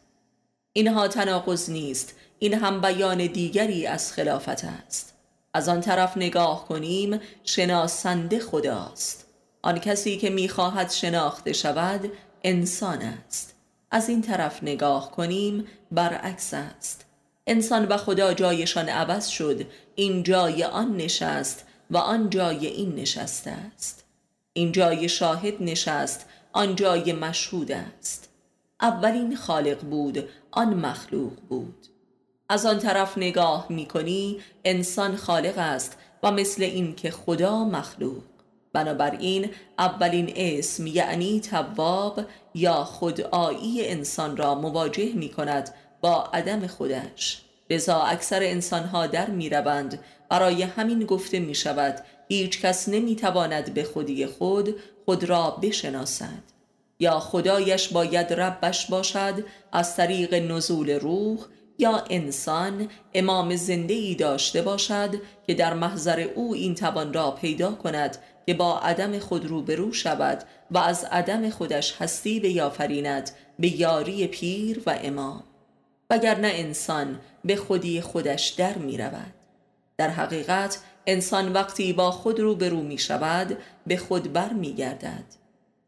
اینها 0.73 1.09
تناقض 1.09 1.71
نیست 1.71 2.15
این 2.39 2.55
هم 2.55 2.81
بیان 2.81 3.27
دیگری 3.27 3.87
از 3.87 4.13
خلافت 4.13 4.65
است. 4.65 5.15
از 5.55 5.69
آن 5.69 5.81
طرف 5.81 6.17
نگاه 6.17 6.69
کنیم 6.69 7.21
شناسنده 7.45 8.41
خداست. 8.41 9.27
آن 9.63 9.79
کسی 9.79 10.17
که 10.17 10.31
می‌خواهد 10.31 10.91
شناخته 10.91 11.53
شود 11.53 12.13
انسان 12.45 13.03
است. 13.03 13.55
از 13.91 14.09
این 14.09 14.23
طرف 14.23 14.63
نگاه 14.63 15.11
کنیم 15.11 15.65
برعکس 15.93 16.55
است. 16.55 17.08
انسان 17.49 17.85
و 17.85 17.97
خدا 17.97 18.35
جایشان 18.35 18.89
عوض 18.89 19.27
شد. 19.27 19.67
این 19.95 20.23
جای 20.23 20.65
آن 20.65 20.97
نشست 20.97 21.65
و 21.91 21.97
آن 21.97 22.31
جای 22.31 22.67
این 22.67 22.95
نشسته 22.95 23.51
است. 23.51 24.05
این 24.53 24.73
جای 24.73 25.09
شاهد 25.09 25.55
نشست 25.61 26.27
آن 26.53 26.77
جای 26.77 27.13
مشهود 27.13 27.73
است. 27.73 28.29
اولین 28.81 29.37
خالق 29.37 29.81
بود 29.81 30.29
آن 30.51 30.75
مخلوق 30.75 31.33
بود. 31.49 31.87
از 32.49 32.67
آن 32.67 32.79
طرف 32.79 33.19
نگاه 33.19 33.67
می 33.69 33.87
کنی 33.87 34.39
انسان 34.65 35.17
خالق 35.17 35.59
است 35.59 35.97
و 36.23 36.31
مثل 36.31 36.63
این 36.63 36.95
که 36.95 37.11
خدا 37.11 37.65
مخلوق. 37.65 38.23
بنابراین 38.73 39.51
اولین 39.79 40.33
اسم 40.37 40.87
یعنی 40.87 41.41
تواب 41.41 42.21
یا 42.55 42.85
خدایی 42.85 43.89
انسان 43.89 44.37
را 44.37 44.55
مواجه 44.55 45.13
می 45.15 45.29
کند 45.29 45.75
با 46.01 46.25
عدم 46.25 46.67
خودش. 46.67 47.43
لذا 47.71 48.01
اکثر 48.01 48.43
انسانها 48.43 49.07
در 49.07 49.31
می 49.31 49.49
روند 49.49 50.01
برای 50.29 50.63
همین 50.63 51.05
گفته 51.05 51.41
می 51.41 51.55
شود 51.55 52.05
هیچ 52.29 52.61
کس 52.61 52.89
نمی 52.89 53.17
تواند 53.17 53.75
به 53.75 53.85
خودی 53.85 54.27
خود 54.27 54.75
خود 55.05 55.25
را 55.25 55.51
بشناسد. 55.51 56.43
یا 57.01 57.21
خدایش 57.21 57.89
باید 57.89 58.33
ربش 58.33 58.87
باشد 58.87 59.45
از 59.73 59.97
طریق 59.97 60.35
نزول 60.35 60.91
روح 60.91 61.39
یا 61.79 62.05
انسان 62.11 62.89
امام 63.15 63.57
زنده 63.57 63.95
ای 63.95 64.15
داشته 64.15 64.63
باشد 64.63 65.15
که 65.47 65.55
در 65.55 65.75
محضر 65.75 66.21
او 66.21 66.55
این 66.55 66.75
توان 66.75 67.13
را 67.13 67.31
پیدا 67.31 67.73
کند 67.73 68.19
که 68.47 68.55
با 68.55 68.79
عدم 68.79 69.19
خود 69.19 69.47
روبرو 69.47 69.93
شود 69.93 70.45
و 70.71 70.79
از 70.79 71.05
عدم 71.05 71.51
خودش 71.51 71.95
هستی 72.01 72.41
بیافریند 72.41 73.31
به 73.59 73.81
یاری 73.81 74.27
پیر 74.27 74.83
و 74.87 74.99
امام. 75.03 75.45
وگرنه 76.11 76.51
انسان 76.55 77.21
به 77.45 77.57
خودی 77.57 78.01
خودش 78.01 78.49
در 78.49 78.79
می 78.79 78.99
رود 78.99 79.35
در 79.97 80.11
حقیقت 80.11 80.79
انسان 81.07 81.53
وقتی 81.53 81.93
با 81.93 82.11
خود 82.11 82.41
روبرو 82.41 82.83
می 82.83 82.99
شود 82.99 83.59
به 83.87 83.97
خود 83.97 84.33
بر 84.33 84.53
می 84.53 84.75
گردد 84.75 85.25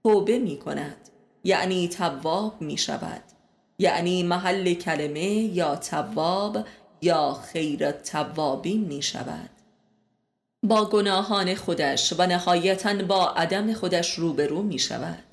توبه 0.03 0.39
می 0.39 0.59
کند 0.59 1.09
یعنی 1.45 1.89
تواب 1.89 2.63
می 2.63 2.79
شود 2.79 3.23
یعنی 3.79 4.23
محل 4.23 4.75
کلمه 4.75 5.27
یا 5.31 5.77
تواب 5.77 6.59
یا 7.03 7.33
خیر 7.33 7.91
توابین 7.91 8.85
می 8.85 9.03
شود 9.03 9.51
با 10.63 10.85
گناهان 10.85 11.55
خودش 11.55 12.13
و 12.19 12.27
نهایتا 12.27 12.95
با 12.95 13.29
عدم 13.29 13.73
خودش 13.73 14.15
روبرو 14.15 14.63
می 14.63 14.79
شود 14.79 15.30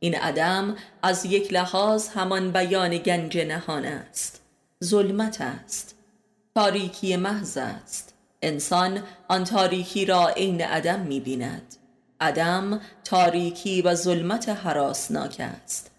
این 0.00 0.14
عدم 0.14 0.76
از 1.02 1.24
یک 1.24 1.52
لحاظ 1.52 2.08
همان 2.08 2.50
بیان 2.50 2.98
گنج 2.98 3.38
نهان 3.38 3.84
است. 3.84 4.40
ظلمت 4.84 5.40
است. 5.40 5.94
تاریکی 6.54 7.16
محض 7.16 7.56
است. 7.56 8.14
انسان 8.42 9.02
آن 9.28 9.44
تاریکی 9.44 10.04
را 10.04 10.28
عین 10.28 10.60
عدم 10.60 11.00
می 11.00 11.20
بیند 11.20 11.76
عدم 12.20 12.80
تاریکی 13.04 13.82
و 13.82 13.94
ظلمت 13.94 14.48
حراسناک 14.48 15.36
است. 15.38 15.90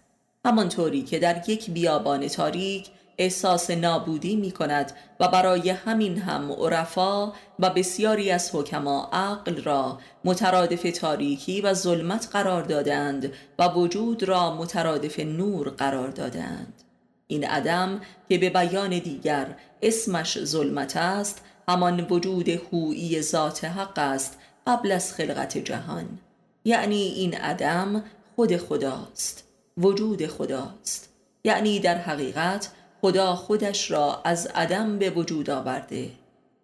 همانطوری 0.44 1.02
که 1.02 1.18
در 1.18 1.50
یک 1.50 1.70
بیابان 1.70 2.28
تاریک 2.28 2.90
احساس 3.18 3.70
نابودی 3.70 4.36
می 4.36 4.50
کند 4.50 4.92
و 5.20 5.28
برای 5.28 5.70
همین 5.70 6.18
هم 6.18 6.52
عرفا 6.52 7.32
و 7.58 7.70
بسیاری 7.70 8.30
از 8.30 8.50
حکما 8.54 9.08
عقل 9.12 9.62
را 9.62 9.98
مترادف 10.24 10.82
تاریکی 10.82 11.60
و 11.60 11.74
ظلمت 11.74 12.28
قرار 12.32 12.62
دادند 12.62 13.32
و 13.58 13.68
وجود 13.68 14.22
را 14.22 14.54
مترادف 14.54 15.20
نور 15.20 15.68
قرار 15.68 16.08
دادند 16.08 16.82
این 17.26 17.44
عدم 17.44 18.00
که 18.28 18.38
به 18.38 18.50
بیان 18.50 18.98
دیگر 18.98 19.46
اسمش 19.82 20.44
ظلمت 20.44 20.96
است 20.96 21.44
همان 21.68 22.06
وجود 22.10 22.48
هویی 22.48 23.22
ذات 23.22 23.64
حق 23.64 23.98
است 23.98 24.38
قبل 24.66 24.92
از 24.92 25.12
خلقت 25.12 25.58
جهان. 25.58 26.18
یعنی 26.64 27.02
این 27.02 27.34
عدم 27.34 28.04
خود 28.36 28.56
خداست. 28.56 29.44
وجود 29.78 30.26
خداست. 30.26 31.08
یعنی 31.44 31.80
در 31.80 31.98
حقیقت 31.98 32.68
خدا 33.04 33.34
خودش 33.34 33.90
را 33.90 34.20
از 34.24 34.46
عدم 34.46 34.98
به 34.98 35.10
وجود 35.10 35.50
آورده. 35.50 36.10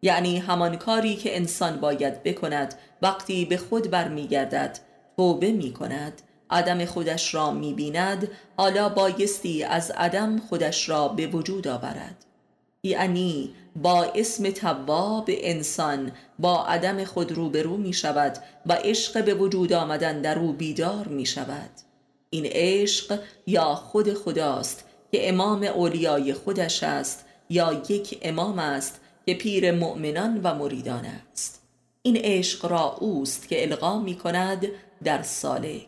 یعنی 0.02 0.38
همان 0.38 0.76
کاری 0.76 1.16
که 1.16 1.36
انسان 1.36 1.80
باید 1.80 2.22
بکند 2.22 2.74
وقتی 3.02 3.44
به 3.44 3.56
خود 3.56 3.90
برمیگردد 3.90 4.78
توبه 5.16 5.52
می 5.52 5.72
کند 5.72 6.22
عدم 6.50 6.84
خودش 6.84 7.34
را 7.34 7.50
می 7.50 7.74
بیند 7.74 8.28
حالا 8.56 8.88
بایستی 8.88 9.64
از 9.64 9.90
عدم 9.90 10.38
خودش 10.38 10.88
را 10.88 11.08
به 11.08 11.26
وجود 11.26 11.68
آورد. 11.68 12.24
یعنی 12.82 13.54
با 13.76 14.04
اسم 14.04 14.50
تواب 14.50 15.24
انسان 15.28 16.12
با 16.38 16.64
عدم 16.64 17.04
خود 17.04 17.32
روبرو 17.32 17.76
می 17.76 17.92
شود 17.92 18.38
و 18.66 18.72
عشق 18.72 19.24
به 19.24 19.34
وجود 19.34 19.72
آمدن 19.72 20.20
در 20.20 20.38
او 20.38 20.52
بیدار 20.52 21.08
می 21.08 21.26
شود 21.26 21.70
این 22.30 22.46
عشق 22.46 23.20
یا 23.46 23.74
خود 23.74 24.14
خداست 24.14 24.87
که 25.12 25.28
امام 25.28 25.62
اولیای 25.62 26.32
خودش 26.32 26.82
است 26.82 27.24
یا 27.50 27.82
یک 27.88 28.18
امام 28.22 28.58
است 28.58 29.00
که 29.26 29.34
پیر 29.34 29.72
مؤمنان 29.72 30.40
و 30.42 30.54
مریدان 30.54 31.04
است. 31.04 31.62
این 32.02 32.16
عشق 32.16 32.66
را 32.66 32.94
اوست 32.94 33.48
که 33.48 33.62
القا 33.62 33.98
می 33.98 34.14
کند 34.14 34.66
در 35.04 35.22
سالک. 35.22 35.86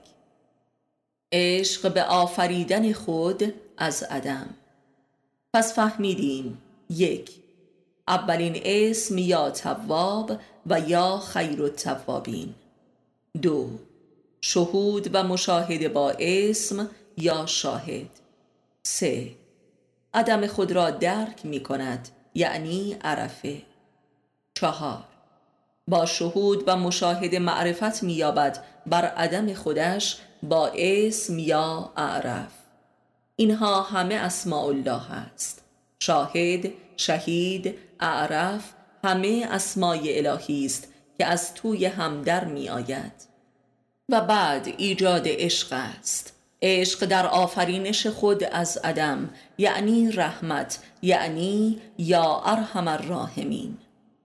عشق 1.32 1.92
به 1.92 2.04
آفریدن 2.04 2.92
خود 2.92 3.54
از 3.76 4.02
عدم. 4.02 4.54
پس 5.54 5.74
فهمیدیم 5.74 6.58
یک 6.90 7.30
اولین 8.08 8.60
اسم 8.64 9.18
یا 9.18 9.50
تواب 9.50 10.32
و 10.66 10.80
یا 10.80 11.18
خیر 11.18 11.62
التوابین 11.62 12.54
دو 13.42 13.70
شهود 14.40 15.10
و 15.12 15.22
مشاهده 15.22 15.88
با 15.88 16.10
اسم 16.10 16.90
یا 17.16 17.46
شاهد. 17.46 18.19
سه. 18.82 19.30
عدم 20.14 20.46
خود 20.46 20.72
را 20.72 20.90
درک 20.90 21.46
می 21.46 21.62
کند 21.62 22.08
یعنی 22.34 22.96
عرفه. 23.04 23.62
چهار. 24.54 25.04
با 25.88 26.06
شهود 26.06 26.64
و 26.66 26.76
مشاهده 26.76 27.38
معرفت 27.38 28.02
می 28.02 28.12
یابد 28.12 28.64
بر 28.86 29.04
عدم 29.04 29.54
خودش 29.54 30.18
با 30.42 30.70
اسم 30.74 31.38
یا 31.38 31.92
اعرف. 31.96 32.52
اینها 33.36 33.82
همه 33.82 34.14
اسماء 34.14 34.66
الله 34.66 35.12
است. 35.12 35.62
شاهد، 35.98 36.72
شهید، 36.96 37.78
اعرف 38.00 38.72
همه 39.04 39.46
اسمای 39.50 40.26
الهی 40.26 40.66
است 40.66 40.88
که 41.18 41.26
از 41.26 41.54
توی 41.54 41.86
هم 41.86 42.22
در 42.22 42.44
می 42.44 42.68
آید. 42.68 43.12
و 44.08 44.20
بعد 44.20 44.66
ایجاد 44.78 45.22
عشق 45.26 45.68
است. 45.72 46.39
عشق 46.62 47.04
در 47.04 47.26
آفرینش 47.26 48.06
خود 48.06 48.44
از 48.44 48.76
عدم 48.84 49.30
یعنی 49.58 50.12
رحمت 50.12 50.78
یعنی 51.02 51.78
یا 51.98 52.42
ارحم 52.44 52.88
الراحمین. 52.88 53.76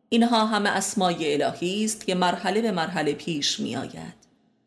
اینها 0.10 0.46
همه 0.46 0.70
اسمای 0.70 1.34
الهی 1.34 1.86
است 1.86 2.06
که 2.06 2.16
مرحله 2.16 2.62
به 2.62 2.72
مرحله 2.72 3.14
پیش 3.14 3.60
می 3.60 3.76
آید 3.76 4.26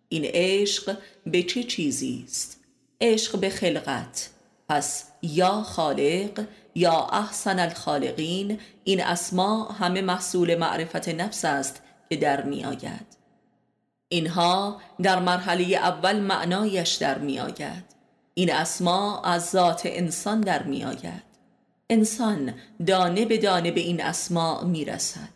این 0.09 0.25
عشق 0.25 0.97
به 1.27 1.43
چه 1.43 1.63
چیزی 1.63 2.25
است؟ 2.27 2.61
عشق 3.01 3.39
به 3.39 3.51
خلقت. 3.51 4.31
پس 4.69 5.05
یا 5.23 5.63
خالق 5.63 6.47
یا 6.75 7.07
احسن 7.13 7.59
الخالقین 7.59 8.59
این 8.85 9.05
اسما 9.05 9.65
همه 9.65 10.01
محصول 10.01 10.55
معرفت 10.55 11.09
نفس 11.09 11.45
است 11.45 11.83
که 12.09 12.17
در 12.17 12.43
می 12.43 12.65
آید 12.65 13.18
اینها 14.09 14.81
در 15.03 15.19
مرحله 15.19 15.65
اول 15.65 16.21
معنایش 16.21 16.95
در 16.95 17.19
می 17.19 17.41
آید 17.41 17.85
این 18.35 18.53
اسما 18.53 19.23
از 19.23 19.51
ذات 19.51 19.83
انسان 19.85 20.41
در 20.41 20.63
می 20.63 20.85
آید 20.85 21.23
انسان 21.91 22.55
دانه 22.87 23.25
به 23.25 23.39
دانه 23.39 23.71
به 23.71 23.81
این 23.81 24.03
اسما 24.03 24.63
می 24.63 24.85
رسد 24.85 25.29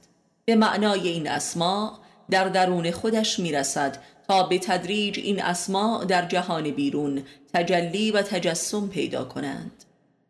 به 0.45 0.55
معنای 0.55 1.09
این 1.09 1.29
اسما 1.29 1.99
در 2.31 2.49
درون 2.49 2.91
خودش 2.91 3.39
می 3.39 3.53
رسد 3.53 3.99
تا 4.29 4.43
به 4.43 4.59
تدریج 4.59 5.19
این 5.19 5.43
اسما 5.43 6.05
در 6.05 6.27
جهان 6.27 6.71
بیرون 6.71 7.23
تجلی 7.55 8.11
و 8.11 8.23
تجسم 8.23 8.89
پیدا 8.89 9.25
کنند. 9.25 9.85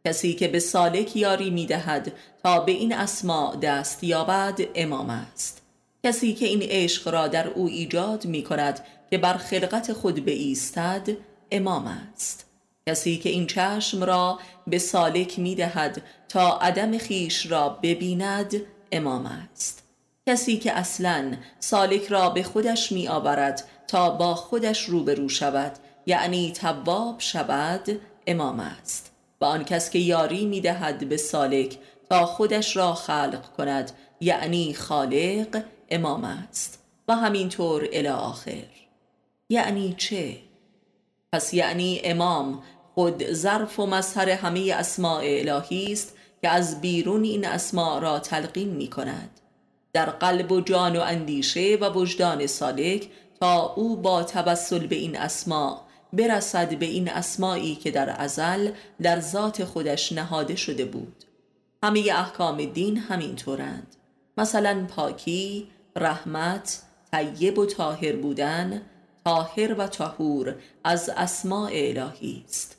کسی 0.05 0.34
که 0.34 0.49
به 0.49 0.61
سالک 0.61 1.16
یاری 1.16 1.51
می 1.51 1.66
دهد 1.66 2.12
تا 2.43 2.61
به 2.61 2.72
این 2.72 2.95
اسما 2.95 3.55
دست 3.62 4.05
یابد 4.05 4.61
امام 4.74 5.11
است. 5.11 5.61
کسی 6.05 6.34
که 6.34 6.46
این 6.46 6.62
عشق 6.62 7.09
را 7.09 7.28
در 7.28 7.48
او 7.48 7.66
ایجاد 7.66 8.24
می 8.24 8.42
کند 8.42 8.80
که 9.11 9.18
بر 9.18 9.34
خلقت 9.34 9.92
خود 9.92 10.24
به 10.24 10.32
ایستد 10.32 11.09
امام 11.50 11.86
است. 11.86 12.46
کسی 12.88 13.18
که 13.18 13.28
این 13.28 13.46
چشم 13.46 14.05
را 14.05 14.38
به 14.66 14.78
سالک 14.78 15.38
می 15.38 15.55
دهد 15.55 16.03
تا 16.28 16.59
عدم 16.59 16.98
خیش 16.98 17.50
را 17.50 17.68
ببیند 17.68 18.55
امام 18.92 19.26
است. 19.26 19.82
کسی 20.26 20.57
که 20.59 20.72
اصلا 20.72 21.32
سالک 21.61 22.07
را 22.07 22.30
به 22.30 22.42
خودش 22.42 22.92
می 22.92 23.09
آورد 23.09 23.68
تا 23.88 24.11
با 24.11 24.34
خودش 24.34 24.84
روبرو 24.84 25.28
شود 25.28 25.72
یعنی 26.07 26.53
تواب 26.53 27.14
شود 27.18 28.00
امام 28.26 28.61
است. 28.61 29.12
و 29.40 29.44
آن 29.44 29.64
کس 29.64 29.90
که 29.90 29.98
یاری 29.98 30.46
می 30.46 30.61
دهد 30.61 31.09
به 31.09 31.16
سالک 31.16 31.78
تا 32.11 32.26
خودش 32.26 32.76
را 32.76 32.94
خلق 32.94 33.53
کند 33.57 33.92
یعنی 34.20 34.74
خالق 34.74 35.62
امام 35.93 36.24
است 36.24 36.82
و 37.09 37.16
همینطور 37.16 37.88
الی 37.93 38.09
آخر. 38.09 38.64
یعنی 39.49 39.95
چه؟ 39.99 40.36
پس 41.32 41.55
یعنی 41.55 42.01
امام 42.05 42.62
خود 42.95 43.32
ظرف 43.32 43.80
و 43.80 43.86
مظهر 43.86 44.30
همه 44.30 44.74
اسماء 44.74 45.22
الهی 45.24 45.93
است 45.93 46.16
که 46.43 46.49
از 46.49 46.80
بیرون 46.80 47.24
این 47.24 47.47
اسماء 47.47 47.99
را 47.99 48.18
تلقین 48.18 48.68
می 48.68 48.90
کند. 48.90 49.40
در 49.93 50.11
قلب 50.11 50.53
و 50.53 50.61
جان 50.61 50.97
و 50.97 51.01
اندیشه 51.01 51.78
و 51.80 51.93
وجدان 51.93 52.47
سالک 52.47 53.09
تا 53.40 53.72
او 53.72 53.97
با 53.97 54.22
توسل 54.22 54.86
به 54.86 54.97
این 54.97 55.18
اسماء 55.18 55.80
برسد 56.12 56.78
به 56.78 56.86
این 56.86 57.09
اسمایی 57.09 57.74
که 57.74 57.90
در 57.90 58.20
ازل 58.20 58.70
در 59.03 59.20
ذات 59.20 59.64
خودش 59.64 60.12
نهاده 60.12 60.57
شده 60.57 60.84
بود. 60.84 61.24
همه 61.82 62.01
احکام 62.12 62.64
دین 62.64 62.97
همینطورند. 62.97 63.97
مثلا 64.38 64.86
پاکی، 64.97 65.68
رحمت 65.97 66.82
طیب 67.12 67.59
و 67.59 67.66
طاهر 67.66 68.16
بودن 68.16 68.82
طاهر 69.24 69.74
و 69.80 69.86
طهور 69.86 70.55
از 70.84 71.09
اسماع 71.09 71.70
الهی 71.74 72.45
است. 72.49 72.76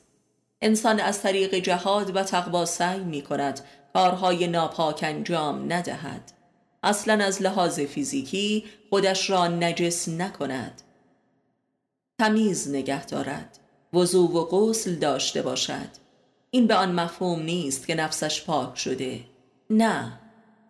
انسان 0.62 1.00
از 1.00 1.22
طریق 1.22 1.54
جهاد 1.54 2.16
و 2.16 2.22
تقوا 2.22 2.64
سعی 2.64 3.00
می 3.00 3.22
کند 3.22 3.60
کارهای 3.92 4.46
ناپاک 4.46 5.00
انجام 5.02 5.72
ندهد. 5.72 6.32
اصلا 6.82 7.24
از 7.24 7.42
لحاظ 7.42 7.80
فیزیکی 7.80 8.64
خودش 8.90 9.30
را 9.30 9.48
نجس 9.48 10.08
نکند. 10.08 10.82
تمیز 12.18 12.68
نگه 12.68 13.06
دارد. 13.06 13.58
وضوع 13.92 14.30
و 14.30 14.44
غسل 14.44 14.94
داشته 14.94 15.42
باشد. 15.42 15.88
این 16.50 16.66
به 16.66 16.74
آن 16.74 16.92
مفهوم 16.92 17.42
نیست 17.42 17.86
که 17.86 17.94
نفسش 17.94 18.44
پاک 18.44 18.78
شده. 18.78 19.20
نه. 19.70 20.20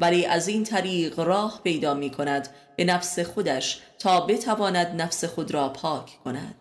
ولی 0.00 0.26
از 0.26 0.48
این 0.48 0.64
طریق 0.64 1.20
راه 1.20 1.60
پیدا 1.64 1.94
می 1.94 2.10
کند 2.10 2.48
به 2.76 2.84
نفس 2.84 3.18
خودش 3.18 3.80
تا 3.98 4.20
بتواند 4.20 5.02
نفس 5.02 5.24
خود 5.24 5.50
را 5.50 5.68
پاک 5.68 6.18
کند. 6.24 6.54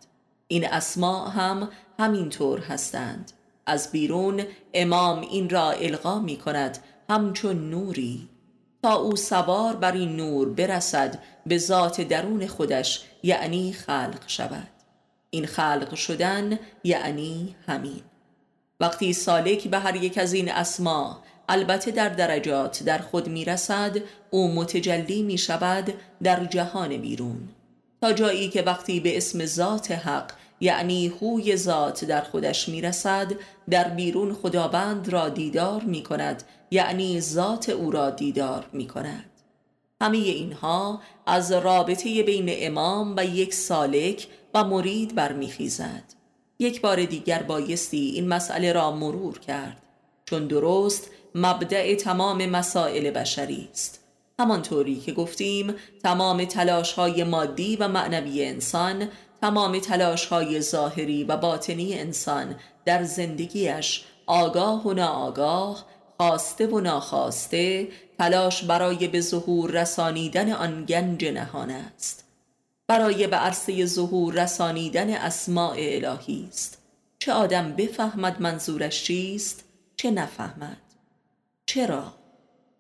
این 0.48 0.68
اسما 0.68 1.28
هم 1.28 1.70
همینطور 2.00 2.60
هستند. 2.60 3.32
از 3.66 3.92
بیرون 3.92 4.44
امام 4.74 5.22
این 5.22 5.50
را 5.50 5.72
القا 5.72 6.20
می 6.20 6.38
کند 6.38 6.78
همچون 7.10 7.70
نوری. 7.70 8.30
تا 8.84 8.94
او 8.94 9.16
سوار 9.16 9.76
بر 9.76 9.92
این 9.92 10.16
نور 10.16 10.50
برسد 10.50 11.20
به 11.46 11.58
ذات 11.58 12.02
درون 12.02 12.48
خودش 12.48 13.04
یعنی 13.24 13.74
خلق 13.74 14.24
شود. 14.28 14.68
این 15.30 15.46
خلق 15.46 15.96
شدن 15.96 16.60
یعنی 16.84 17.56
همین. 17.68 18.02
وقتی 18.80 19.14
سالک 19.14 19.68
به 19.68 19.80
هر 19.80 19.96
یک 19.96 20.18
از 20.18 20.34
این 20.34 20.52
اسما 20.52 21.24
البته 21.50 21.92
در 21.92 22.10
درجات 22.10 22.84
در 22.84 22.98
خود 22.98 23.28
می 23.28 23.46
رسد 23.46 23.98
او 24.30 24.54
متجلی 24.54 25.22
می 25.22 25.38
شود 25.38 25.94
در 26.24 26.46
جهان 26.46 26.98
بیرون. 26.98 27.50
تا 28.02 28.14
جایی 28.14 28.50
که 28.50 28.62
وقتی 28.62 29.00
به 29.00 29.18
اسم 29.18 29.46
ذات 29.46 29.92
حق 29.92 30.32
یعنی 30.60 31.08
هوی 31.08 31.56
ذات 31.56 32.06
در 32.06 32.22
خودش 32.22 32.70
می‌رسد 32.70 33.32
در 33.70 33.90
بیرون 33.90 34.34
خداوند 34.34 35.10
را 35.10 35.30
دیدار 35.30 35.82
می 35.82 36.04
کند 36.04 36.44
یعنی 36.72 37.22
ذات 37.22 37.70
او 37.70 37.92
را 37.92 38.10
دیدار 38.10 38.66
می 38.74 38.88
کند 38.88 39.30
همه 40.02 40.18
اینها 40.18 41.02
از 41.26 41.52
رابطه 41.52 42.24
بین 42.24 42.46
امام 42.50 43.14
و 43.18 43.26
یک 43.26 43.54
سالک 43.54 44.28
و 44.54 44.64
مرید 44.64 45.16
برمیخیزد. 45.16 46.04
یک 46.60 46.82
بار 46.82 47.06
دیگر 47.06 47.44
بایستی 47.44 48.12
این 48.16 48.28
مسئله 48.28 48.74
را 48.74 48.92
مرور 48.92 49.40
کرد. 49.40 49.82
چون 50.26 50.48
درست 50.48 51.10
مبدع 51.36 51.96
تمام 51.96 52.46
مسائل 52.46 53.12
بشری 53.12 53.70
است. 53.72 54.00
همانطوری 54.40 55.00
که 55.00 55.12
گفتیم 55.12 55.76
تمام 56.04 56.46
تلاش 56.46 56.94
های 56.94 57.24
مادی 57.24 57.76
و 57.76 57.88
معنوی 57.88 58.46
انسان 58.46 59.08
تمام 59.42 59.80
تلاش 59.80 60.26
های 60.26 60.62
ظاهری 60.62 61.24
و 61.24 61.38
باطنی 61.38 62.00
انسان 62.00 62.56
در 62.86 63.04
زندگیش 63.04 64.04
آگاه 64.26 64.88
و 64.88 64.94
ناآگاه 64.94 65.86
خواسته 66.18 66.68
و 66.68 66.80
ناخواسته 66.80 67.88
تلاش 68.20 68.64
برای 68.64 69.08
به 69.08 69.22
ظهور 69.22 69.72
رسانیدن 69.72 70.52
آن 70.52 70.86
گنج 70.86 71.26
نهان 71.26 71.70
است. 71.70 72.24
برای 72.88 73.28
به 73.28 73.36
عرصه 73.36 73.86
ظهور 73.86 74.44
رسانیدن 74.44 75.10
اسماع 75.10 75.76
الهی 75.78 76.48
است. 76.50 76.78
چه 77.20 77.34
آدم 77.34 77.72
بفهمد 77.72 78.42
منظورش 78.42 79.04
چیست 79.04 79.64
چه 79.96 80.12
نفهمد. 80.12 80.83
چرا؟ 81.66 82.14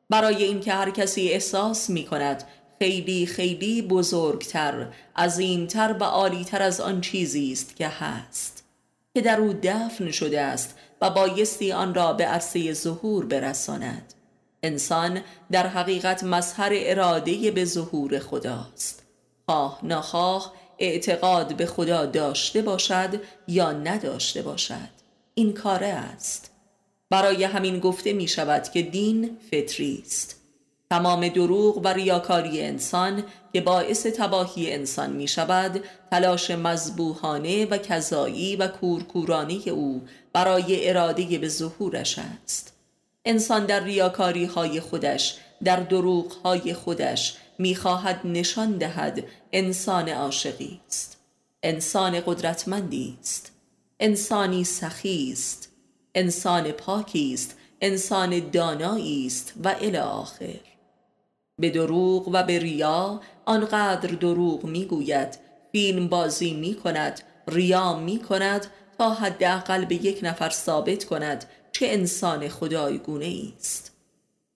برای 0.09 0.43
اینکه 0.43 0.73
هر 0.73 0.89
کسی 0.89 1.29
احساس 1.29 1.89
می 1.89 2.05
کند 2.05 2.43
خیلی 2.79 3.25
خیلی 3.25 3.81
بزرگتر 3.81 4.87
عظیمتر 5.15 5.95
و 5.99 6.03
عالیتر 6.03 6.61
از 6.61 6.81
آن 6.81 7.01
چیزی 7.01 7.51
است 7.51 7.75
که 7.75 7.87
هست 7.87 8.63
که 9.13 9.21
در 9.21 9.39
او 9.39 9.53
دفن 9.63 10.11
شده 10.11 10.41
است 10.41 10.77
و 11.01 11.09
بایستی 11.09 11.71
آن 11.71 11.93
را 11.93 12.13
به 12.13 12.25
عرصه 12.25 12.73
ظهور 12.73 13.25
برساند. 13.25 14.13
انسان 14.63 15.21
در 15.51 15.67
حقیقت 15.67 16.23
مظهر 16.23 16.71
اراده 16.73 17.51
به 17.51 17.65
ظهور 17.65 18.19
خداست. 18.19 19.03
خواه 19.45 19.79
نخواه 19.83 20.53
اعتقاد 20.79 21.55
به 21.55 21.65
خدا 21.65 22.05
داشته 22.05 22.61
باشد 22.61 23.21
یا 23.47 23.71
نداشته 23.71 24.41
باشد 24.41 24.89
این 25.35 25.53
کاره 25.53 25.87
است. 25.87 26.52
برای 27.13 27.43
همین 27.43 27.79
گفته 27.79 28.13
می 28.13 28.27
شود 28.27 28.63
که 28.69 28.81
دین 28.81 29.37
فطری 29.51 30.03
است. 30.05 30.35
تمام 30.89 31.27
دروغ 31.27 31.77
و 31.77 31.87
ریاکاری 31.87 32.61
انسان 32.61 33.23
که 33.53 33.61
باعث 33.61 34.05
تباهی 34.05 34.73
انسان 34.73 35.11
می 35.11 35.27
شود 35.27 35.83
تلاش 36.11 36.51
مذبوحانه 36.51 37.65
و 37.65 37.77
کذایی 37.77 38.55
و 38.55 38.67
کورکورانی 38.67 39.63
او 39.69 40.01
برای 40.33 40.89
اراده 40.89 41.37
به 41.37 41.49
ظهورش 41.49 42.19
است. 42.19 42.73
انسان 43.25 43.65
در 43.65 43.83
ریاکاری 43.83 44.45
های 44.45 44.79
خودش 44.79 45.37
در 45.63 45.79
دروغ 45.79 46.31
های 46.31 46.73
خودش 46.73 47.37
می‌خواهد 47.59 48.21
نشان 48.25 48.77
دهد 48.77 49.23
انسان 49.51 50.09
عاشقی 50.09 50.81
است. 50.87 51.17
انسان 51.63 52.19
قدرتمندی 52.25 53.17
است. 53.21 53.51
انسانی 53.99 54.63
سخی 54.63 55.29
است. 55.31 55.72
انسان 56.15 56.71
پاکی 56.71 57.33
است 57.33 57.57
انسان 57.81 58.49
دانایی 58.49 59.27
است 59.27 59.53
و 59.63 59.75
الی 59.81 59.97
آخر 59.97 60.59
به 61.59 61.69
دروغ 61.69 62.27
و 62.27 62.43
به 62.43 62.59
ریا 62.59 63.21
آنقدر 63.45 64.09
دروغ 64.09 64.63
می‌گوید 64.63 65.37
فیلم 65.71 66.07
بازی 66.07 66.53
می 66.53 66.75
کند 66.75 67.21
ریا 67.47 67.93
می 67.93 68.19
کند 68.19 68.67
تا 68.97 69.13
حداقل 69.13 69.85
به 69.85 69.95
یک 69.95 70.19
نفر 70.23 70.49
ثابت 70.49 71.03
کند 71.03 71.45
چه 71.71 71.85
انسان 71.89 72.47
خدایگونه 72.47 73.43
است 73.59 73.91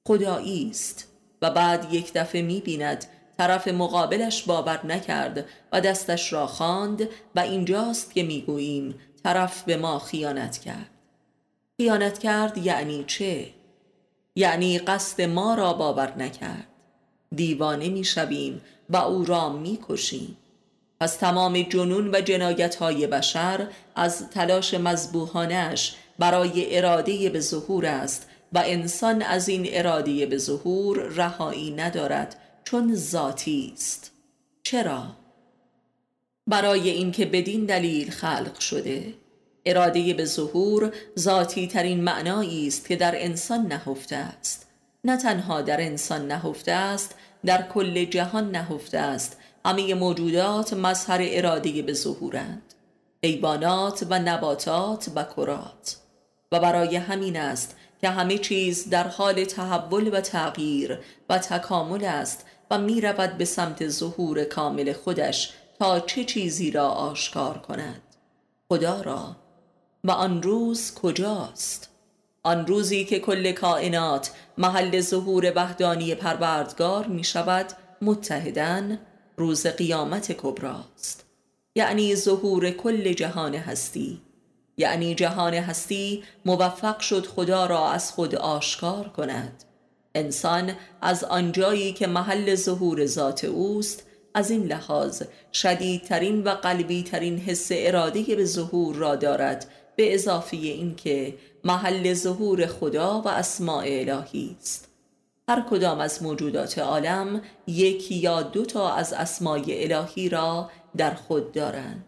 خدایی 0.08 0.70
است 0.70 1.08
و 1.42 1.52
بعد 1.52 1.94
یک 1.94 2.14
دفعه 2.14 2.42
می 2.42 2.60
بیند 2.60 3.06
طرف 3.38 3.68
مقابلش 3.68 4.44
باور 4.44 4.86
نکرد 4.86 5.46
و 5.72 5.82
دستش 5.82 6.34
را 6.34 6.48
خواند 6.48 7.10
و 7.36 7.40
اینجاست 7.40 8.14
که 8.14 8.24
می‌گوییم 8.24 8.96
طرف 9.24 9.64
به 9.64 9.78
ما 9.78 10.00
خیانت 10.00 10.58
کرد. 10.58 10.97
خیانت 11.78 12.20
کرد 12.20 12.58
یعنی 12.58 13.04
چه؟ 13.08 13.48
یعنی 14.36 14.80
قصد 14.80 15.22
ما 15.22 15.56
را 15.56 15.74
باور 15.74 16.18
نکرد 16.18 16.68
دیوانه 17.36 17.90
می 17.90 18.04
شویم 18.04 18.62
و 18.90 18.98
او 18.98 19.26
را 19.26 19.50
می 19.50 19.80
کشیم 19.90 20.38
پس 21.00 21.16
تمام 21.16 21.62
جنون 21.62 22.16
و 22.16 22.22
جنایت 22.22 22.76
های 22.76 23.08
بشر 23.08 23.68
از 23.96 24.30
تلاش 24.30 24.74
مذبوحانش 24.74 25.96
برای 26.20 26.78
اراده 26.78 27.30
به 27.30 27.40
ظهور 27.40 27.86
است 27.86 28.30
و 28.54 28.64
انسان 28.66 29.22
از 29.22 29.50
این 29.50 29.68
اراده 29.70 30.26
به 30.26 30.38
ظهور 30.38 30.98
رهایی 30.98 31.72
ندارد 31.72 32.36
چون 32.64 32.96
ذاتی 32.96 33.72
است 33.74 34.12
چرا؟ 34.64 35.04
برای 36.48 36.90
اینکه 36.90 37.26
بدین 37.26 37.66
دلیل 37.66 38.12
خلق 38.12 38.60
شده 38.60 39.14
اراده 39.70 40.14
به 40.14 40.26
ظهور 40.26 40.94
ذاتی 41.20 41.68
ترین 41.68 42.04
معنایی 42.04 42.68
است 42.68 42.88
که 42.88 42.96
در 42.96 43.24
انسان 43.24 43.66
نهفته 43.66 44.16
است. 44.16 44.68
نه 45.04 45.18
تنها 45.18 45.62
در 45.62 45.82
انسان 45.82 46.28
نهفته 46.28 46.72
است 46.72 47.16
در 47.46 47.62
کل 47.62 48.06
جهان 48.06 48.52
نهفته 48.52 48.98
است. 48.98 49.38
همه 49.66 49.94
موجودات 49.94 50.74
مظهر 50.74 51.20
اراده 51.22 51.82
به 51.82 51.94
ظهورند. 51.94 52.62
حیوانات 53.24 54.08
و 54.10 54.20
نباتات 54.20 55.10
و 55.16 55.24
کرات. 55.24 55.98
و 56.52 56.60
برای 56.60 56.96
همین 56.96 57.38
است 57.38 57.76
که 58.02 58.10
همه 58.10 58.38
چیز 58.38 58.90
در 58.90 59.08
حال 59.08 59.44
تحول 59.44 60.18
و 60.18 60.22
تغییر 60.22 61.00
و 61.30 61.38
تکامل 61.38 62.06
است 62.06 62.46
و 62.72 62.78
می 62.78 63.02
رود 63.02 63.38
به 63.38 63.46
سمت 63.46 63.88
ظهور 63.88 64.44
کامل 64.44 64.94
خودش 64.94 65.54
تا 65.80 66.00
چه 66.00 66.24
چیزی 66.24 66.72
را 66.72 66.88
آشکار 66.88 67.58
کند. 67.58 68.02
خدا 68.70 69.02
را 69.02 69.36
و 70.08 70.12
آن 70.12 70.44
روز 70.44 70.94
کجاست؟ 70.94 71.90
آن 72.44 72.68
روزی 72.68 73.06
که 73.06 73.20
کل 73.20 73.52
کائنات 73.52 74.32
محل 74.58 75.02
ظهور 75.02 75.54
وحدانی 75.56 76.16
پروردگار 76.16 77.08
می 77.08 77.24
شود 77.24 77.66
متحدن 78.02 79.00
روز 79.38 79.68
قیامت 79.68 80.32
کبراست. 80.32 81.26
یعنی 81.76 82.16
ظهور 82.16 82.72
کل 82.72 83.14
جهان 83.14 83.56
هستی. 83.56 84.22
یعنی 84.78 85.16
جهان 85.16 85.54
هستی 85.54 86.24
موفق 86.46 87.00
شد 87.00 87.26
خدا 87.26 87.66
را 87.66 87.90
از 87.90 88.12
خود 88.12 88.36
آشکار 88.36 89.10
کند. 89.10 89.64
انسان 90.16 90.72
از 91.02 91.24
آنجایی 91.24 91.94
که 91.94 92.08
محل 92.08 92.56
ظهور 92.56 93.06
ذات 93.06 93.46
اوست 93.46 94.04
از 94.34 94.52
این 94.52 94.64
لحاظ 94.64 95.22
شدیدترین 95.54 96.44
و 96.44 96.50
قلبیترین 96.50 97.38
حس 97.38 97.68
اراده 97.72 98.36
به 98.36 98.46
ظهور 98.46 98.96
را 98.96 99.16
دارد 99.16 99.68
به 99.98 100.14
اضافه 100.14 100.58
اینکه 100.58 101.34
محل 101.64 102.14
ظهور 102.14 102.66
خدا 102.66 103.22
و 103.22 103.28
اسماع 103.28 103.86
الهی 103.88 104.56
است. 104.60 104.88
هر 105.50 105.66
کدام 105.70 106.00
از 106.00 106.24
موجودات 106.24 106.80
عالم 106.80 107.42
یک 107.68 108.12
یا 108.12 108.42
دو 108.42 108.66
تا 108.66 108.94
از 108.94 109.14
اسماع 109.14 109.62
الهی 109.68 110.30
را 110.30 110.70
در 110.98 111.14
خود 111.14 111.52
دارند. 111.52 112.06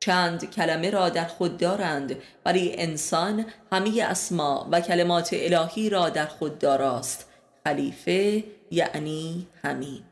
چند 0.00 0.50
کلمه 0.50 0.90
را 0.90 1.08
در 1.08 1.24
خود 1.24 1.56
دارند 1.56 2.16
ولی 2.46 2.74
انسان 2.76 3.44
همه 3.72 4.02
اسما 4.02 4.68
و 4.72 4.80
کلمات 4.80 5.30
الهی 5.32 5.90
را 5.90 6.08
در 6.08 6.26
خود 6.26 6.58
داراست. 6.58 7.28
خلیفه 7.64 8.44
یعنی 8.70 9.46
همین. 9.62 10.02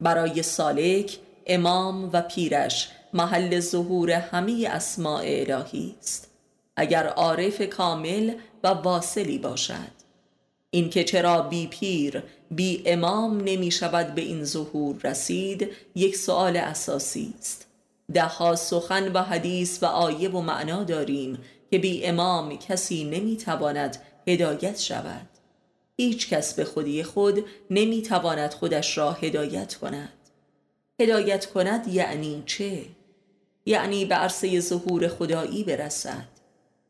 برای 0.00 0.42
سالک 0.42 1.18
امام 1.46 2.10
و 2.12 2.22
پیرش 2.22 2.88
محل 3.12 3.60
ظهور 3.60 4.10
همه 4.10 4.68
اسماء 4.70 5.22
الهی 5.24 5.94
است 5.98 6.30
اگر 6.76 7.06
عارف 7.06 7.62
کامل 7.62 8.34
و 8.64 8.68
واصلی 8.68 9.38
باشد. 9.38 10.00
اینکه 10.70 11.04
چرا 11.04 11.42
بی 11.42 11.66
پیر 11.66 12.22
بی 12.50 12.82
امام 12.86 13.40
نمی 13.44 13.70
شود 13.70 14.14
به 14.14 14.22
این 14.22 14.44
ظهور 14.44 14.96
رسید 15.04 15.68
یک 15.94 16.16
سوال 16.16 16.56
اساسی 16.56 17.34
است. 17.38 17.66
دهها 18.14 18.56
سخن 18.56 19.12
و 19.12 19.22
حدیث 19.22 19.82
و 19.82 19.86
آیه 19.86 20.28
و 20.28 20.40
معنا 20.40 20.84
داریم 20.84 21.38
که 21.70 21.78
بی 21.78 22.04
امام 22.04 22.58
کسی 22.58 23.04
نمی 23.04 23.36
تواند 23.36 24.02
هدایت 24.26 24.78
شود. 24.78 25.26
هیچ 25.96 26.28
کس 26.28 26.54
به 26.54 26.64
خودی 26.64 27.02
خود 27.02 27.44
نمی 27.70 28.02
تواند 28.02 28.54
خودش 28.54 28.98
را 28.98 29.12
هدایت 29.12 29.74
کند. 29.74 30.12
هدایت 31.00 31.46
کند 31.46 31.88
یعنی 31.88 32.42
چه؟ 32.46 32.84
یعنی 33.70 34.04
به 34.04 34.14
عرصه 34.14 34.60
ظهور 34.60 35.08
خدایی 35.08 35.64
برسد. 35.64 36.28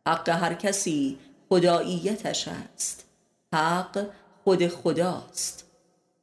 حق 0.08 0.28
هر 0.28 0.54
کسی 0.54 1.18
خداییتش 1.48 2.48
است. 2.48 3.04
حق 3.54 4.06
خود 4.44 4.68
خداست. 4.68 5.66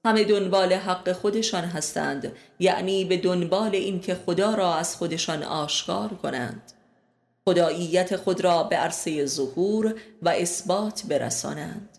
همه 0.05 0.24
دنبال 0.24 0.74
حق 0.74 1.12
خودشان 1.12 1.64
هستند 1.64 2.32
یعنی 2.60 3.05
به 3.05 3.18
دنبال 3.18 3.76
اینکه 3.76 4.16
خدا 4.16 4.55
را 4.55 4.76
از 4.76 4.95
خودشان 4.95 5.43
آشکار 5.43 6.10
کنند. 6.10 6.72
خداییت 7.45 8.16
خود 8.16 8.41
را 8.41 8.64
به 8.64 8.76
عرصه 8.76 9.26
ظهور 9.26 9.95
و 10.22 10.30
اثبات 10.30 11.03
برسانند. 11.03 11.89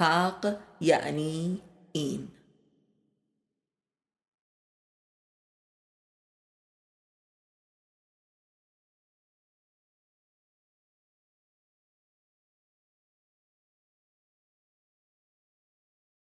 حق 0.00 0.56
یعنی 0.80 1.60
این. 1.92 2.28